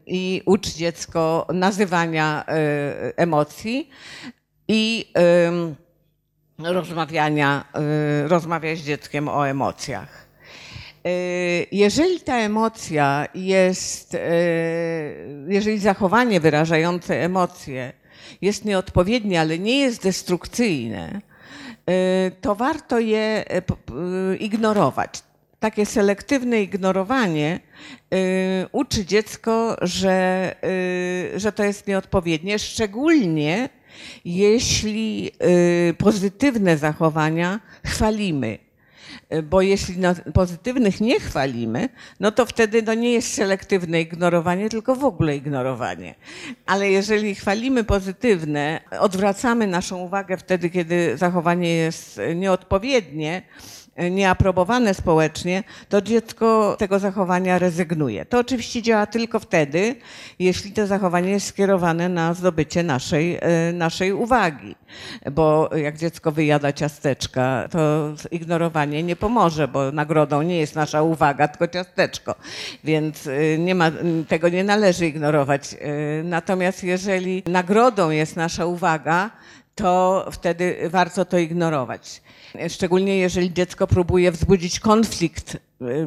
i 0.07 0.41
ucz 0.45 0.67
dziecko 0.67 1.47
nazywania 1.53 2.45
y, 2.47 3.15
emocji 3.15 3.89
i 4.67 5.13
rozmawiania, 6.57 7.65
y, 8.25 8.27
rozmawiać 8.27 8.79
z 8.79 8.83
dzieckiem 8.85 9.27
o 9.27 9.47
emocjach. 9.47 10.27
Y, 11.07 11.67
Jeżeli 11.71 12.19
ta 12.19 12.37
emocja 12.37 13.27
jest, 13.35 14.17
jeżeli 15.47 15.79
zachowanie 15.79 16.39
wyrażające 16.39 17.23
emocje 17.23 17.93
jest 18.41 18.65
nieodpowiednie, 18.65 19.41
ale 19.41 19.59
nie 19.59 19.79
jest 19.79 20.03
destrukcyjne, 20.03 21.21
to 22.41 22.55
warto 22.55 22.99
je 22.99 23.45
ignorować. 24.39 25.28
Takie 25.59 25.85
selektywne 25.85 26.61
ignorowanie 26.61 27.59
y, 28.13 28.17
uczy 28.71 29.05
dziecko, 29.05 29.77
że, 29.81 30.55
y, 31.35 31.39
że 31.39 31.51
to 31.51 31.63
jest 31.63 31.87
nieodpowiednie, 31.87 32.59
szczególnie 32.59 33.69
jeśli 34.25 35.31
y, 35.89 35.93
pozytywne 35.93 36.77
zachowania 36.77 37.59
chwalimy. 37.85 38.57
Bo 39.43 39.61
jeśli 39.61 39.97
na 39.97 40.15
pozytywnych 40.33 41.01
nie 41.01 41.19
chwalimy, 41.19 41.89
no 42.19 42.31
to 42.31 42.45
wtedy 42.45 42.83
to 42.83 42.93
nie 42.93 43.13
jest 43.13 43.33
selektywne 43.33 44.01
ignorowanie, 44.01 44.69
tylko 44.69 44.95
w 44.95 45.05
ogóle 45.05 45.35
ignorowanie. 45.35 46.15
Ale 46.65 46.89
jeżeli 46.91 47.35
chwalimy 47.35 47.83
pozytywne, 47.83 48.81
odwracamy 48.99 49.67
naszą 49.67 49.97
uwagę 49.97 50.37
wtedy, 50.37 50.69
kiedy 50.69 51.17
zachowanie 51.17 51.75
jest 51.75 52.19
nieodpowiednie, 52.35 53.41
nieaprobowane 54.11 54.93
społecznie, 54.93 55.63
to 55.89 56.01
dziecko 56.01 56.75
tego 56.79 56.99
zachowania 56.99 57.59
rezygnuje. 57.59 58.25
To 58.25 58.39
oczywiście 58.39 58.81
działa 58.81 59.05
tylko 59.05 59.39
wtedy, 59.39 59.95
jeśli 60.39 60.71
to 60.71 60.87
zachowanie 60.87 61.29
jest 61.31 61.47
skierowane 61.47 62.09
na 62.09 62.33
zdobycie 62.33 62.83
naszej, 62.83 63.37
e, 63.41 63.73
naszej 63.73 64.13
uwagi. 64.13 64.75
Bo 65.31 65.69
jak 65.75 65.97
dziecko 65.97 66.31
wyjada 66.31 66.73
ciasteczka, 66.73 67.67
to 67.71 68.13
ignorowanie 68.31 69.03
nie 69.03 69.15
pomoże, 69.15 69.67
bo 69.67 69.91
nagrodą 69.91 70.41
nie 70.41 70.57
jest 70.57 70.75
nasza 70.75 71.01
uwaga, 71.01 71.47
tylko 71.47 71.67
ciasteczko. 71.67 72.35
Więc 72.83 73.27
e, 73.27 73.57
nie 73.57 73.75
ma, 73.75 73.91
tego 74.27 74.49
nie 74.49 74.63
należy 74.63 75.07
ignorować. 75.07 75.73
E, 75.73 76.23
Natomiast 76.23 76.83
jeżeli 76.83 77.43
nagrodą 77.47 78.09
jest 78.09 78.35
nasza 78.35 78.65
uwaga, 78.65 79.29
to 79.75 80.25
wtedy 80.31 80.89
warto 80.89 81.25
to 81.25 81.37
ignorować. 81.37 82.21
Szczególnie 82.69 83.17
jeżeli 83.17 83.53
dziecko 83.53 83.87
próbuje 83.87 84.31
wzbudzić 84.31 84.79
konflikt 84.79 85.57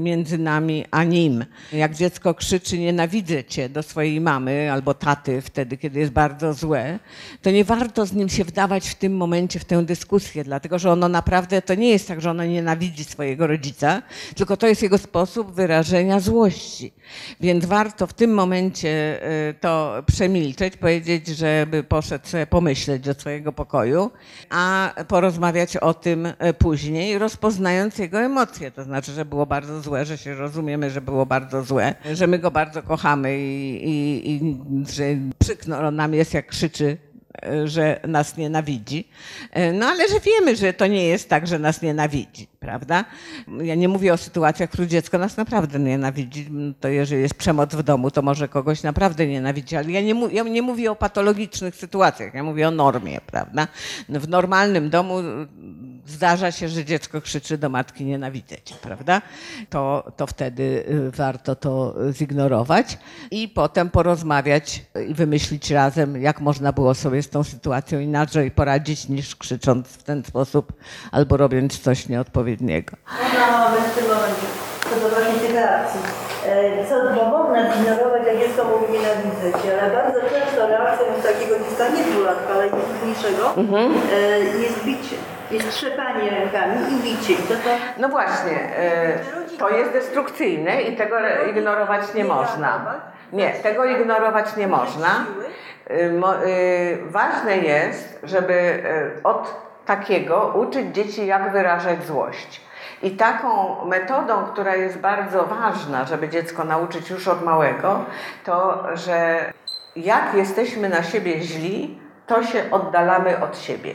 między 0.00 0.38
nami 0.38 0.84
a 0.90 1.04
nim. 1.04 1.44
Jak 1.72 1.94
dziecko 1.94 2.34
krzyczy 2.34 2.78
nienawidzę 2.78 3.44
cię 3.44 3.68
do 3.68 3.82
swojej 3.82 4.20
mamy 4.20 4.72
albo 4.72 4.94
taty 4.94 5.40
wtedy, 5.40 5.76
kiedy 5.76 6.00
jest 6.00 6.12
bardzo 6.12 6.54
złe, 6.54 6.98
to 7.42 7.50
nie 7.50 7.64
warto 7.64 8.06
z 8.06 8.12
nim 8.12 8.28
się 8.28 8.44
wdawać 8.44 8.88
w 8.88 8.94
tym 8.94 9.16
momencie 9.16 9.58
w 9.60 9.64
tę 9.64 9.84
dyskusję, 9.84 10.44
dlatego 10.44 10.78
że 10.78 10.92
ono 10.92 11.08
naprawdę 11.08 11.62
to 11.62 11.74
nie 11.74 11.88
jest 11.88 12.08
tak, 12.08 12.20
że 12.20 12.30
ono 12.30 12.44
nienawidzi 12.44 13.04
swojego 13.04 13.46
rodzica, 13.46 14.02
tylko 14.36 14.56
to 14.56 14.66
jest 14.66 14.82
jego 14.82 14.98
sposób 14.98 15.52
wyrażenia 15.52 16.20
złości. 16.20 16.92
Więc 17.40 17.64
warto 17.64 18.06
w 18.06 18.12
tym 18.12 18.34
momencie 18.34 19.20
y, 19.50 19.54
to 19.54 20.02
przemilczeć, 20.06 20.76
powiedzieć, 20.76 21.26
żeby 21.26 21.84
poszedł 21.84 22.26
sobie 22.26 22.46
pomyśleć 22.46 23.02
do 23.02 23.14
swojego 23.14 23.52
pokoju, 23.52 24.10
a 24.50 24.94
porozmawiać 25.08 25.76
o 25.76 25.94
tym 25.94 26.26
y, 26.26 26.34
później, 26.58 27.18
rozpoznając 27.18 27.98
jego 27.98 28.20
emocje. 28.20 28.70
To 28.70 28.84
znaczy, 28.84 29.12
że 29.12 29.24
było 29.24 29.46
bardzo 29.46 29.61
złe, 29.82 30.04
że 30.04 30.18
się 30.18 30.34
rozumiemy, 30.34 30.90
że 30.90 31.00
było 31.00 31.26
bardzo 31.26 31.62
złe, 31.62 31.94
że 32.12 32.26
my 32.26 32.38
go 32.38 32.50
bardzo 32.50 32.82
kochamy 32.82 33.38
i, 33.38 33.88
i, 33.90 34.30
i 34.32 34.56
że 34.94 35.04
przykro 35.38 35.90
nam 35.90 36.14
jest, 36.14 36.34
jak 36.34 36.46
krzyczy 36.46 36.96
że 37.64 38.00
nas 38.08 38.36
nienawidzi. 38.36 39.08
E, 39.50 39.72
No 39.72 39.86
ale 39.86 40.08
że 40.08 40.20
wiemy, 40.20 40.56
że 40.56 40.72
to 40.72 40.86
nie 40.86 41.04
jest 41.04 41.28
tak, 41.28 41.46
że 41.46 41.58
nas 41.58 41.82
nienawidzi, 41.82 42.46
prawda? 42.60 43.04
Ja 43.62 43.74
nie 43.74 43.88
mówię 43.88 44.12
o 44.12 44.16
sytuacjach, 44.16 44.68
w 44.68 44.72
których 44.72 44.90
dziecko 44.90 45.18
nas 45.18 45.36
naprawdę 45.36 45.78
nienawidzi. 45.78 46.50
To 46.80 46.88
jeżeli 46.88 47.22
jest 47.22 47.34
przemoc 47.34 47.74
w 47.74 47.82
domu, 47.82 48.10
to 48.10 48.22
może 48.22 48.48
kogoś 48.48 48.82
naprawdę 48.82 49.26
nienawidzi, 49.26 49.76
ale 49.76 49.90
ja 49.90 50.00
nie, 50.00 50.14
ja 50.32 50.42
nie 50.42 50.62
mówię 50.62 50.90
o 50.90 50.96
patologicznych 50.96 51.76
sytuacjach, 51.76 52.34
ja 52.34 52.42
mówię 52.42 52.68
o 52.68 52.70
normie, 52.70 53.20
prawda? 53.26 53.68
No 54.08 54.20
W 54.20 54.28
normalnym 54.28 54.90
domu 54.90 55.14
zdarza 56.06 56.50
się, 56.52 56.68
że 56.68 56.84
dziecko 56.84 57.20
krzyczy 57.20 57.58
do 57.58 57.68
matki 57.68 58.04
nienawidzę 58.04 58.56
cię, 58.64 58.74
prawda? 58.82 59.22
To, 59.70 60.12
to 60.16 60.26
wtedy 60.26 60.84
warto 61.16 61.56
to 61.56 61.94
zignorować 62.12 62.98
i 63.30 63.48
potem 63.48 63.90
porozmawiać 63.90 64.82
i 65.08 65.14
wymyślić 65.14 65.70
razem, 65.70 66.22
jak 66.22 66.40
można 66.40 66.72
było 66.72 66.94
sobie 66.94 67.22
z 67.22 67.28
tą 67.32 67.44
sytuacją 67.44 68.00
inaczej 68.00 68.50
poradzić 68.50 69.08
niż 69.08 69.36
krzycząc 69.36 69.88
w 69.88 70.02
ten 70.02 70.24
sposób 70.24 70.72
albo 71.12 71.36
robiąc 71.36 71.78
coś 71.78 72.08
nieodpowiedniego. 72.08 72.96
Można 73.22 73.58
moment 73.58 73.84
w 73.86 73.94
tym 73.98 74.04
momencie, 74.04 74.46
co 74.90 74.94
do 75.00 75.08
właśnie 75.14 75.40
tych 75.40 75.54
reakcji. 75.54 76.00
E, 76.46 76.86
Co, 76.88 76.94
bo 77.14 77.38
można 77.38 77.76
zignorować, 77.76 78.22
jak 78.26 78.38
dziecko 78.38 78.64
mówi 78.64 78.92
nienawidzę 78.92 79.62
cię, 79.62 79.82
ale 79.82 79.92
bardzo 79.92 80.20
często 80.20 80.66
reakcją 80.68 81.06
takiego 81.22 81.54
dziecka, 81.58 81.88
nie 81.88 82.04
dwulatka, 82.12 82.52
ale 82.54 82.64
mniejszego, 83.02 83.54
e, 84.12 84.38
jest 84.38 84.84
bicie. 84.84 85.16
Jest 85.50 85.70
trzepanie 85.70 86.30
rękami 86.30 86.74
i 86.92 87.02
bicie. 87.02 87.36
To, 87.42 87.54
to 87.54 87.70
No 87.98 88.08
właśnie, 88.08 88.58
y, 89.54 89.58
to 89.58 89.68
jest 89.70 89.92
destrukcyjne 89.92 90.82
i 90.82 90.96
tego 90.96 91.16
ignorować 91.50 92.14
nie 92.14 92.24
można. 92.24 93.00
Nie, 93.32 93.50
tego 93.50 93.84
ignorować 93.84 94.56
nie 94.56 94.68
można. 94.68 95.24
Y, 95.90 95.94
y, 96.46 96.98
Ważne 97.10 97.58
jest, 97.58 98.18
żeby 98.22 98.52
y, 98.52 99.22
od 99.22 99.54
takiego 99.86 100.52
uczyć 100.54 100.94
dzieci, 100.94 101.26
jak 101.26 101.52
wyrażać 101.52 102.04
złość. 102.04 102.60
I 103.02 103.10
taką 103.10 103.76
metodą, 103.84 104.44
która 104.52 104.76
jest 104.76 104.98
bardzo 104.98 105.44
ważna, 105.44 106.04
żeby 106.04 106.28
dziecko 106.28 106.64
nauczyć 106.64 107.10
już 107.10 107.28
od 107.28 107.44
małego, 107.44 108.04
to 108.44 108.84
że 108.94 109.52
jak 109.96 110.34
jesteśmy 110.34 110.88
na 110.88 111.02
siebie 111.02 111.40
źli, 111.40 111.98
to 112.26 112.42
się 112.44 112.62
oddalamy 112.70 113.40
od 113.40 113.58
siebie. 113.58 113.94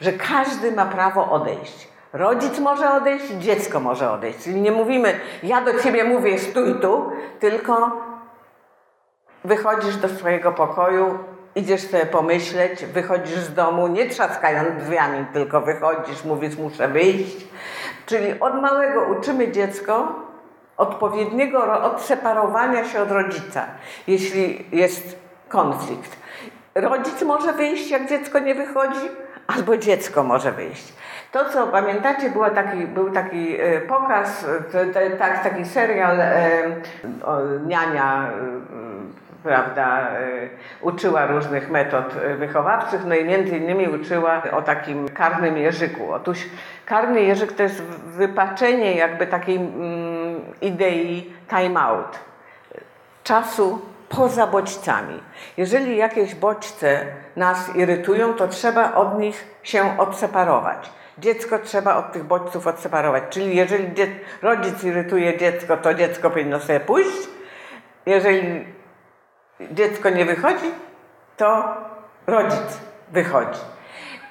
Że 0.00 0.12
każdy 0.12 0.72
ma 0.72 0.86
prawo 0.86 1.30
odejść. 1.30 1.88
Rodzic 2.12 2.58
może 2.58 2.90
odejść, 2.92 3.26
dziecko 3.26 3.80
może 3.80 4.10
odejść. 4.10 4.38
Czyli 4.38 4.60
nie 4.60 4.72
mówimy, 4.72 5.14
ja 5.42 5.60
do 5.60 5.78
ciebie 5.82 6.04
mówię, 6.04 6.38
stój 6.38 6.74
tu, 6.80 7.12
tylko 7.40 8.02
wychodzisz 9.44 9.96
do 9.96 10.08
swojego 10.08 10.52
pokoju, 10.52 11.18
idziesz 11.54 11.80
sobie 11.90 12.06
pomyśleć, 12.06 12.86
wychodzisz 12.86 13.38
z 13.38 13.54
domu, 13.54 13.86
nie 13.88 14.06
trzaskając 14.08 14.82
drzwiami, 14.84 15.26
tylko 15.32 15.60
wychodzisz, 15.60 16.24
mówisz, 16.24 16.56
muszę 16.56 16.88
wyjść. 16.88 17.46
Czyli 18.06 18.40
od 18.40 18.62
małego 18.62 19.02
uczymy 19.02 19.52
dziecko 19.52 20.14
odpowiedniego 20.76 21.66
ro- 21.66 21.82
odseparowania 21.82 22.84
się 22.84 23.02
od 23.02 23.10
rodzica, 23.10 23.64
jeśli 24.06 24.66
jest 24.72 25.18
konflikt. 25.48 26.16
Rodzic 26.74 27.22
może 27.22 27.52
wyjść, 27.52 27.90
jak 27.90 28.08
dziecko 28.08 28.38
nie 28.38 28.54
wychodzi, 28.54 29.08
albo 29.46 29.76
dziecko 29.76 30.22
może 30.22 30.52
wyjść. 30.52 30.92
To, 31.32 31.44
co 31.50 31.66
pamiętacie, 31.66 32.30
było 32.30 32.50
taki, 32.50 32.86
był 32.86 33.10
taki 33.10 33.60
e, 33.60 33.80
pokaz, 33.80 34.46
e, 34.94 35.10
tak, 35.10 35.42
taki 35.42 35.64
serial 35.64 36.20
e, 36.20 36.62
o, 37.24 37.38
Niania, 37.66 38.30
e, 38.30 39.29
prawda, 39.42 40.10
e, 40.10 40.48
uczyła 40.80 41.26
różnych 41.26 41.70
metod 41.70 42.14
wychowawczych, 42.38 43.04
no 43.04 43.14
i 43.14 43.24
między 43.24 43.56
innymi 43.56 43.88
uczyła 43.88 44.42
o 44.52 44.62
takim 44.62 45.08
karnym 45.08 45.56
jeżyku. 45.56 46.12
Otóż 46.12 46.38
karny 46.86 47.20
jeżyk 47.20 47.52
to 47.52 47.62
jest 47.62 47.82
wypaczenie 48.06 48.94
jakby 48.94 49.26
takiej 49.26 49.56
mm, 49.56 50.40
idei 50.60 51.32
time 51.48 51.80
out 51.80 52.18
czasu 53.24 53.80
poza 54.08 54.46
bodźcami. 54.46 55.20
Jeżeli 55.56 55.96
jakieś 55.96 56.34
bodźce 56.34 57.06
nas 57.36 57.76
irytują, 57.76 58.34
to 58.34 58.48
trzeba 58.48 58.94
od 58.94 59.18
nich 59.18 59.46
się 59.62 59.98
odseparować. 59.98 60.90
Dziecko 61.18 61.58
trzeba 61.58 61.96
od 61.96 62.12
tych 62.12 62.24
bodźców 62.24 62.66
odseparować. 62.66 63.22
Czyli 63.30 63.56
jeżeli 63.56 63.88
rodzic 64.42 64.84
irytuje 64.84 65.38
dziecko, 65.38 65.76
to 65.76 65.94
dziecko 65.94 66.30
powinno 66.30 66.60
sobie 66.60 66.80
pójść. 66.80 67.28
Jeżeli 68.06 68.64
dziecko 69.70 70.10
nie 70.10 70.24
wychodzi, 70.24 70.70
to 71.36 71.76
rodzic 72.26 72.80
wychodzi. 73.12 73.60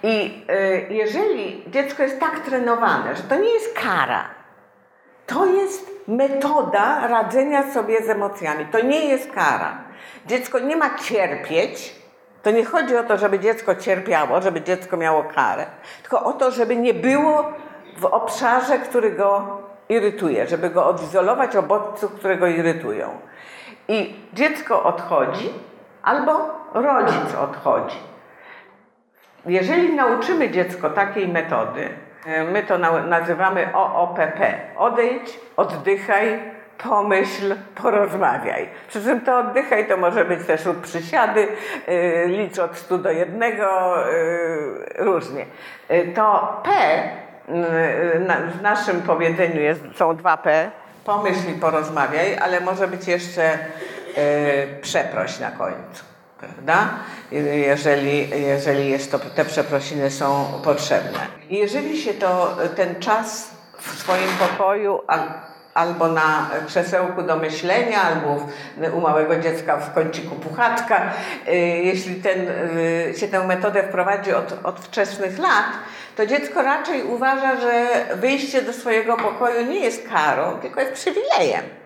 I 0.04 0.46
y, 0.50 0.94
jeżeli 0.94 1.64
dziecko 1.68 2.04
jest 2.04 2.20
tak 2.20 2.40
trenowane, 2.40 3.16
że 3.16 3.24
to 3.24 3.36
nie 3.36 3.50
jest 3.50 3.80
kara, 3.80 4.24
to 5.26 5.46
jest 5.46 5.92
metoda 6.08 7.08
radzenia 7.08 7.72
sobie 7.72 8.04
z 8.04 8.10
emocjami. 8.10 8.66
To 8.66 8.80
nie 8.80 9.06
jest 9.06 9.32
kara. 9.32 9.78
Dziecko 10.26 10.60
nie 10.60 10.76
ma 10.76 10.98
cierpieć. 10.98 12.00
To 12.44 12.52
nie 12.52 12.66
chodzi 12.66 12.98
o 12.98 13.04
to, 13.04 13.18
żeby 13.18 13.40
dziecko 13.40 13.76
cierpiało, 13.76 14.42
żeby 14.42 14.62
dziecko 14.62 14.98
miało 14.98 15.24
karę, 15.24 15.66
tylko 16.02 16.24
o 16.24 16.34
to, 16.34 16.52
żeby 16.52 16.76
nie 16.76 16.94
było 16.94 17.54
w 17.98 18.06
obszarze, 18.06 18.80
który 18.80 19.12
go 19.12 19.62
irytuje, 19.90 20.48
żeby 20.48 20.70
go 20.70 20.86
odizolować 20.86 21.56
od 21.56 21.66
bodźców, 21.66 22.14
które 22.14 22.38
go 22.38 22.48
irytują. 22.48 23.10
I 23.90 24.16
dziecko 24.34 24.84
odchodzi, 24.84 25.50
albo 26.04 26.32
rodzic 26.74 27.36
odchodzi. 27.42 27.98
Jeżeli 29.46 29.96
nauczymy 29.96 30.50
dziecko 30.50 30.90
takiej 30.90 31.28
metody, 31.28 31.90
e, 32.26 32.44
my 32.44 32.64
to 32.64 32.78
na- 32.78 33.04
nazywamy 33.04 33.70
OOPP. 33.74 34.40
Odejdź, 34.78 35.40
oddychaj, 35.58 36.40
pomyśl, 36.84 37.56
porozmawiaj. 37.76 38.70
Przy 38.88 39.04
czym 39.04 39.22
to 39.22 39.38
oddychaj 39.40 39.88
to 39.88 39.98
może 39.98 40.26
być 40.26 40.46
też 40.48 40.66
lub 40.66 40.82
przysiady, 40.82 41.48
yy, 41.88 42.26
licz 42.28 42.60
od 42.60 42.78
100 42.78 42.98
do 42.98 43.12
1, 43.12 43.54
różnie. 44.98 45.46
Yy, 45.90 46.14
to 46.16 46.58
P 46.64 46.72
w 48.58 48.62
naszym 48.62 49.02
powiedzeniu 49.02 49.62
jest, 49.62 49.84
są 49.96 50.16
dwa 50.16 50.38
P. 50.38 50.72
Pomyśl 51.10 51.49
i 51.49 51.53
porozmawiaj, 51.53 52.38
ale 52.38 52.60
może 52.60 52.88
być 52.88 53.07
jeszcze 53.07 53.57
yy, 54.18 54.82
przeproś 54.82 55.39
na 55.39 55.51
końcu 55.51 56.03
prawda? 56.39 56.89
Jeżeli, 57.32 58.30
jeżeli 58.30 58.89
jest 58.89 59.12
to, 59.12 59.20
te 59.20 59.45
przeprosiny 59.45 60.12
są 60.12 60.45
potrzebne. 60.64 61.20
Jeżeli 61.49 62.01
się 62.01 62.14
to, 62.14 62.57
ten 62.76 62.95
czas 62.99 63.49
w 63.80 63.99
swoim 63.99 64.30
pokoju 64.39 65.01
al, 65.07 65.20
albo 65.74 66.07
na 66.07 66.49
krzesełku 66.68 67.22
do 67.22 67.36
myślenia, 67.36 68.01
albo 68.01 68.47
u 68.93 69.01
małego 69.01 69.39
dziecka 69.39 69.78
w 69.78 69.93
kąciku 69.93 70.36
puchatka, 70.36 71.01
y, 71.47 71.55
jeśli 71.84 72.16
ten, 72.16 72.47
y, 72.78 73.14
się 73.18 73.28
tę 73.28 73.47
metodę 73.47 73.84
wprowadzi 73.84 74.34
od, 74.34 74.60
od 74.64 74.80
wczesnych 74.80 75.39
lat, 75.39 75.66
to 76.20 76.26
dziecko 76.26 76.61
raczej 76.61 77.03
uważa, 77.03 77.55
że 77.55 78.05
wyjście 78.15 78.61
do 78.61 78.74
swojego 78.74 79.17
pokoju 79.17 79.65
nie 79.65 79.80
jest 79.80 80.09
karą, 80.09 80.59
tylko 80.61 80.82
jest 80.82 80.93
przywilejem 80.93 81.80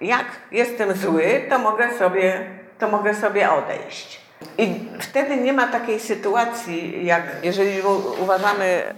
jak 0.00 0.26
jestem 0.52 0.96
zły, 0.96 1.46
to 1.50 1.58
mogę 1.58 1.98
sobie, 1.98 2.46
to 2.78 2.88
mogę 2.88 3.14
sobie 3.14 3.50
odejść. 3.50 4.20
I 4.58 4.88
wtedy 5.00 5.36
nie 5.36 5.52
ma 5.52 5.66
takiej 5.66 6.00
sytuacji, 6.00 7.06
jak 7.06 7.22
jeżeli 7.42 7.82
uważamy 8.18 8.94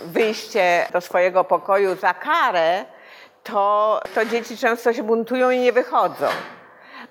wyjście 0.00 0.86
do 0.92 1.00
swojego 1.00 1.44
pokoju 1.44 1.96
za 1.96 2.14
karę, 2.14 2.84
to, 3.44 4.00
to 4.14 4.24
dzieci 4.24 4.56
często 4.56 4.92
się 4.92 5.02
buntują 5.02 5.50
i 5.50 5.58
nie 5.58 5.72
wychodzą. 5.72 6.26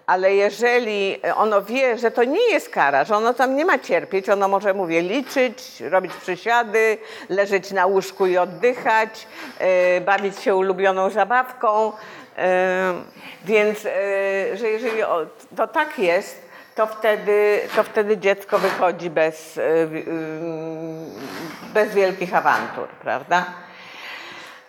Ale 0.08 0.36
jeżeli 0.36 1.22
ono 1.36 1.62
wie, 1.62 1.98
że 1.98 2.12
to 2.12 2.24
nie 2.24 2.50
jest 2.50 2.70
kara, 2.70 3.04
że 3.04 3.16
ono 3.16 3.34
tam 3.34 3.56
nie 3.56 3.66
ma 3.66 3.80
cierpieć, 3.80 4.30
ono 4.30 4.48
może, 4.48 4.74
mówię, 4.74 5.02
liczyć, 5.02 5.82
robić 5.82 6.14
przysiady, 6.14 6.98
leżeć 7.30 7.72
na 7.72 7.86
łóżku 7.86 8.26
i 8.28 8.38
oddychać, 8.38 9.28
e, 9.60 10.02
bawić 10.02 10.40
się 10.40 10.56
ulubioną 10.56 11.10
zabawką. 11.10 11.92
E, 12.38 12.94
więc, 13.46 13.86
e, 13.86 13.90
że 14.58 14.68
jeżeli 14.70 15.04
o- 15.04 15.26
to 15.58 15.68
tak 15.68 16.00
jest, 16.00 16.42
to 16.76 16.88
wtedy, 16.88 17.60
to 17.76 17.84
wtedy 17.84 18.18
dziecko 18.18 18.60
wychodzi 18.60 19.10
bez, 19.10 19.60
bez 21.74 21.94
wielkich 21.94 22.36
awantur, 22.36 22.88
prawda? 22.88 23.46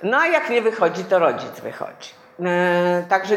No 0.03 0.19
a 0.19 0.27
jak 0.27 0.51
nie 0.51 0.63
wychodzi, 0.63 1.05
to 1.05 1.19
rodzic 1.19 1.61
wychodzi. 1.61 2.11
Także 3.09 3.37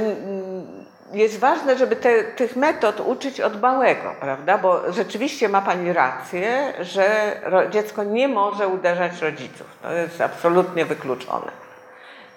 jest 1.13 1.39
ważne, 1.39 1.77
żeby 1.77 1.95
te, 1.95 2.23
tych 2.23 2.55
metod 2.55 2.99
uczyć 2.99 3.41
od 3.41 3.61
małego, 3.61 4.15
prawda? 4.19 4.57
Bo 4.57 4.91
rzeczywiście 4.93 5.49
ma 5.49 5.61
Pani 5.61 5.93
rację, 5.93 6.73
że 6.79 7.35
dziecko 7.71 8.03
nie 8.03 8.27
może 8.27 8.67
uderzać 8.67 9.21
rodziców. 9.21 9.67
To 9.81 9.93
jest 9.93 10.21
absolutnie 10.21 10.85
wykluczone. 10.85 11.51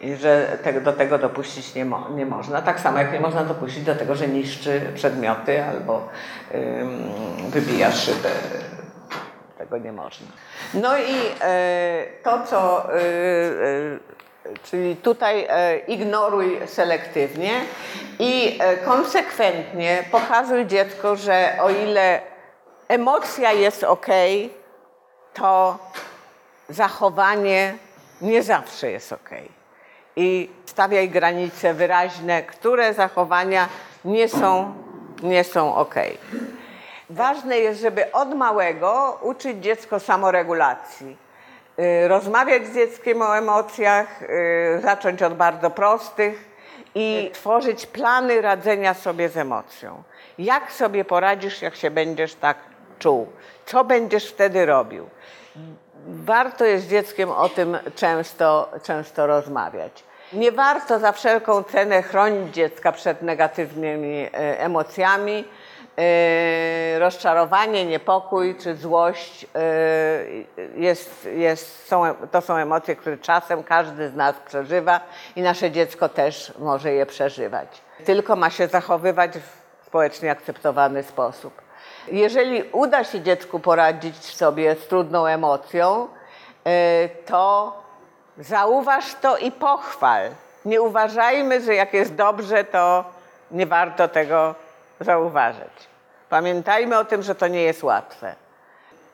I 0.01 0.16
że 0.16 0.59
do 0.83 0.93
tego 0.93 1.18
dopuścić 1.18 1.75
nie, 1.75 1.85
mo, 1.85 2.09
nie 2.11 2.27
można. 2.27 2.62
Tak 2.62 2.81
samo 2.81 2.99
jak 2.99 3.12
nie 3.12 3.20
można 3.20 3.45
dopuścić 3.45 3.85
do 3.85 3.95
tego, 3.95 4.14
że 4.14 4.29
niszczy 4.29 4.81
przedmioty 4.95 5.64
albo 5.64 6.09
ym, 6.55 7.12
wybija 7.51 7.93
szybę 7.93 8.31
tego 9.59 9.79
nie 9.79 9.93
można. 9.93 10.27
No 10.75 10.99
i 10.99 11.14
e, 11.41 12.05
to, 12.22 12.43
co, 12.47 12.93
e, 12.95 12.97
e, 12.97 13.01
czyli 14.62 14.97
tutaj 14.97 15.47
e, 15.49 15.78
ignoruj 15.78 16.61
selektywnie 16.66 17.61
i 18.18 18.59
e, 18.61 18.76
konsekwentnie 18.76 20.05
pokazuj 20.11 20.66
dziecku, 20.66 21.16
że 21.16 21.59
o 21.61 21.70
ile 21.70 22.20
emocja 22.88 23.53
jest 23.53 23.84
ok, 23.84 24.07
to 25.34 25.78
zachowanie 26.68 27.74
nie 28.20 28.42
zawsze 28.42 28.90
jest 28.90 29.12
ok. 29.12 29.30
I 30.16 30.51
stawiaj 30.66 31.09
granice 31.09 31.74
wyraźne, 31.74 32.42
które 32.42 32.95
zachowania 32.95 33.68
nie 34.05 34.28
są, 34.28 34.74
nie 35.22 35.45
są 35.45 35.74
ok. 35.74 35.95
Ważne 37.11 37.59
jest, 37.59 37.80
żeby 37.80 38.12
od 38.12 38.34
małego 38.34 39.18
uczyć 39.22 39.57
dziecko 39.62 40.01
samoregulacji. 40.01 41.24
Y, 41.79 42.09
Rozmawiać 42.09 42.66
z 42.66 42.75
dzieckiem 42.75 43.22
o 43.22 43.37
emocjach, 43.39 44.22
y, 44.22 44.81
zacząć 44.83 45.22
od 45.22 45.35
bardzo 45.35 45.70
prostych 45.70 46.49
i 46.95 47.31
tworzyć 47.33 47.87
plany 47.87 48.41
radzenia 48.41 48.95
sobie 48.95 49.29
z 49.29 49.37
emocją. 49.37 50.03
Jak 50.39 50.72
sobie 50.72 51.05
poradzisz, 51.05 51.62
jak 51.62 51.77
się 51.77 51.91
będziesz 51.91 52.35
tak 52.35 52.57
czuł? 52.99 53.27
Co 53.66 53.85
będziesz 53.85 54.31
wtedy 54.31 54.66
robił? 54.66 55.09
Warto 56.07 56.64
jest 56.64 56.85
z 56.85 56.91
dzieckiem 56.91 57.31
o 57.31 57.49
tym 57.49 57.79
często, 57.97 58.70
często 58.83 59.27
rozmawiać. 59.27 60.05
Nie 60.33 60.53
warto 60.53 60.99
za 60.99 61.12
wszelką 61.12 61.62
cenę 61.62 62.03
chronić 62.03 62.55
dziecka 62.55 62.93
przed 62.93 63.22
negatywnymi 63.22 64.29
emocjami. 64.59 65.45
E, 65.99 66.99
Rozczarowanie, 66.99 67.84
niepokój 67.84 68.57
czy 68.57 68.76
złość 68.76 69.47
e, 69.55 69.59
jest, 70.76 71.28
jest, 71.34 71.86
są, 71.86 72.14
to 72.30 72.40
są 72.40 72.57
emocje, 72.57 72.97
które 72.97 73.18
czasem 73.18 73.62
każdy 73.62 74.09
z 74.09 74.14
nas 74.14 74.36
przeżywa 74.47 75.01
i 75.36 75.42
nasze 75.42 75.70
dziecko 75.70 76.09
też 76.09 76.53
może 76.59 76.92
je 76.92 77.07
przeżywać. 77.07 77.68
Tylko 78.05 78.36
ma 78.36 78.51
się 78.51 78.66
zachowywać 78.66 79.30
w 79.38 79.64
społecznie 79.86 80.30
akceptowany 80.30 81.03
sposób. 81.03 81.62
Jeżeli 82.12 82.62
uda 82.72 83.05
się 83.05 83.20
dziecku 83.20 83.61
poradzić 83.61 84.16
sobie 84.16 84.74
z 84.74 84.86
trudną 84.86 85.26
emocją, 85.26 86.09
y, 86.66 87.09
to 87.26 87.72
zauważ 88.38 89.14
to 89.14 89.36
i 89.36 89.53
pochwal. 89.53 90.30
Nie 90.64 90.82
uważajmy, 90.82 91.61
że 91.61 91.74
jak 91.74 91.95
jest 91.95 92.14
dobrze, 92.14 92.64
to 92.64 93.05
nie 93.51 93.66
warto 93.66 94.09
tego 94.09 94.55
zauważyć. 95.05 95.88
Pamiętajmy 96.28 96.98
o 96.98 97.05
tym, 97.05 97.22
że 97.22 97.34
to 97.34 97.48
nie 97.48 97.62
jest 97.62 97.82
łatwe. 97.82 98.34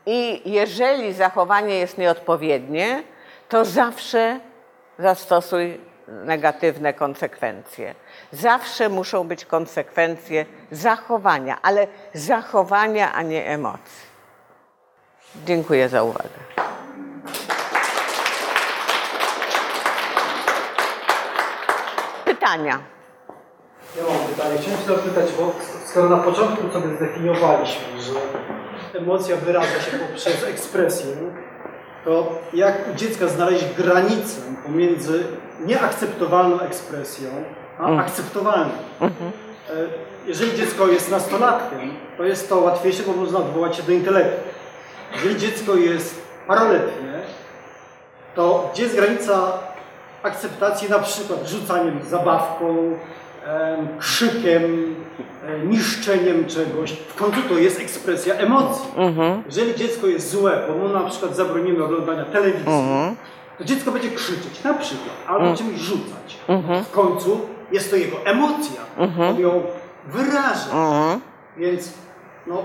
I 0.07 0.43
jeżeli 0.53 1.13
zachowanie 1.13 1.75
jest 1.75 1.99
nieodpowiednie, 1.99 3.03
to 3.49 3.65
zawsze 3.65 4.41
zastosuj 4.99 5.81
negatywne 6.09 6.93
konsekwencje. 6.93 7.95
Zawsze 8.33 8.89
muszą 8.89 9.29
być 9.29 9.45
konsekwencje 9.45 10.47
zachowania, 10.71 11.59
ale 11.63 11.87
zachowania, 12.15 13.13
a 13.13 13.23
nie 13.23 13.47
emocji. 13.47 14.11
Dziękuję 15.45 15.89
za 15.89 16.03
uwagę. 16.03 16.29
Pytania. 22.25 22.79
Ja 23.97 24.03
mam 24.03 24.29
pytanie. 24.29 24.59
Chciałem 24.59 24.79
się 24.79 24.85
zapytać, 24.87 25.33
bo 25.33 25.53
skoro 25.91 26.09
na 26.09 26.17
początku 26.17 26.73
sobie 26.73 26.97
zdefiniowaliśmy, 26.97 28.03
że 28.03 28.13
emocja 28.99 29.37
wyraża 29.37 29.81
się 29.81 29.99
poprzez 29.99 30.45
ekspresję, 30.45 31.17
to 32.05 32.33
jak 32.55 32.75
u 32.93 32.95
dziecka 32.95 33.27
znaleźć 33.29 33.65
granicę 33.77 34.41
pomiędzy 34.67 35.25
nieakceptowalną 35.67 36.61
ekspresją, 36.61 37.29
a 37.79 37.97
akceptowalną? 37.97 38.73
E, 39.01 39.09
Jeżeli 40.27 40.57
dziecko 40.57 40.87
jest 40.87 41.11
nastolatkiem, 41.11 41.95
to 42.17 42.25
jest 42.25 42.49
to 42.49 42.57
łatwiejsze, 42.59 43.03
bo 43.03 43.13
można 43.13 43.39
odwołać 43.39 43.77
się 43.77 43.83
do 43.83 43.93
intelektu. 43.93 44.41
Jeżeli 45.15 45.37
dziecko 45.37 45.75
jest 45.75 46.23
paroletnie, 46.47 47.13
to 48.35 48.71
gdzie 48.73 48.83
jest 48.83 48.97
granica 48.97 49.53
akceptacji 50.23 50.91
na 50.91 50.99
przykład 50.99 51.49
rzucaniem 51.49 52.01
zabawką, 52.09 52.99
krzykiem, 53.99 54.95
niszczeniem 55.67 56.47
czegoś. 56.47 56.93
W 56.93 57.15
końcu 57.15 57.43
to 57.49 57.55
jest 57.55 57.81
ekspresja 57.81 58.35
emocji. 58.35 58.91
Jeżeli 59.47 59.75
dziecko 59.75 60.07
jest 60.07 60.31
złe, 60.31 60.63
bo 60.69 60.75
mu 60.75 60.89
na 60.89 61.01
przykład 61.11 61.37
zabronimy 61.37 61.85
oglądania 61.85 62.25
telewizji, 62.25 62.73
to 63.59 63.65
dziecko 63.65 63.93
będzie 63.93 64.11
krzyczeć 64.11 64.65
na 64.65 64.75
przykład, 64.75 65.17
albo 65.27 65.57
czymś 65.57 65.81
rzucać. 65.81 66.39
W 66.85 66.91
końcu 66.91 67.41
jest 67.73 67.91
to 67.91 67.97
jego 67.97 68.17
emocja. 68.25 68.81
On 69.31 69.41
ją 69.41 69.63
wyraża. 70.07 70.71
Więc 71.57 71.93
no, 72.47 72.65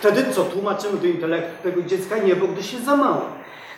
wtedy 0.00 0.24
co 0.32 0.44
tłumaczymy 0.44 0.98
do 0.98 1.06
intelektu 1.06 1.62
tego 1.62 1.82
dziecka? 1.82 2.18
Nie, 2.18 2.36
bo 2.36 2.46
gdyż 2.46 2.72
jest 2.72 2.84
za 2.84 2.96
mało. 2.96 3.22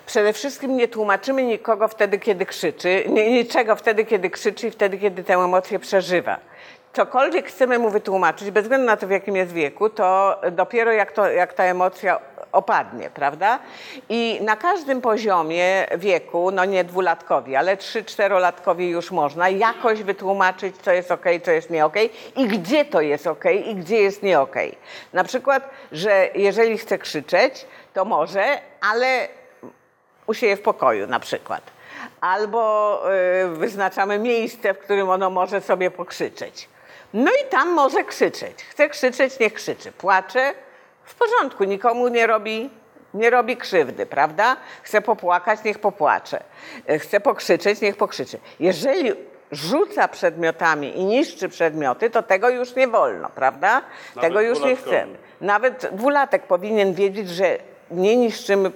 Przede 0.06 0.32
wszystkim 0.32 0.76
nie 0.76 0.88
tłumaczymy 0.88 1.42
nikogo 1.42 1.88
wtedy, 1.88 2.18
kiedy 2.18 2.46
krzyczy, 2.46 3.04
ni- 3.08 3.30
niczego 3.32 3.76
wtedy, 3.76 4.04
kiedy 4.04 4.30
krzyczy 4.30 4.66
i 4.68 4.70
wtedy, 4.70 4.98
kiedy 4.98 5.24
tę 5.24 5.34
emocję 5.34 5.78
przeżywa. 5.78 6.38
Cokolwiek 6.92 7.46
chcemy 7.48 7.78
mu 7.78 7.90
wytłumaczyć, 7.90 8.50
bez 8.50 8.62
względu 8.62 8.86
na 8.86 8.96
to, 8.96 9.06
w 9.06 9.10
jakim 9.10 9.36
jest 9.36 9.52
wieku, 9.52 9.90
to 9.90 10.40
dopiero 10.52 10.92
jak, 10.92 11.12
to, 11.12 11.30
jak 11.30 11.52
ta 11.52 11.64
emocja 11.64 12.20
opadnie, 12.52 13.10
prawda? 13.10 13.58
I 14.08 14.38
na 14.42 14.56
każdym 14.56 15.00
poziomie 15.00 15.86
wieku, 15.98 16.50
no 16.50 16.64
nie 16.64 16.84
dwulatkowi, 16.84 17.56
ale 17.56 17.76
trzy, 17.76 18.04
czterolatkowi 18.04 18.88
już 18.88 19.10
można 19.10 19.48
jakoś 19.48 20.02
wytłumaczyć, 20.02 20.76
co 20.76 20.92
jest 20.92 21.10
ok, 21.10 21.24
co 21.44 21.50
jest 21.50 21.70
nie 21.70 21.84
ok 21.86 21.96
i 22.36 22.46
gdzie 22.48 22.84
to 22.84 23.00
jest 23.00 23.26
ok 23.26 23.44
i 23.66 23.74
gdzie 23.74 23.96
jest 24.00 24.22
nie 24.22 24.40
ok. 24.40 24.56
Na 25.12 25.24
przykład, 25.24 25.70
że 25.92 26.28
jeżeli 26.34 26.78
chce 26.78 26.98
krzyczeć, 26.98 27.66
to 27.94 28.04
może, 28.04 28.44
ale 28.92 29.28
u 30.32 30.34
siebie 30.34 30.56
w 30.56 30.62
pokoju 30.62 31.06
na 31.06 31.20
przykład. 31.20 31.62
Albo 32.20 33.02
y, 33.44 33.48
wyznaczamy 33.48 34.18
miejsce, 34.18 34.74
w 34.74 34.78
którym 34.78 35.10
ono 35.10 35.30
może 35.30 35.60
sobie 35.60 35.90
pokrzyczeć. 35.90 36.68
No 37.14 37.30
i 37.30 37.50
tam 37.50 37.72
może 37.72 38.04
krzyczeć. 38.04 38.64
Chce 38.70 38.88
krzyczeć, 38.88 39.38
niech 39.38 39.52
krzyczy. 39.54 39.92
Płacze, 39.92 40.54
w 41.04 41.14
porządku, 41.14 41.64
nikomu 41.64 42.08
nie 42.08 42.26
robi, 42.26 42.70
nie 43.14 43.30
robi 43.30 43.56
krzywdy, 43.56 44.06
prawda? 44.06 44.56
Chce 44.82 45.00
popłakać, 45.00 45.64
niech 45.64 45.78
popłacze. 45.78 46.42
Y, 46.90 46.98
Chce 46.98 47.20
pokrzyczeć, 47.20 47.80
niech 47.80 47.96
pokrzyczy. 47.96 48.38
Jeżeli 48.60 49.12
rzuca 49.50 50.08
przedmiotami 50.08 50.98
i 50.98 51.04
niszczy 51.04 51.48
przedmioty, 51.48 52.10
to 52.10 52.22
tego 52.22 52.48
już 52.48 52.74
nie 52.74 52.88
wolno, 52.88 53.28
prawda? 53.28 53.82
tego 54.20 54.40
już 54.40 54.60
nie 54.60 54.76
chcemy. 54.76 55.16
Nawet 55.40 55.90
dwulatek 55.92 56.42
powinien 56.42 56.94
wiedzieć, 56.94 57.28
że 57.28 57.58
nie 57.90 58.16
niszczymy 58.16 58.70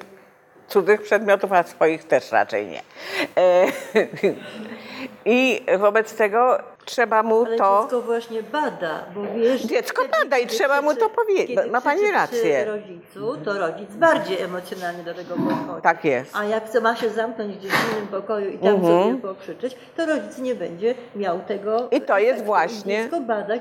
cudzych 0.68 1.02
przedmiotów, 1.02 1.52
a 1.52 1.62
swoich 1.62 2.04
też 2.04 2.32
raczej 2.32 2.66
nie. 2.66 2.82
E, 3.36 3.66
I 5.24 5.60
wobec 5.78 6.14
tego 6.14 6.58
trzeba 6.86 7.22
mu 7.22 7.44
Ale 7.44 7.56
to. 7.56 7.80
dziecko 7.82 8.02
właśnie 8.02 8.42
bada, 8.42 9.04
bo 9.14 9.22
wiesz... 9.36 9.62
Dziecko 9.62 10.02
kiedy- 10.02 10.14
bada 10.24 10.38
i 10.38 10.40
kiedy 10.40 10.54
trzeba 10.54 10.82
mu 10.82 10.94
to 10.94 11.08
powiedzieć. 11.08 11.58
Ma 11.70 11.80
pani 11.80 12.10
rację. 12.10 12.64
Rodzicu, 12.64 13.36
to 13.44 13.58
rodzic 13.58 13.90
bardziej 13.90 14.40
emocjonalnie 14.42 15.02
do 15.02 15.14
tego 15.14 15.34
podchodzi. 15.34 15.82
Tak 15.82 16.04
jest. 16.04 16.36
A 16.36 16.44
jak 16.44 16.66
chce- 16.66 16.80
ma 16.80 16.96
się 16.96 17.10
zamknąć 17.10 17.56
gdzieś 17.56 17.72
w 17.72 17.92
innym 17.92 18.06
pokoju 18.08 18.50
i 18.50 18.58
tam 18.58 18.68
Mhm. 18.74 19.02
sobie 19.02 19.22
pokrzyczeć, 19.22 19.76
to 19.96 20.06
rodzic 20.06 20.38
nie 20.38 20.54
będzie 20.54 20.94
miał 21.16 21.38
tego. 21.40 21.88
I 21.90 22.00
to 22.00 22.18
jest 22.18 22.30
efektu. 22.32 22.46
właśnie- 22.46 23.02
Dziecko 23.02 23.20
bada 23.20 23.54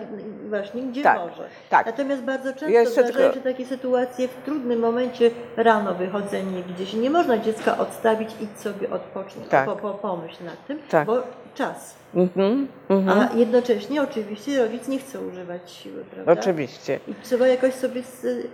właśnie 0.49 0.81
gdzie 0.81 1.03
Tak, 1.03 1.19
może. 1.19 1.43
tak. 1.69 1.85
Natomiast 1.85 2.21
bardzo 2.21 2.49
często 2.49 2.67
Jeszcze 2.69 3.03
zdarzają 3.03 3.31
tylko- 3.31 3.33
się 3.47 3.53
takie 3.53 3.65
sytuacje 3.65 4.27
w 4.27 4.35
trudnym 4.45 4.79
momencie 4.79 5.31
rano 5.57 5.93
wychodzenie 5.93 6.63
gdzieś. 6.75 6.93
Nie 6.93 7.09
można 7.09 7.37
dziecka 7.37 7.77
odstawić, 7.77 8.29
idź 8.41 8.59
sobie 8.61 8.89
odpocznij, 8.89 9.45
Tak. 9.49 9.65
po, 9.65 9.75
po, 9.75 9.89
pomyśl 9.93 10.43
nad 10.45 10.65
tym, 10.67 10.79
Tak. 10.89 11.05
bo 11.07 11.17
czas. 11.55 11.95
Mhm, 12.15 12.67
mhm. 12.89 13.19
A 13.19 13.37
jednocześnie 13.37 14.01
oczywiście 14.01 14.63
rodzic 14.63 14.87
nie 14.87 14.99
chce 14.99 15.21
używać 15.21 15.71
siły, 15.71 16.05
prawda? 16.11 16.31
Oczywiście. 16.31 16.99
I 17.07 17.15
trzeba 17.23 17.47
jakoś 17.47 17.73
sobie 17.73 18.03
z, 18.03 18.47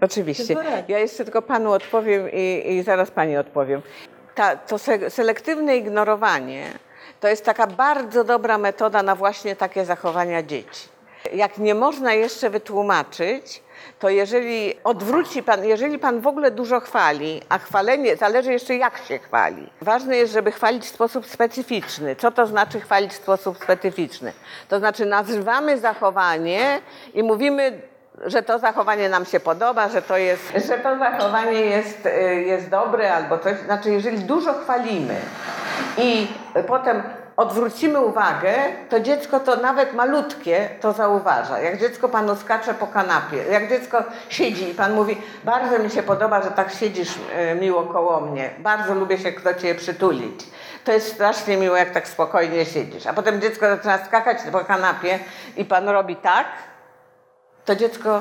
Oczywiście. 0.00 0.56
Ja 0.88 0.98
jeszcze 0.98 1.24
tylko 1.24 1.42
panu 1.42 1.72
odpowiem 1.72 2.30
i, 2.32 2.62
i 2.66 2.82
zaraz 2.82 3.10
pani 3.10 3.36
odpowiem. 3.36 3.82
Ta, 4.34 4.56
to 4.56 4.78
se, 4.78 5.10
selektywne 5.10 5.76
ignorowanie 5.76 6.64
to 7.20 7.28
jest 7.28 7.44
taka 7.44 7.66
bardzo 7.66 8.24
dobra 8.24 8.58
metoda 8.58 9.02
na 9.02 9.14
właśnie 9.14 9.56
takie 9.56 9.84
zachowania 9.84 10.42
dzieci. 10.42 10.88
Jak 11.32 11.58
nie 11.58 11.74
można 11.74 12.12
jeszcze 12.12 12.50
wytłumaczyć, 12.50 13.62
to 13.98 14.08
jeżeli 14.08 14.74
odwróci 14.84 15.42
pan, 15.42 15.64
jeżeli 15.64 15.98
pan 15.98 16.20
w 16.20 16.26
ogóle 16.26 16.50
dużo 16.50 16.80
chwali, 16.80 17.42
a 17.48 17.58
chwalenie 17.58 18.16
zależy 18.16 18.52
jeszcze 18.52 18.76
jak 18.76 18.98
się 18.98 19.18
chwali. 19.18 19.70
Ważne 19.80 20.16
jest, 20.16 20.32
żeby 20.32 20.52
chwalić 20.52 20.84
w 20.84 20.88
sposób 20.88 21.26
specyficzny. 21.26 22.16
Co 22.16 22.30
to 22.30 22.46
znaczy 22.46 22.80
chwalić 22.80 23.12
w 23.12 23.16
sposób 23.16 23.58
specyficzny? 23.62 24.32
To 24.68 24.78
znaczy 24.78 25.06
nazywamy 25.06 25.78
zachowanie 25.78 26.80
i 27.14 27.22
mówimy 27.22 27.80
że 28.24 28.42
to 28.42 28.58
zachowanie 28.58 29.08
nam 29.08 29.24
się 29.24 29.40
podoba, 29.40 29.88
że 29.88 30.02
to, 30.02 30.16
jest, 30.16 30.52
że 30.68 30.78
to 30.78 30.98
zachowanie 30.98 31.60
jest, 31.60 32.06
y, 32.06 32.42
jest 32.42 32.68
dobre 32.68 33.14
albo 33.14 33.38
coś. 33.38 33.58
Znaczy, 33.58 33.90
jeżeli 33.90 34.18
dużo 34.18 34.54
chwalimy 34.54 35.14
i 35.98 36.28
potem 36.66 37.02
odwrócimy 37.36 38.00
uwagę, 38.00 38.54
to 38.88 39.00
dziecko 39.00 39.40
to 39.40 39.56
nawet 39.56 39.92
malutkie 39.92 40.68
to 40.80 40.92
zauważa. 40.92 41.58
Jak 41.58 41.80
dziecko 41.80 42.08
panu 42.08 42.36
skacze 42.36 42.74
po 42.74 42.86
kanapie, 42.86 43.36
jak 43.50 43.68
dziecko 43.68 44.04
siedzi 44.28 44.70
i 44.70 44.74
pan 44.74 44.94
mówi, 44.94 45.16
bardzo 45.44 45.78
mi 45.78 45.90
się 45.90 46.02
podoba, 46.02 46.42
że 46.42 46.50
tak 46.50 46.72
siedzisz 46.72 47.16
y, 47.52 47.54
miło 47.60 47.82
koło 47.82 48.20
mnie, 48.20 48.50
bardzo 48.58 48.94
lubię 48.94 49.18
się 49.18 49.32
do 49.32 49.54
ciebie 49.54 49.74
przytulić. 49.74 50.40
To 50.84 50.92
jest 50.92 51.12
strasznie 51.12 51.56
miło, 51.56 51.76
jak 51.76 51.90
tak 51.90 52.08
spokojnie 52.08 52.64
siedzisz. 52.64 53.06
A 53.06 53.12
potem 53.12 53.40
dziecko 53.40 53.66
zaczyna 53.66 54.04
skakać 54.04 54.38
po 54.52 54.60
kanapie 54.60 55.18
i 55.56 55.64
pan 55.64 55.88
robi 55.88 56.16
tak, 56.16 56.46
to 57.64 57.76
dziecko 57.76 58.20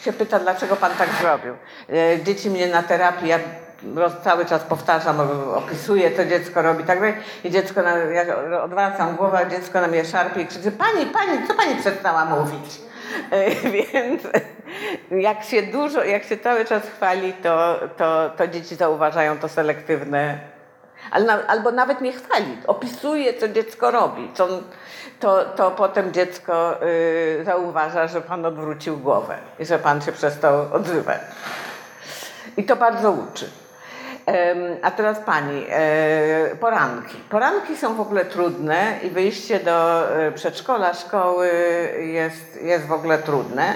się 0.00 0.12
pyta, 0.12 0.38
dlaczego 0.38 0.76
pan 0.76 0.92
tak 0.98 1.08
zrobił. 1.20 1.54
E, 1.92 2.22
Dzieci 2.22 2.50
mnie 2.50 2.66
na 2.66 2.82
terapii, 2.82 3.28
ja 3.28 3.38
cały 4.24 4.46
czas 4.46 4.62
powtarzam, 4.62 5.20
opisuję, 5.54 6.16
co 6.16 6.24
dziecko 6.24 6.62
robi, 6.62 6.84
tak 6.84 6.98
dalej. 6.98 7.14
I 7.44 7.50
dziecko, 7.50 7.82
na, 7.82 7.96
ja 7.96 8.62
odwracam 8.62 9.16
głowę, 9.16 9.46
dziecko 9.50 9.80
na 9.80 9.86
mnie 9.86 10.04
szarpie 10.04 10.42
i 10.42 10.46
krzyczy, 10.46 10.72
pani, 10.72 11.06
pani, 11.06 11.48
co 11.48 11.54
pani 11.54 11.76
przestała 11.76 12.24
mówić? 12.24 12.80
E, 13.30 13.50
Więc 13.70 14.22
jak 15.10 15.44
się 15.44 15.62
dużo, 15.62 16.04
jak 16.04 16.24
się 16.24 16.38
cały 16.38 16.64
czas 16.64 16.82
chwali, 16.82 17.32
to, 17.32 17.80
to, 17.96 18.30
to 18.36 18.48
dzieci 18.48 18.74
zauważają 18.74 19.38
to 19.38 19.48
selektywne 19.48 20.38
albo 21.48 21.70
nawet 21.70 22.00
nie 22.00 22.12
chwali, 22.12 22.58
opisuje, 22.66 23.34
co 23.34 23.48
dziecko 23.48 23.90
robi. 23.90 24.30
Co, 24.34 24.48
to, 25.20 25.44
to 25.44 25.70
potem 25.70 26.12
dziecko 26.12 26.82
y, 26.82 27.44
zauważa, 27.44 28.06
że 28.06 28.20
pan 28.20 28.46
odwrócił 28.46 28.96
głowę 28.96 29.38
i 29.58 29.66
że 29.66 29.78
pan 29.78 30.02
się 30.02 30.12
przestał 30.12 30.72
odzywać. 30.72 31.20
I 32.56 32.64
to 32.64 32.76
bardzo 32.76 33.10
uczy. 33.10 33.50
A 34.82 34.90
teraz 34.90 35.18
pani, 35.20 35.66
e, 35.70 36.56
poranki. 36.60 37.16
Poranki 37.30 37.76
są 37.76 37.94
w 37.94 38.00
ogóle 38.00 38.24
trudne 38.24 38.98
i 39.02 39.10
wyjście 39.10 39.60
do 39.60 40.08
e, 40.20 40.32
przedszkola, 40.32 40.94
szkoły 40.94 41.50
jest, 41.98 42.62
jest 42.62 42.86
w 42.86 42.92
ogóle 42.92 43.18
trudne. 43.18 43.72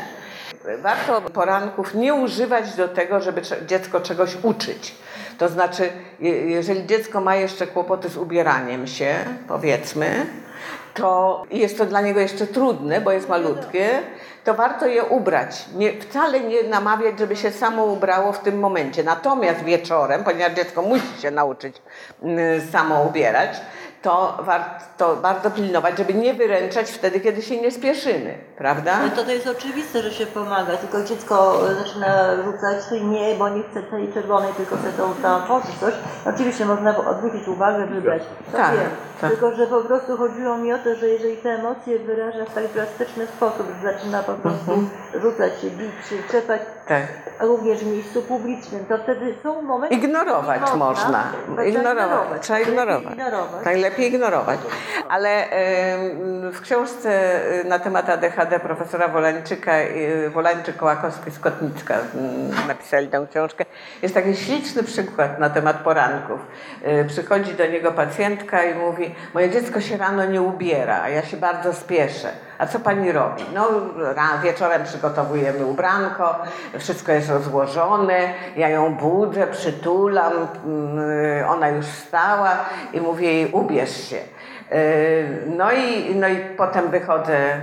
Warto 0.79 1.21
poranków 1.21 1.95
nie 1.95 2.15
używać 2.15 2.75
do 2.75 2.89
tego, 2.89 3.21
żeby 3.21 3.43
dziecko 3.67 4.01
czegoś 4.01 4.37
uczyć. 4.43 4.95
To 5.39 5.49
znaczy, 5.49 5.89
je- 6.21 6.51
jeżeli 6.51 6.87
dziecko 6.87 7.21
ma 7.21 7.37
jeszcze 7.37 7.67
kłopoty 7.67 8.09
z 8.09 8.17
ubieraniem 8.17 8.87
się, 8.87 9.15
powiedzmy, 9.49 10.27
to 10.95 11.43
jest 11.51 11.79
to 11.79 11.87
dla 11.87 12.01
niego 12.01 12.21
jeszcze 12.21 12.47
trudne, 12.47 13.01
bo 13.01 13.13
jest 13.13 13.29
malutkie, 13.29 13.89
to 14.45 14.55
warto 14.55 14.87
je 14.87 15.05
ubrać. 15.05 15.65
Nie, 15.75 16.01
wcale 16.01 16.41
nie 16.41 16.63
namawiać, 16.63 17.19
żeby 17.19 17.37
się 17.37 17.51
samo 17.51 17.85
ubrało 17.85 18.33
w 18.33 18.39
tym 18.39 18.59
momencie. 18.59 19.03
Natomiast 19.05 19.65
wieczorem, 19.65 20.25
ponieważ 20.25 20.53
dziecko 20.57 20.83
musi 20.83 21.23
się 21.23 21.31
nauczyć 21.31 21.83
mm, 22.23 22.71
samo 22.71 23.03
ubierać, 23.03 23.61
to 24.03 24.39
warto 24.41 25.17
bardzo 25.17 25.51
pilnować, 25.51 25.99
żeby 25.99 26.15
nie 26.15 26.35
wyręczać 26.35 26.91
wtedy, 26.91 27.21
kiedy 27.21 27.43
się 27.43 27.61
nie 27.61 27.71
spieszymy, 27.71 28.35
prawda? 28.57 28.99
No 29.03 29.17
to 29.17 29.25
to 29.25 29.31
jest 29.31 29.47
oczywiste, 29.47 30.03
że 30.03 30.11
się 30.13 30.27
pomaga, 30.27 30.77
tylko 30.77 31.05
dziecko 31.05 31.59
zaczyna 31.85 32.37
rzucać 32.45 32.85
nie, 33.03 33.35
bo 33.35 33.49
nie 33.49 33.63
chce 33.63 33.83
tej 33.83 34.13
czerwonej, 34.13 34.53
tylko 34.57 34.77
chce 34.77 34.93
tą 34.93 35.15
tam 35.23 35.43
coś. 35.81 35.95
Oczywiście 36.35 36.65
można 36.65 36.97
odwrócić 36.99 37.49
uwagę, 37.49 37.87
wybrać. 37.87 38.23
To 38.53 38.57
Tak, 38.59 38.73
wiem. 38.73 38.91
tak. 39.21 39.31
Tylko, 39.31 39.55
że 39.55 39.67
po 39.67 39.81
prostu 39.81 40.17
chodziło 40.17 40.57
mi 40.59 40.73
o 40.73 40.79
to, 40.79 40.95
że 40.95 41.09
jeżeli 41.09 41.37
te 41.37 41.51
emocje 41.51 41.99
wyraża 41.99 42.45
w 42.45 42.55
tak 42.55 42.69
drastyczny 42.73 43.27
sposób, 43.27 43.67
że 43.83 43.93
zaczyna 43.93 44.23
po 44.23 44.33
prostu 44.35 44.71
rzucać 45.23 45.53
się, 45.61 45.71
bić 45.71 45.93
się, 46.11 46.17
czepać, 46.33 46.61
Tak. 46.91 47.03
również 47.41 47.79
w 47.79 47.87
miejscu 47.93 48.23
publicznym, 48.23 48.85
to 48.85 48.99
wtedy 48.99 49.35
są 49.43 49.63
momenty... 49.63 49.95
Ignorować 49.95 50.61
kiedy 50.65 50.77
można. 50.77 51.33
Trzeba 51.47 51.65
Ignorować. 51.65 52.43
Trzeba 52.43 52.59
Lepiej 52.59 52.73
ignorować. 52.73 53.13
ignorować. 53.13 53.65
Najlepiej 53.65 54.07
ignorować. 54.09 54.61
Ale 55.09 55.45
w 56.53 56.61
książce 56.61 57.41
y, 57.61 57.65
na 57.65 57.79
temat 57.79 58.09
ADHD 58.11 58.61
profesora 58.61 59.09
Wolańczyka, 59.09 59.79
y, 59.79 60.31
Wolańczyk-Kołakowski-Skotnicka 60.35 61.95
mm, 62.15 62.69
napisali 62.69 63.09
tę 63.09 63.27
książkę. 63.31 63.65
Jest 64.03 64.15
taki 64.15 64.37
śliczny 64.37 64.83
przykład 64.83 65.39
na 65.39 65.51
temat 65.51 65.77
poranków. 65.77 66.41
Y, 66.87 67.05
Przychodzi 67.09 67.55
do 67.55 67.67
niego 67.67 67.93
pacjentka 67.93 68.65
i 68.65 68.75
mówi, 68.75 69.15
moje 69.35 69.51
dziecko 69.51 69.81
się 69.81 69.97
rano 69.97 70.25
nie 70.25 70.43
ubiera, 70.43 71.03
a 71.03 71.09
ja 71.09 71.23
się 71.23 71.37
bardzo 71.37 71.73
spieszę. 71.73 72.50
A 72.61 72.67
co 72.67 72.81
pani 72.81 73.13
robi? 73.13 73.45
No, 73.55 73.69
wieczorem 74.43 74.85
przygotowujemy 74.85 75.67
ubranko, 75.67 76.39
wszystko 76.79 77.13
jest 77.13 77.31
rozłożone, 77.31 78.35
ja 78.57 78.69
ją 78.69 78.95
budzę, 78.95 79.47
przytulam, 79.47 80.33
mm, 80.67 81.49
ona 81.49 81.69
już 81.69 81.87
wstała 81.87 82.51
i 82.93 83.01
mówię 83.01 83.33
jej, 83.33 83.53
ubierz 83.53 84.09
się. 84.09 84.17
Yy, 84.17 84.77
No 85.47 85.73
i, 85.73 86.15
no 86.15 86.29
i 86.29 86.37
potem 86.57 86.91
wychodzę, 86.91 87.61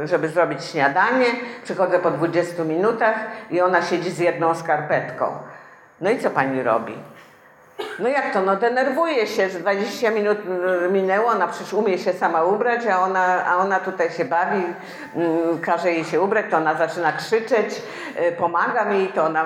yy, 0.00 0.06
żeby 0.06 0.28
zrobić 0.28 0.64
śniadanie, 0.64 1.26
przychodzę 1.64 1.98
po 1.98 2.10
20 2.10 2.64
minutach 2.64 3.16
i 3.50 3.60
ona 3.60 3.82
siedzi 3.82 4.10
z 4.10 4.18
jedną 4.18 4.54
skarpetką. 4.54 5.26
No 6.00 6.10
i 6.10 6.18
co 6.18 6.30
pani 6.30 6.62
robi? 6.62 6.94
No 7.98 8.08
jak 8.08 8.32
to, 8.32 8.42
no 8.42 8.56
denerwuje 8.56 9.26
się, 9.26 9.50
że 9.50 9.58
20 9.58 10.10
minut 10.10 10.38
mm, 10.46 10.92
minęło, 10.92 11.30
ona 11.30 11.48
przecież 11.48 11.72
umie 11.72 11.98
się 11.98 12.12
sama 12.12 12.44
ubrać, 12.44 12.86
a 12.86 13.00
ona, 13.00 13.46
a 13.46 13.56
ona 13.56 13.80
tutaj 13.80 14.10
się 14.10 14.24
bawi, 14.24 14.62
mm, 15.14 15.58
każe 15.60 15.92
jej 15.92 16.04
się 16.04 16.20
ubrać, 16.20 16.46
to 16.50 16.56
ona 16.56 16.74
zaczyna 16.74 17.12
krzyczeć, 17.12 17.82
y, 18.28 18.32
pomaga 18.32 18.84
mi, 18.84 19.08
to 19.08 19.24
ona 19.24 19.44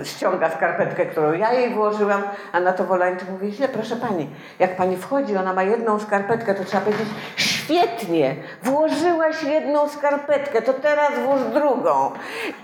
y, 0.00 0.04
ściąga 0.04 0.50
skarpetkę, 0.50 1.06
którą 1.06 1.32
ja 1.32 1.52
jej 1.52 1.74
włożyłam, 1.74 2.22
a 2.52 2.60
na 2.60 2.72
to 2.72 2.84
Wolańczyk 2.84 3.28
mówi, 3.28 3.52
źle, 3.52 3.68
proszę 3.68 3.96
pani, 3.96 4.30
jak 4.58 4.76
pani 4.76 4.96
wchodzi, 4.96 5.36
ona 5.36 5.52
ma 5.52 5.62
jedną 5.62 6.00
skarpetkę, 6.00 6.54
to 6.54 6.64
trzeba 6.64 6.82
powiedzieć, 6.82 7.08
świetnie, 7.70 8.36
włożyłaś 8.62 9.42
jedną 9.42 9.88
skarpetkę, 9.88 10.62
to 10.62 10.72
teraz 10.72 11.18
włóż 11.18 11.40
drugą. 11.54 12.10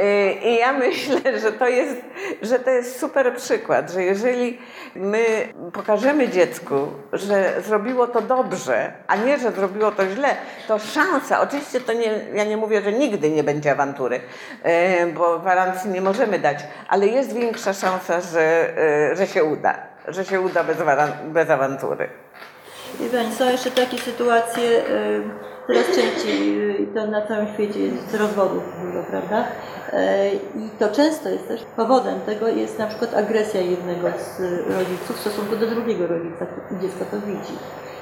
Y, 0.01 0.33
I 0.33 0.57
ja 0.57 0.73
myślę, 0.73 1.39
że 1.39 1.53
to 1.53 1.69
jest, 1.69 1.97
że 2.43 2.59
to 2.59 2.71
jest 2.71 3.01
super 3.01 3.37
przykład, 3.37 3.91
że 3.91 4.03
jeżeli 4.03 4.59
my 4.95 5.25
pokażemy 5.73 6.29
dziecku, 6.29 6.75
że 7.13 7.63
zrobiło 7.67 8.07
to 8.07 8.21
dobrze, 8.21 8.93
a 9.07 9.17
nie, 9.17 9.39
że 9.39 9.53
zrobiło 9.53 9.91
to 9.91 10.07
źle, 10.07 10.29
to 10.69 10.79
szansa, 10.79 11.41
oczywiście 11.41 11.81
to 11.81 11.93
nie, 11.93 12.21
ja 12.35 12.45
nie 12.45 12.57
mówię, 12.57 12.83
że 12.83 12.93
nigdy 12.93 13.31
nie 13.31 13.45
będzie 13.45 13.73
awantury, 13.73 14.21
y, 14.67 15.13
bo 15.13 15.39
gwarancji 15.39 15.91
nie 15.91 16.01
możemy 16.01 16.39
dać, 16.39 16.59
ale 16.89 17.07
jest 17.07 17.33
większa 17.33 17.73
szansa, 17.73 18.21
że, 18.21 18.69
y, 19.13 19.17
że 19.17 19.27
się 19.27 19.45
uda, 19.45 19.75
że 20.09 20.25
się 20.25 20.41
uda 20.41 20.65
bez, 20.65 20.77
bez 21.25 21.51
awantury. 21.51 22.09
Wie 23.01 23.09
Pani, 23.09 23.33
są 23.35 23.51
jeszcze 23.51 23.71
takie 23.71 23.99
sytuacje, 23.99 24.63
y, 24.63 25.23
coraz 25.67 25.87
częściej 25.87 26.61
y, 26.71 26.75
i 26.75 26.87
to 26.87 27.07
na 27.07 27.27
całym 27.27 27.49
świecie 27.55 27.81
jest 27.81 28.15
rozwodów 28.15 28.63
dużo, 28.83 29.03
prawda? 29.11 29.45
E, 29.93 30.35
I 30.35 30.71
to 30.79 30.89
często 30.89 31.29
jest 31.29 31.49
też 31.49 31.61
powodem 31.77 32.21
tego 32.21 32.49
jest 32.49 32.79
na 32.79 32.87
przykład 32.87 33.15
agresja 33.15 33.61
jednego 33.61 34.09
z 34.09 34.41
rodziców 34.69 35.17
w 35.17 35.21
stosunku 35.21 35.57
do 35.57 35.67
drugiego 35.67 36.07
rodzica 36.07 36.47
dziecko 36.83 37.05
to 37.11 37.21
widzi. 37.21 37.53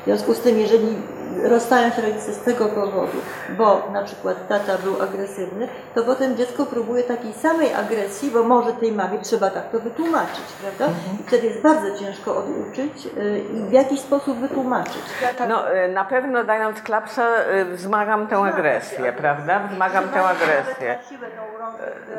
W 0.05 0.07
związku 0.07 0.35
z 0.35 0.41
tym, 0.41 0.59
jeżeli 0.59 0.97
rozstają 1.43 1.91
się 1.91 2.03
rodzice 2.03 2.33
z 2.33 2.41
tego 2.41 2.67
powodu, 2.67 3.17
bo 3.59 3.89
na 3.93 4.03
przykład 4.03 4.49
tata 4.49 4.79
był 4.79 5.03
agresywny, 5.03 5.69
to 5.95 6.03
potem 6.05 6.37
dziecko 6.37 6.67
próbuje 6.67 7.03
takiej 7.03 7.33
samej 7.33 7.75
agresji, 7.75 8.31
bo 8.31 8.43
może 8.43 8.73
tej 8.73 8.93
mamie 8.93 9.19
trzeba 9.19 9.51
tak 9.51 9.71
to 9.71 9.79
wytłumaczyć, 9.81 10.45
prawda? 10.63 10.95
I 11.21 11.23
wtedy 11.23 11.47
jest 11.47 11.63
bardzo 11.63 11.99
ciężko 11.99 12.37
oduczyć 12.37 13.07
y, 13.07 13.43
i 13.55 13.63
w 13.69 13.73
jakiś 13.73 14.01
sposób 14.01 14.39
wytłumaczyć. 14.39 15.03
No, 15.49 15.75
y, 15.77 15.89
na 15.89 16.05
pewno 16.05 16.45
dając 16.45 16.83
klapsa 16.83 17.27
y, 17.61 17.65
wzmagam 17.65 18.27
tę 18.27 18.37
agresję, 18.37 19.13
prawda? 19.13 19.61
Wzmagam 19.73 20.09
tę 20.09 20.23
agresję. 20.23 20.99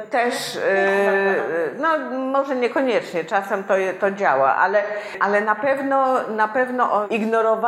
Też, 0.10 0.56
y, 0.56 0.60
no 1.80 1.88
może 2.12 2.56
niekoniecznie, 2.56 3.24
czasem 3.26 3.64
to, 3.64 3.74
to 4.00 4.12
działa, 4.12 4.56
ale, 4.56 4.84
ale 5.20 5.42
na 5.42 5.56
pewno, 5.56 6.16
na 6.30 6.48
pewno 6.48 6.92
o- 6.94 7.08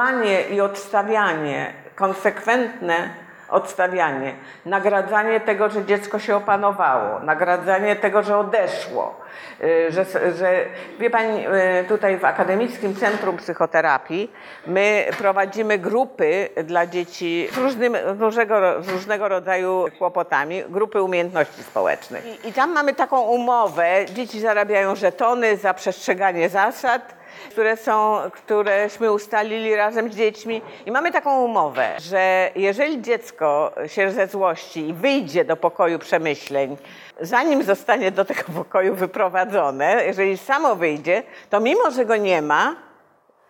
ignorowanie 0.08 0.42
i 0.42 0.62
odstawianie, 0.62 1.74
konsekwentne 1.96 3.10
odstawianie, 3.50 4.34
nagradzanie 4.66 5.40
tego, 5.40 5.70
że 5.70 5.86
dziecko 5.86 6.20
się 6.20 6.36
opanowało, 6.36 7.20
nagradzanie 7.20 7.96
tego, 7.96 8.24
że 8.24 8.38
odeszło, 8.38 9.16
y, 9.64 9.92
że, 9.92 10.06
że 10.36 10.66
wie 11.00 11.10
Pani, 11.10 11.48
y, 11.48 11.86
tutaj 11.88 12.18
w 12.18 12.26
Akademickim 12.26 12.96
Centrum 12.96 13.38
Psychoterapii 13.38 14.32
my 14.68 15.06
prowadzimy 15.18 15.78
grupy 15.78 16.50
dla 16.64 16.88
dzieci 16.88 17.48
z, 17.52 17.58
różnym, 17.58 17.96
różnego, 18.20 18.84
z 18.84 18.90
różnego 18.90 19.28
rodzaju 19.28 19.86
kłopotami, 19.98 20.64
grupy 20.70 21.02
umiejętności 21.02 21.64
społecznych. 21.64 22.26
I, 22.26 22.50
I 22.50 22.54
tam 22.54 22.72
mamy 22.72 22.94
taką 22.94 23.22
umowę, 23.22 24.06
dzieci 24.14 24.40
zarabiają 24.40 24.96
żetony 24.96 25.58
za 25.58 25.74
przestrzeganie 25.74 26.50
zasad, 26.50 27.17
które 27.50 27.78
są, 27.78 28.20
któreśmy 28.34 29.12
ustalili 29.12 29.76
razem 29.76 30.12
z 30.12 30.16
dziećmi. 30.16 30.62
I 30.86 30.92
mamy 30.92 31.12
taką 31.12 31.44
umowę, 31.44 31.96
że 31.98 32.52
jeżeli 32.56 33.02
dziecko 33.02 33.72
się 33.88 34.12
ze 34.12 34.28
złości 34.28 34.88
i 34.90 34.94
wyjdzie 34.94 35.46
do 35.46 35.58
pokoju 35.58 36.00
przemyśleń, 36.00 36.78
zanim 37.22 37.64
zostanie 37.64 38.12
do 38.12 38.26
tego 38.26 38.44
pokoju 38.56 38.96
wyprowadzone, 38.96 40.06
jeżeli 40.06 40.38
samo 40.38 40.76
wyjdzie, 40.76 41.24
to 41.50 41.60
mimo, 41.60 41.92
że 41.92 42.06
go 42.06 42.16
nie 42.16 42.42
ma 42.42 42.76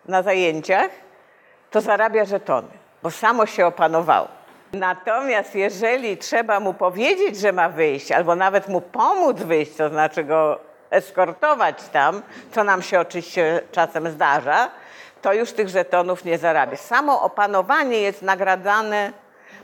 na 0.08 0.22
zajęciach, 0.22 0.90
to 1.70 1.80
zarabia 1.80 2.24
żetony, 2.24 2.68
bo 3.02 3.10
samo 3.10 3.46
się 3.46 3.66
opanowało. 3.66 4.28
Natomiast 4.72 5.54
jeżeli 5.54 6.16
trzeba 6.16 6.60
mu 6.60 6.74
powiedzieć, 6.74 7.36
że 7.36 7.52
ma 7.52 7.68
wyjść, 7.68 8.12
albo 8.12 8.36
nawet 8.36 8.68
mu 8.68 8.80
pomóc 8.80 9.42
wyjść, 9.42 9.76
to 9.76 9.88
znaczy 9.88 10.24
go 10.24 10.67
eskortować 10.90 11.88
tam, 11.92 12.22
co 12.52 12.64
nam 12.64 12.82
się 12.82 13.00
oczywiście 13.00 13.60
czasem 13.72 14.10
zdarza, 14.10 14.70
to 15.22 15.32
już 15.32 15.52
tych 15.52 15.68
żetonów 15.68 16.24
nie 16.24 16.38
zarabia. 16.38 16.76
Samo 16.76 17.22
opanowanie 17.22 18.00
jest 18.00 18.22
nagradzane, 18.22 19.12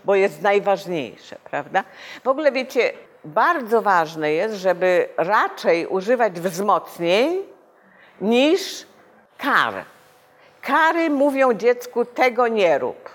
bo 0.05 0.15
jest 0.15 0.43
najważniejsze, 0.43 1.37
prawda? 1.51 1.85
W 2.25 2.29
ogóle 2.29 2.53
wiecie, 2.53 2.93
bardzo 3.25 3.83
ważne 3.83 4.33
jest, 4.33 4.55
żeby 4.55 5.09
raczej 5.17 5.87
używać 5.87 6.41
wzmocnień 6.41 7.43
niż 8.21 8.87
kar. 9.39 9.75
Kary 10.63 11.11
mówią 11.11 11.55
dziecku 11.55 12.05
tego 12.05 12.49
nie 12.49 12.79
rób. 12.79 13.11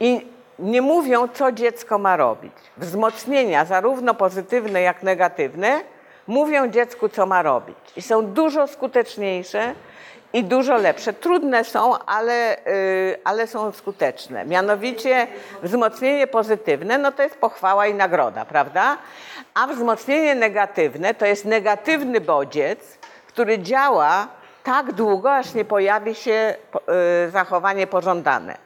I 0.00 0.26
nie 0.58 0.82
mówią, 0.82 1.28
co 1.28 1.52
dziecko 1.52 1.98
ma 1.98 2.16
robić. 2.16 2.52
Wzmocnienia, 2.76 3.64
zarówno 3.64 4.14
pozytywne, 4.14 4.80
jak 4.80 5.02
negatywne, 5.02 5.80
mówią 6.26 6.68
dziecku, 6.68 7.08
co 7.08 7.26
ma 7.26 7.42
robić. 7.42 7.76
I 7.96 8.02
są 8.02 8.26
dużo 8.26 8.66
skuteczniejsze 8.66 9.74
i 10.32 10.44
dużo 10.44 10.76
lepsze. 10.76 11.12
Trudne 11.12 11.64
są, 11.64 11.98
ale, 11.98 12.56
yy, 12.66 13.18
ale 13.24 13.46
są 13.46 13.72
skuteczne. 13.72 14.44
Mianowicie 14.44 15.26
wzmocnienie 15.62 16.26
pozytywne, 16.26 16.98
no 16.98 17.12
to 17.12 17.22
jest 17.22 17.36
pochwała 17.36 17.86
i 17.86 17.94
nagroda, 17.94 18.44
prawda? 18.44 18.96
A 19.54 19.66
wzmocnienie 19.66 20.34
negatywne 20.34 21.14
to 21.14 21.26
jest 21.26 21.44
negatywny 21.44 22.20
bodziec, 22.20 22.98
który 23.26 23.58
działa 23.58 24.28
tak 24.64 24.92
długo, 24.92 25.34
aż 25.34 25.54
nie 25.54 25.64
pojawi 25.64 26.14
się 26.14 26.54
yy, 26.74 27.30
zachowanie 27.30 27.86
pożądane. 27.86 28.56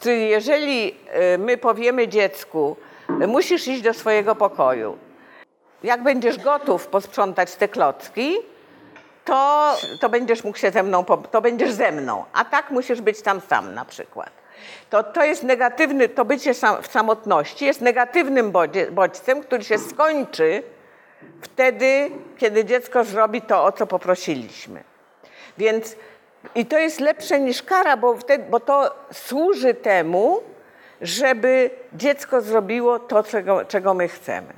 Czyli 0.00 0.28
jeżeli 0.28 0.96
y, 1.34 1.38
my 1.38 1.56
powiemy 1.56 2.08
dziecku, 2.08 2.76
musisz 3.08 3.68
iść 3.68 3.82
do 3.82 3.94
swojego 3.94 4.34
pokoju, 4.34 4.98
jak 5.84 6.02
będziesz 6.02 6.38
gotów 6.38 6.86
posprzątać 6.86 7.54
te 7.54 7.68
klocki, 7.68 8.36
to, 9.24 9.74
to 10.00 10.08
będziesz 10.08 10.44
mógł 10.44 10.58
się 10.58 10.70
ze 10.70 10.82
mną, 10.82 11.04
to 11.30 11.40
będziesz 11.40 11.72
ze 11.72 11.92
mną, 11.92 12.24
a 12.32 12.44
tak 12.44 12.70
musisz 12.70 13.00
być 13.00 13.22
tam 13.22 13.40
sam 13.40 13.74
na 13.74 13.84
przykład. 13.84 14.30
To, 14.90 15.02
to 15.02 15.24
jest 15.24 15.42
negatywny, 15.42 16.08
to 16.08 16.24
bycie 16.24 16.54
sam, 16.54 16.82
w 16.82 16.86
samotności 16.86 17.64
jest 17.64 17.80
negatywnym 17.80 18.52
bodźcem, 18.90 19.42
który 19.42 19.64
się 19.64 19.78
skończy 19.78 20.62
wtedy, 21.40 22.10
kiedy 22.38 22.64
dziecko 22.64 23.04
zrobi 23.04 23.42
to, 23.42 23.64
o 23.64 23.72
co 23.72 23.86
poprosiliśmy. 23.86 24.84
Więc 25.58 25.96
i 26.54 26.66
to 26.66 26.78
jest 26.78 27.00
lepsze 27.00 27.40
niż 27.40 27.62
kara, 27.62 27.96
bo, 27.96 28.16
wtedy, 28.16 28.44
bo 28.50 28.60
to 28.60 28.94
służy 29.12 29.74
temu, 29.74 30.40
żeby 31.00 31.70
dziecko 31.92 32.40
zrobiło 32.40 32.98
to, 32.98 33.22
czego, 33.22 33.64
czego 33.64 33.94
my 33.94 34.08
chcemy. 34.08 34.52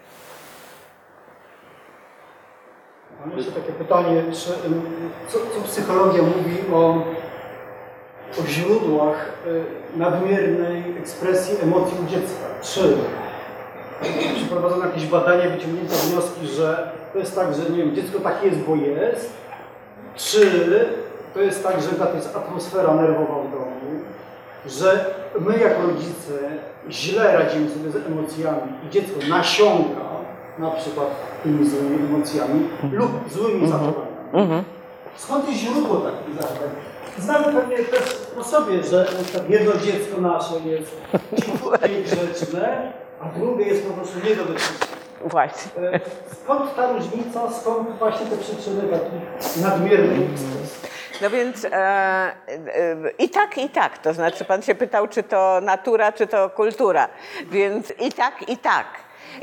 Mam 3.26 3.36
jeszcze 3.36 3.52
takie 3.52 3.72
pytanie, 3.72 4.22
czy, 4.32 4.50
co, 5.28 5.38
co 5.38 5.68
psychologia 5.68 6.22
mówi 6.22 6.56
o, 6.74 7.02
o 8.40 8.46
źródłach 8.46 9.32
y, 9.46 9.98
nadmiernej 9.98 10.98
ekspresji 10.98 11.56
emocji 11.62 11.96
u 12.04 12.10
dziecka? 12.10 12.46
Czy 12.62 12.96
przeprowadzono 14.34 14.86
jakieś 14.86 15.06
badania, 15.06 15.50
wyciągnięto 15.50 15.94
wnioski, 15.94 16.46
że 16.46 16.92
to 17.12 17.18
jest 17.18 17.34
tak, 17.34 17.54
że 17.54 17.70
nie 17.70 17.76
wiem, 17.76 17.94
dziecko 17.94 18.20
takie 18.20 18.46
jest, 18.46 18.60
bo 18.60 18.76
jest, 18.76 19.32
czy 20.16 20.86
to 21.34 21.40
jest 21.40 21.62
tak, 21.62 21.82
że 21.82 21.88
to 21.88 22.14
jest 22.14 22.36
atmosfera 22.36 22.94
nerwowa 22.94 23.42
w 23.42 23.52
domu, 23.52 24.02
że 24.66 25.14
my 25.40 25.58
jako 25.58 25.82
rodzice 25.82 26.32
źle 26.90 27.36
radzimy 27.38 27.70
sobie 27.70 27.90
z 27.90 27.96
emocjami 27.96 28.72
i 28.86 28.90
dziecko 28.90 29.20
nasiąga 29.28 30.15
na 30.58 30.70
przykład 30.70 31.06
tymi 31.42 31.66
złymi 31.66 31.96
emocjami 31.96 32.68
lub 32.92 33.10
złymi 33.32 33.68
zachowaniami. 33.68 34.64
Skąd 35.16 35.48
jest 35.48 35.60
źródło 35.60 35.96
takich 35.96 36.34
zachowań? 36.42 36.70
Znamy 37.18 37.44
pewnie 37.44 37.76
też 37.78 38.16
po 38.36 38.44
sobie, 38.44 38.82
że 38.82 39.06
jedno 39.48 39.72
dziecko 39.72 40.20
nasze 40.20 40.54
jest 40.64 40.96
cichutkie 41.44 42.00
i 42.00 42.02
grzeczne, 42.02 42.92
a 43.20 43.38
drugie 43.38 43.64
jest 43.64 43.86
po 43.86 43.94
prostu 43.94 44.18
nie 44.28 44.36
do. 44.36 44.42
Właśnie. 45.24 45.82
E, 45.82 46.00
Skąd 46.44 46.74
ta 46.76 46.92
różnica, 46.92 47.50
skąd 47.52 47.98
właśnie 47.98 48.26
te 48.26 48.36
przyczyny 48.36 48.82
takich 48.82 49.62
nadmiernych 49.62 50.30
ekspresji? 50.30 50.88
No 51.22 51.30
więc 51.30 51.64
e, 51.64 51.70
e, 51.72 52.34
i 53.18 53.28
tak, 53.28 53.58
i 53.58 53.68
tak. 53.68 53.98
To 53.98 54.14
znaczy, 54.14 54.44
pan 54.44 54.62
się 54.62 54.74
pytał, 54.74 55.08
czy 55.08 55.22
to 55.22 55.60
natura, 55.62 56.12
czy 56.12 56.26
to 56.26 56.50
kultura. 56.50 57.08
Więc 57.50 57.92
i 58.00 58.12
tak, 58.12 58.48
i 58.48 58.56
tak. 58.56 58.86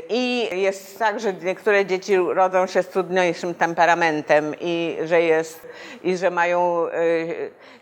I 0.08 0.48
jest 0.60 0.98
tak, 0.98 1.20
że 1.20 1.32
niektóre 1.32 1.86
dzieci 1.86 2.16
rodzą 2.16 2.66
się 2.66 2.82
z 2.82 2.88
trudniejszym 2.88 3.54
temperamentem 3.54 4.54
i 4.60 4.96
że 5.04 5.22
jest, 5.22 5.68
i 6.02 6.16
że 6.16 6.30
mają, 6.30 6.86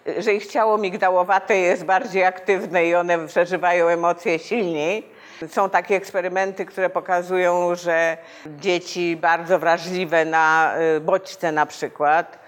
e, 0.07 0.23
że 0.23 0.35
ich 0.35 0.47
ciało 0.47 0.79
migdałowate 0.79 1.57
jest 1.57 1.85
bardziej 1.85 2.25
aktywne 2.25 2.87
i 2.87 2.95
one 2.95 3.27
przeżywają 3.27 3.89
emocje 3.89 4.39
silniej. 4.39 5.13
Są 5.49 5.71
takie 5.71 5.97
eksperymenty, 5.97 6.67
które 6.67 6.91
pokazują, 6.91 7.75
że 7.75 8.17
dzieci 8.47 9.17
bardzo 9.17 9.59
wrażliwe 9.59 10.25
na 10.25 10.75
y, 10.97 11.01
bodźce 11.01 11.53
na 11.53 11.67
przykład, 11.67 12.35
y, 12.37 12.42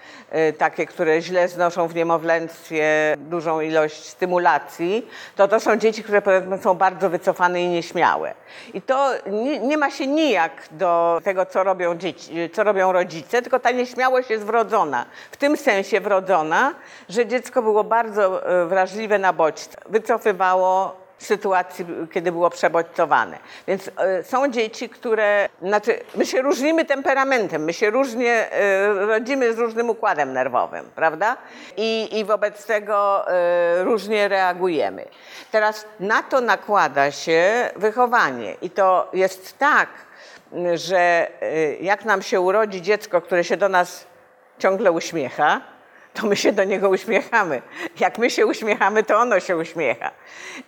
takie, 0.57 0.85
które 0.85 1.21
źle 1.21 1.47
znoszą 1.47 1.87
w 1.87 1.95
niemowlęctwie 1.95 3.15
dużą 3.17 3.61
ilość 3.61 4.03
stymulacji, 4.05 5.07
to 5.35 5.47
to 5.47 5.59
są 5.59 5.77
dzieci, 5.77 6.03
które 6.03 6.21
są 6.61 6.73
bardzo 6.75 7.09
wycofane 7.09 7.61
i 7.61 7.67
nieśmiałe. 7.67 8.33
I 8.73 8.81
to 8.81 9.11
nie, 9.27 9.59
nie 9.59 9.77
ma 9.77 9.91
się 9.91 10.07
nijak 10.07 10.51
do 10.71 11.21
tego, 11.23 11.45
co 11.45 11.63
robią, 11.63 11.95
dzieci, 11.95 12.49
co 12.53 12.63
robią 12.63 12.91
rodzice, 12.91 13.41
tylko 13.41 13.59
ta 13.59 13.71
nieśmiałość 13.71 14.29
jest 14.29 14.43
wrodzona. 14.43 15.05
W 15.31 15.37
tym 15.37 15.57
sensie 15.57 16.01
wrodzona, 16.01 16.75
że 17.09 17.25
dziecko 17.25 17.61
było 17.61 17.83
bardzo 17.83 18.51
y, 18.63 18.65
wrażliwe 18.65 19.19
na 19.19 19.33
bodźce. 19.33 19.77
Wycofywało 19.89 21.04
sytuacji, 21.17 21.85
kiedy 22.11 22.31
było 22.31 22.49
przebodźcowane. 22.49 23.37
Więc 23.67 23.91
e, 23.97 24.23
są 24.23 24.51
dzieci, 24.51 24.89
które, 24.89 25.49
znaczy 25.61 25.99
my 26.15 26.25
się 26.25 26.41
różnimy 26.41 26.85
temperamentem, 26.85 27.63
my 27.63 27.73
się 27.73 27.89
różnie 27.89 28.51
e, 28.51 28.93
rodzimy 28.93 29.53
z 29.53 29.57
różnym 29.57 29.89
układem 29.89 30.33
nerwowym, 30.33 30.89
prawda? 30.95 31.37
I, 31.77 32.19
i 32.19 32.25
wobec 32.25 32.65
tego 32.65 33.27
e, 33.31 33.83
różnie 33.83 34.27
reagujemy. 34.27 35.05
Teraz 35.51 35.85
na 35.99 36.23
to 36.23 36.41
nakłada 36.41 37.11
się 37.11 37.69
wychowanie 37.75 38.55
i 38.61 38.69
to 38.69 39.09
jest 39.13 39.57
tak, 39.57 39.89
że 40.73 41.27
jak 41.81 42.05
nam 42.05 42.21
się 42.21 42.41
urodzi 42.41 42.81
dziecko, 42.81 43.21
które 43.21 43.43
się 43.43 43.57
do 43.57 43.69
nas 43.69 44.05
ciągle 44.59 44.91
uśmiecha, 44.91 45.61
to 46.15 46.27
my 46.27 46.35
się 46.35 46.51
do 46.51 46.63
niego 46.63 46.89
uśmiechamy. 46.89 47.61
Jak 47.99 48.17
my 48.17 48.29
się 48.29 48.45
uśmiechamy, 48.45 49.03
to 49.03 49.17
ono 49.17 49.39
się 49.39 49.57
uśmiecha. 49.57 50.11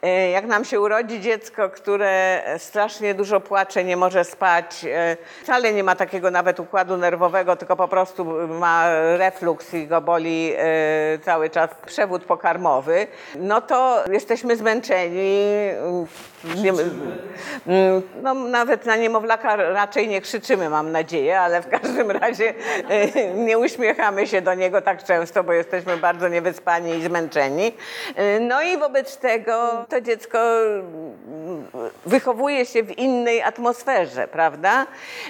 E, 0.02 0.30
Jak 0.30 0.46
nam 0.46 0.66
się 0.66 0.82
urodzi 0.82 1.20
dziecko, 1.22 1.70
które 1.70 2.42
strasznie 2.58 3.14
dużo 3.14 3.40
płacze, 3.40 3.84
nie 3.84 3.98
może 3.98 4.24
spać, 4.24 4.86
e, 4.86 5.18
wcale 5.44 5.74
nie 5.74 5.84
ma 5.84 5.96
takiego 5.96 6.32
nawet 6.32 6.60
układu 6.60 6.98
nerwowego, 6.98 7.56
tylko 7.56 7.76
po 7.76 7.88
prostu 7.88 8.26
ma 8.48 8.86
refluks 9.18 9.74
i 9.74 9.88
go 9.88 10.02
boli 10.02 10.54
e, 10.58 10.64
cały 11.20 11.50
czas 11.50 11.70
przewód 11.86 12.24
pokarmowy, 12.24 13.08
no 13.36 13.62
to 13.62 14.04
jesteśmy 14.12 14.56
zmęczeni. 14.56 15.48
Nie, 16.62 16.74
no, 18.22 18.34
nawet 18.34 18.86
na 18.86 18.96
niemowlaka 18.96 19.56
raczej 19.56 20.08
nie 20.08 20.22
krzyczymy, 20.22 20.70
mam 20.70 20.92
nadzieję, 20.92 21.40
ale 21.40 21.62
w 21.62 21.68
każdym 21.70 22.12
razie 22.12 22.54
nie 23.36 23.58
uśmiechamy 23.58 24.28
się 24.28 24.42
do 24.42 24.54
niego 24.54 24.82
tak 24.82 25.04
często, 25.04 25.37
bo 25.44 25.54
jesteśmy 25.54 25.98
bardzo 25.98 26.28
niewyspani 26.28 26.98
i 26.98 27.04
zmęczeni. 27.04 27.74
E, 28.16 28.40
No 28.40 28.62
i 28.62 28.78
wobec 28.78 29.18
tego 29.18 29.86
to 29.90 30.02
dziecko 30.02 30.40
mm, 30.40 31.66
wychowuje 32.06 32.66
się 32.66 32.84
w 32.84 32.98
innej 32.98 33.42
atmosferze, 33.42 34.28
prawda? 34.28 34.88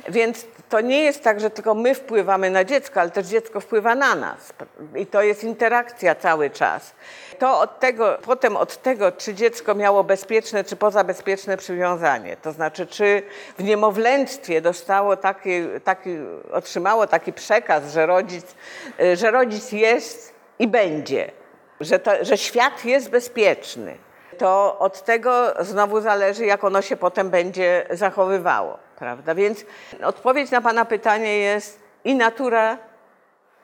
Więc 0.10 0.46
to 0.70 0.82
nie 0.82 1.04
jest 1.04 1.24
tak, 1.24 1.40
że 1.40 1.50
tylko 1.50 1.76
my 1.76 1.96
wpływamy 1.96 2.50
na 2.50 2.64
dziecko, 2.64 3.02
ale 3.02 3.10
też 3.12 3.28
dziecko 3.28 3.60
wpływa 3.60 3.96
na 3.96 4.16
nas. 4.16 4.54
I 4.96 5.06
to 5.06 5.22
jest 5.22 5.44
interakcja 5.44 6.16
cały 6.16 6.50
czas. 6.50 6.94
To 7.40 7.60
od 7.60 7.80
tego, 7.80 8.18
potem 8.26 8.58
od 8.58 8.78
tego, 8.78 9.12
czy 9.12 9.34
dziecko 9.34 9.76
miało 9.76 10.04
bezpieczne, 10.04 10.64
czy 10.64 10.76
pozabezpieczne 10.76 11.58
przywiązanie, 11.58 12.38
to 12.38 12.52
znaczy, 12.52 12.88
czy 12.88 13.24
w 13.58 13.64
niemowlęctwie 13.64 14.62
dostało 14.62 15.18
taki, 15.18 15.50
taki, 15.84 16.10
otrzymało 16.52 17.08
taki 17.08 17.34
przekaz, 17.34 17.92
że 17.92 18.06
rodzic, 18.06 18.56
y, 19.00 19.16
że 19.16 19.32
rodzic 19.32 19.72
jest 19.72 20.34
i 20.60 20.68
będzie, 20.68 21.32
że, 21.80 22.00
to, 22.00 22.12
że 22.22 22.38
świat 22.38 22.86
jest 22.86 23.10
bezpieczny, 23.10 23.98
to 24.38 24.80
od 24.80 25.04
tego 25.04 25.54
znowu 25.60 26.02
zależy, 26.02 26.46
jak 26.46 26.64
ono 26.64 26.82
się 26.82 26.98
potem 26.98 27.30
będzie 27.30 27.86
zachowywało, 27.90 28.78
prawda? 29.00 29.36
Więc 29.36 29.66
odpowiedź 30.04 30.52
na 30.52 30.62
Pana 30.62 30.86
pytanie 30.86 31.38
jest 31.38 31.80
i 32.04 32.16
natura, 32.16 32.78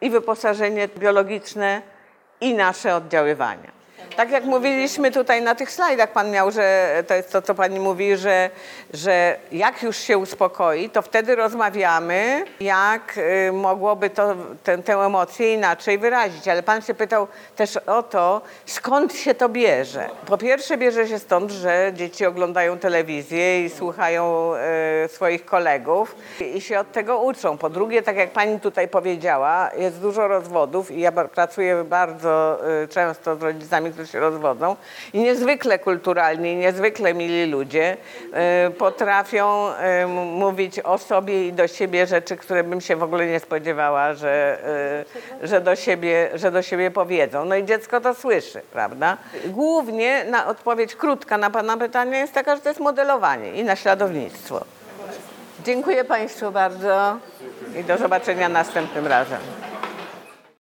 i 0.02 0.10
wyposażenie 0.10 0.88
biologiczne, 0.88 1.82
i 2.42 2.54
nasze 2.54 2.96
oddziaływania. 2.96 3.83
Tak 4.16 4.32
jak 4.32 4.44
mówiliśmy 4.44 5.12
tutaj 5.12 5.42
na 5.42 5.56
tych 5.56 5.72
slajdach, 5.72 6.12
pan 6.12 6.32
miał, 6.32 6.52
że 6.52 6.90
to 7.08 7.14
jest 7.14 7.32
to, 7.32 7.42
co 7.42 7.56
pani 7.56 7.80
mówi, 7.80 8.18
że, 8.18 8.50
że 8.94 9.38
jak 9.52 9.84
już 9.84 9.98
się 9.98 10.18
uspokoi, 10.18 10.90
to 10.90 11.02
wtedy 11.02 11.36
rozmawiamy, 11.36 12.46
jak 12.60 13.18
y, 13.18 13.52
mogłoby 13.52 14.10
to, 14.10 14.36
tę, 14.64 14.78
tę 14.78 14.94
emocję 14.94 15.54
inaczej 15.54 15.98
wyrazić. 15.98 16.48
Ale 16.48 16.64
pan 16.64 16.82
się 16.82 16.94
pytał 16.94 17.28
też 17.56 17.78
o 17.78 18.04
to, 18.04 18.42
skąd 18.66 19.14
się 19.14 19.34
to 19.34 19.50
bierze. 19.50 20.10
Po 20.26 20.38
pierwsze 20.38 20.78
bierze 20.78 21.08
się 21.08 21.20
stąd, 21.20 21.52
że 21.52 21.92
dzieci 21.94 22.26
oglądają 22.26 22.80
telewizję 22.80 23.66
i 23.66 23.70
słuchają 23.70 24.54
y, 25.06 25.08
swoich 25.08 25.46
kolegów 25.46 26.16
i 26.56 26.62
się 26.62 26.80
od 26.80 26.92
tego 26.92 27.22
uczą. 27.22 27.58
Po 27.58 27.70
drugie, 27.70 28.02
tak 28.02 28.16
jak 28.16 28.32
pani 28.32 28.60
tutaj 28.60 28.88
powiedziała, 28.88 29.70
jest 29.78 30.00
dużo 30.00 30.28
rozwodów 30.28 30.92
i 30.92 31.00
ja 31.00 31.12
pracuję 31.12 31.84
bardzo 31.84 32.60
y, 32.84 32.88
często 32.88 33.36
z 33.36 33.42
rodzicami, 33.42 33.93
którzy 33.94 34.12
się 34.12 34.20
rozwodzą 34.20 34.76
i 35.14 35.20
niezwykle 35.20 35.80
kulturalni, 35.80 36.56
niezwykle 36.56 37.14
mili 37.14 37.52
ludzie 37.52 37.98
y, 38.68 38.72
potrafią 38.72 39.70
y, 40.04 40.08
mówić 40.08 40.80
o 40.80 40.98
sobie 40.98 41.48
i 41.48 41.54
do 41.54 41.68
siebie 41.68 42.08
rzeczy, 42.08 42.38
które 42.38 42.64
bym 42.64 42.82
się 42.82 42.96
w 42.96 43.04
ogóle 43.04 43.28
nie 43.28 43.40
spodziewała, 43.40 44.14
że, 44.14 44.58
y, 45.44 45.48
że, 45.48 45.62
do, 45.62 45.76
siebie, 45.76 46.30
że 46.34 46.52
do 46.52 46.62
siebie 46.62 46.92
powiedzą. 46.92 47.46
No 47.46 47.56
i 47.56 47.66
dziecko 47.66 48.02
to 48.02 48.14
słyszy, 48.14 48.62
prawda? 48.72 49.18
Głównie 49.46 50.24
na 50.24 50.48
odpowiedź 50.48 50.96
krótka 50.96 51.38
na 51.38 51.50
Pana 51.50 51.78
pytanie 51.78 52.18
jest 52.18 52.34
taka, 52.34 52.56
że 52.56 52.62
to 52.62 52.70
jest 52.70 52.82
modelowanie 52.82 53.54
i 53.54 53.64
naśladownictwo. 53.64 54.66
Dziękuję 55.66 56.04
Państwu 56.04 56.52
bardzo 56.52 57.18
i 57.80 57.84
do 57.84 57.98
zobaczenia 57.98 58.50
następnym 58.50 59.08
razem. 59.08 59.40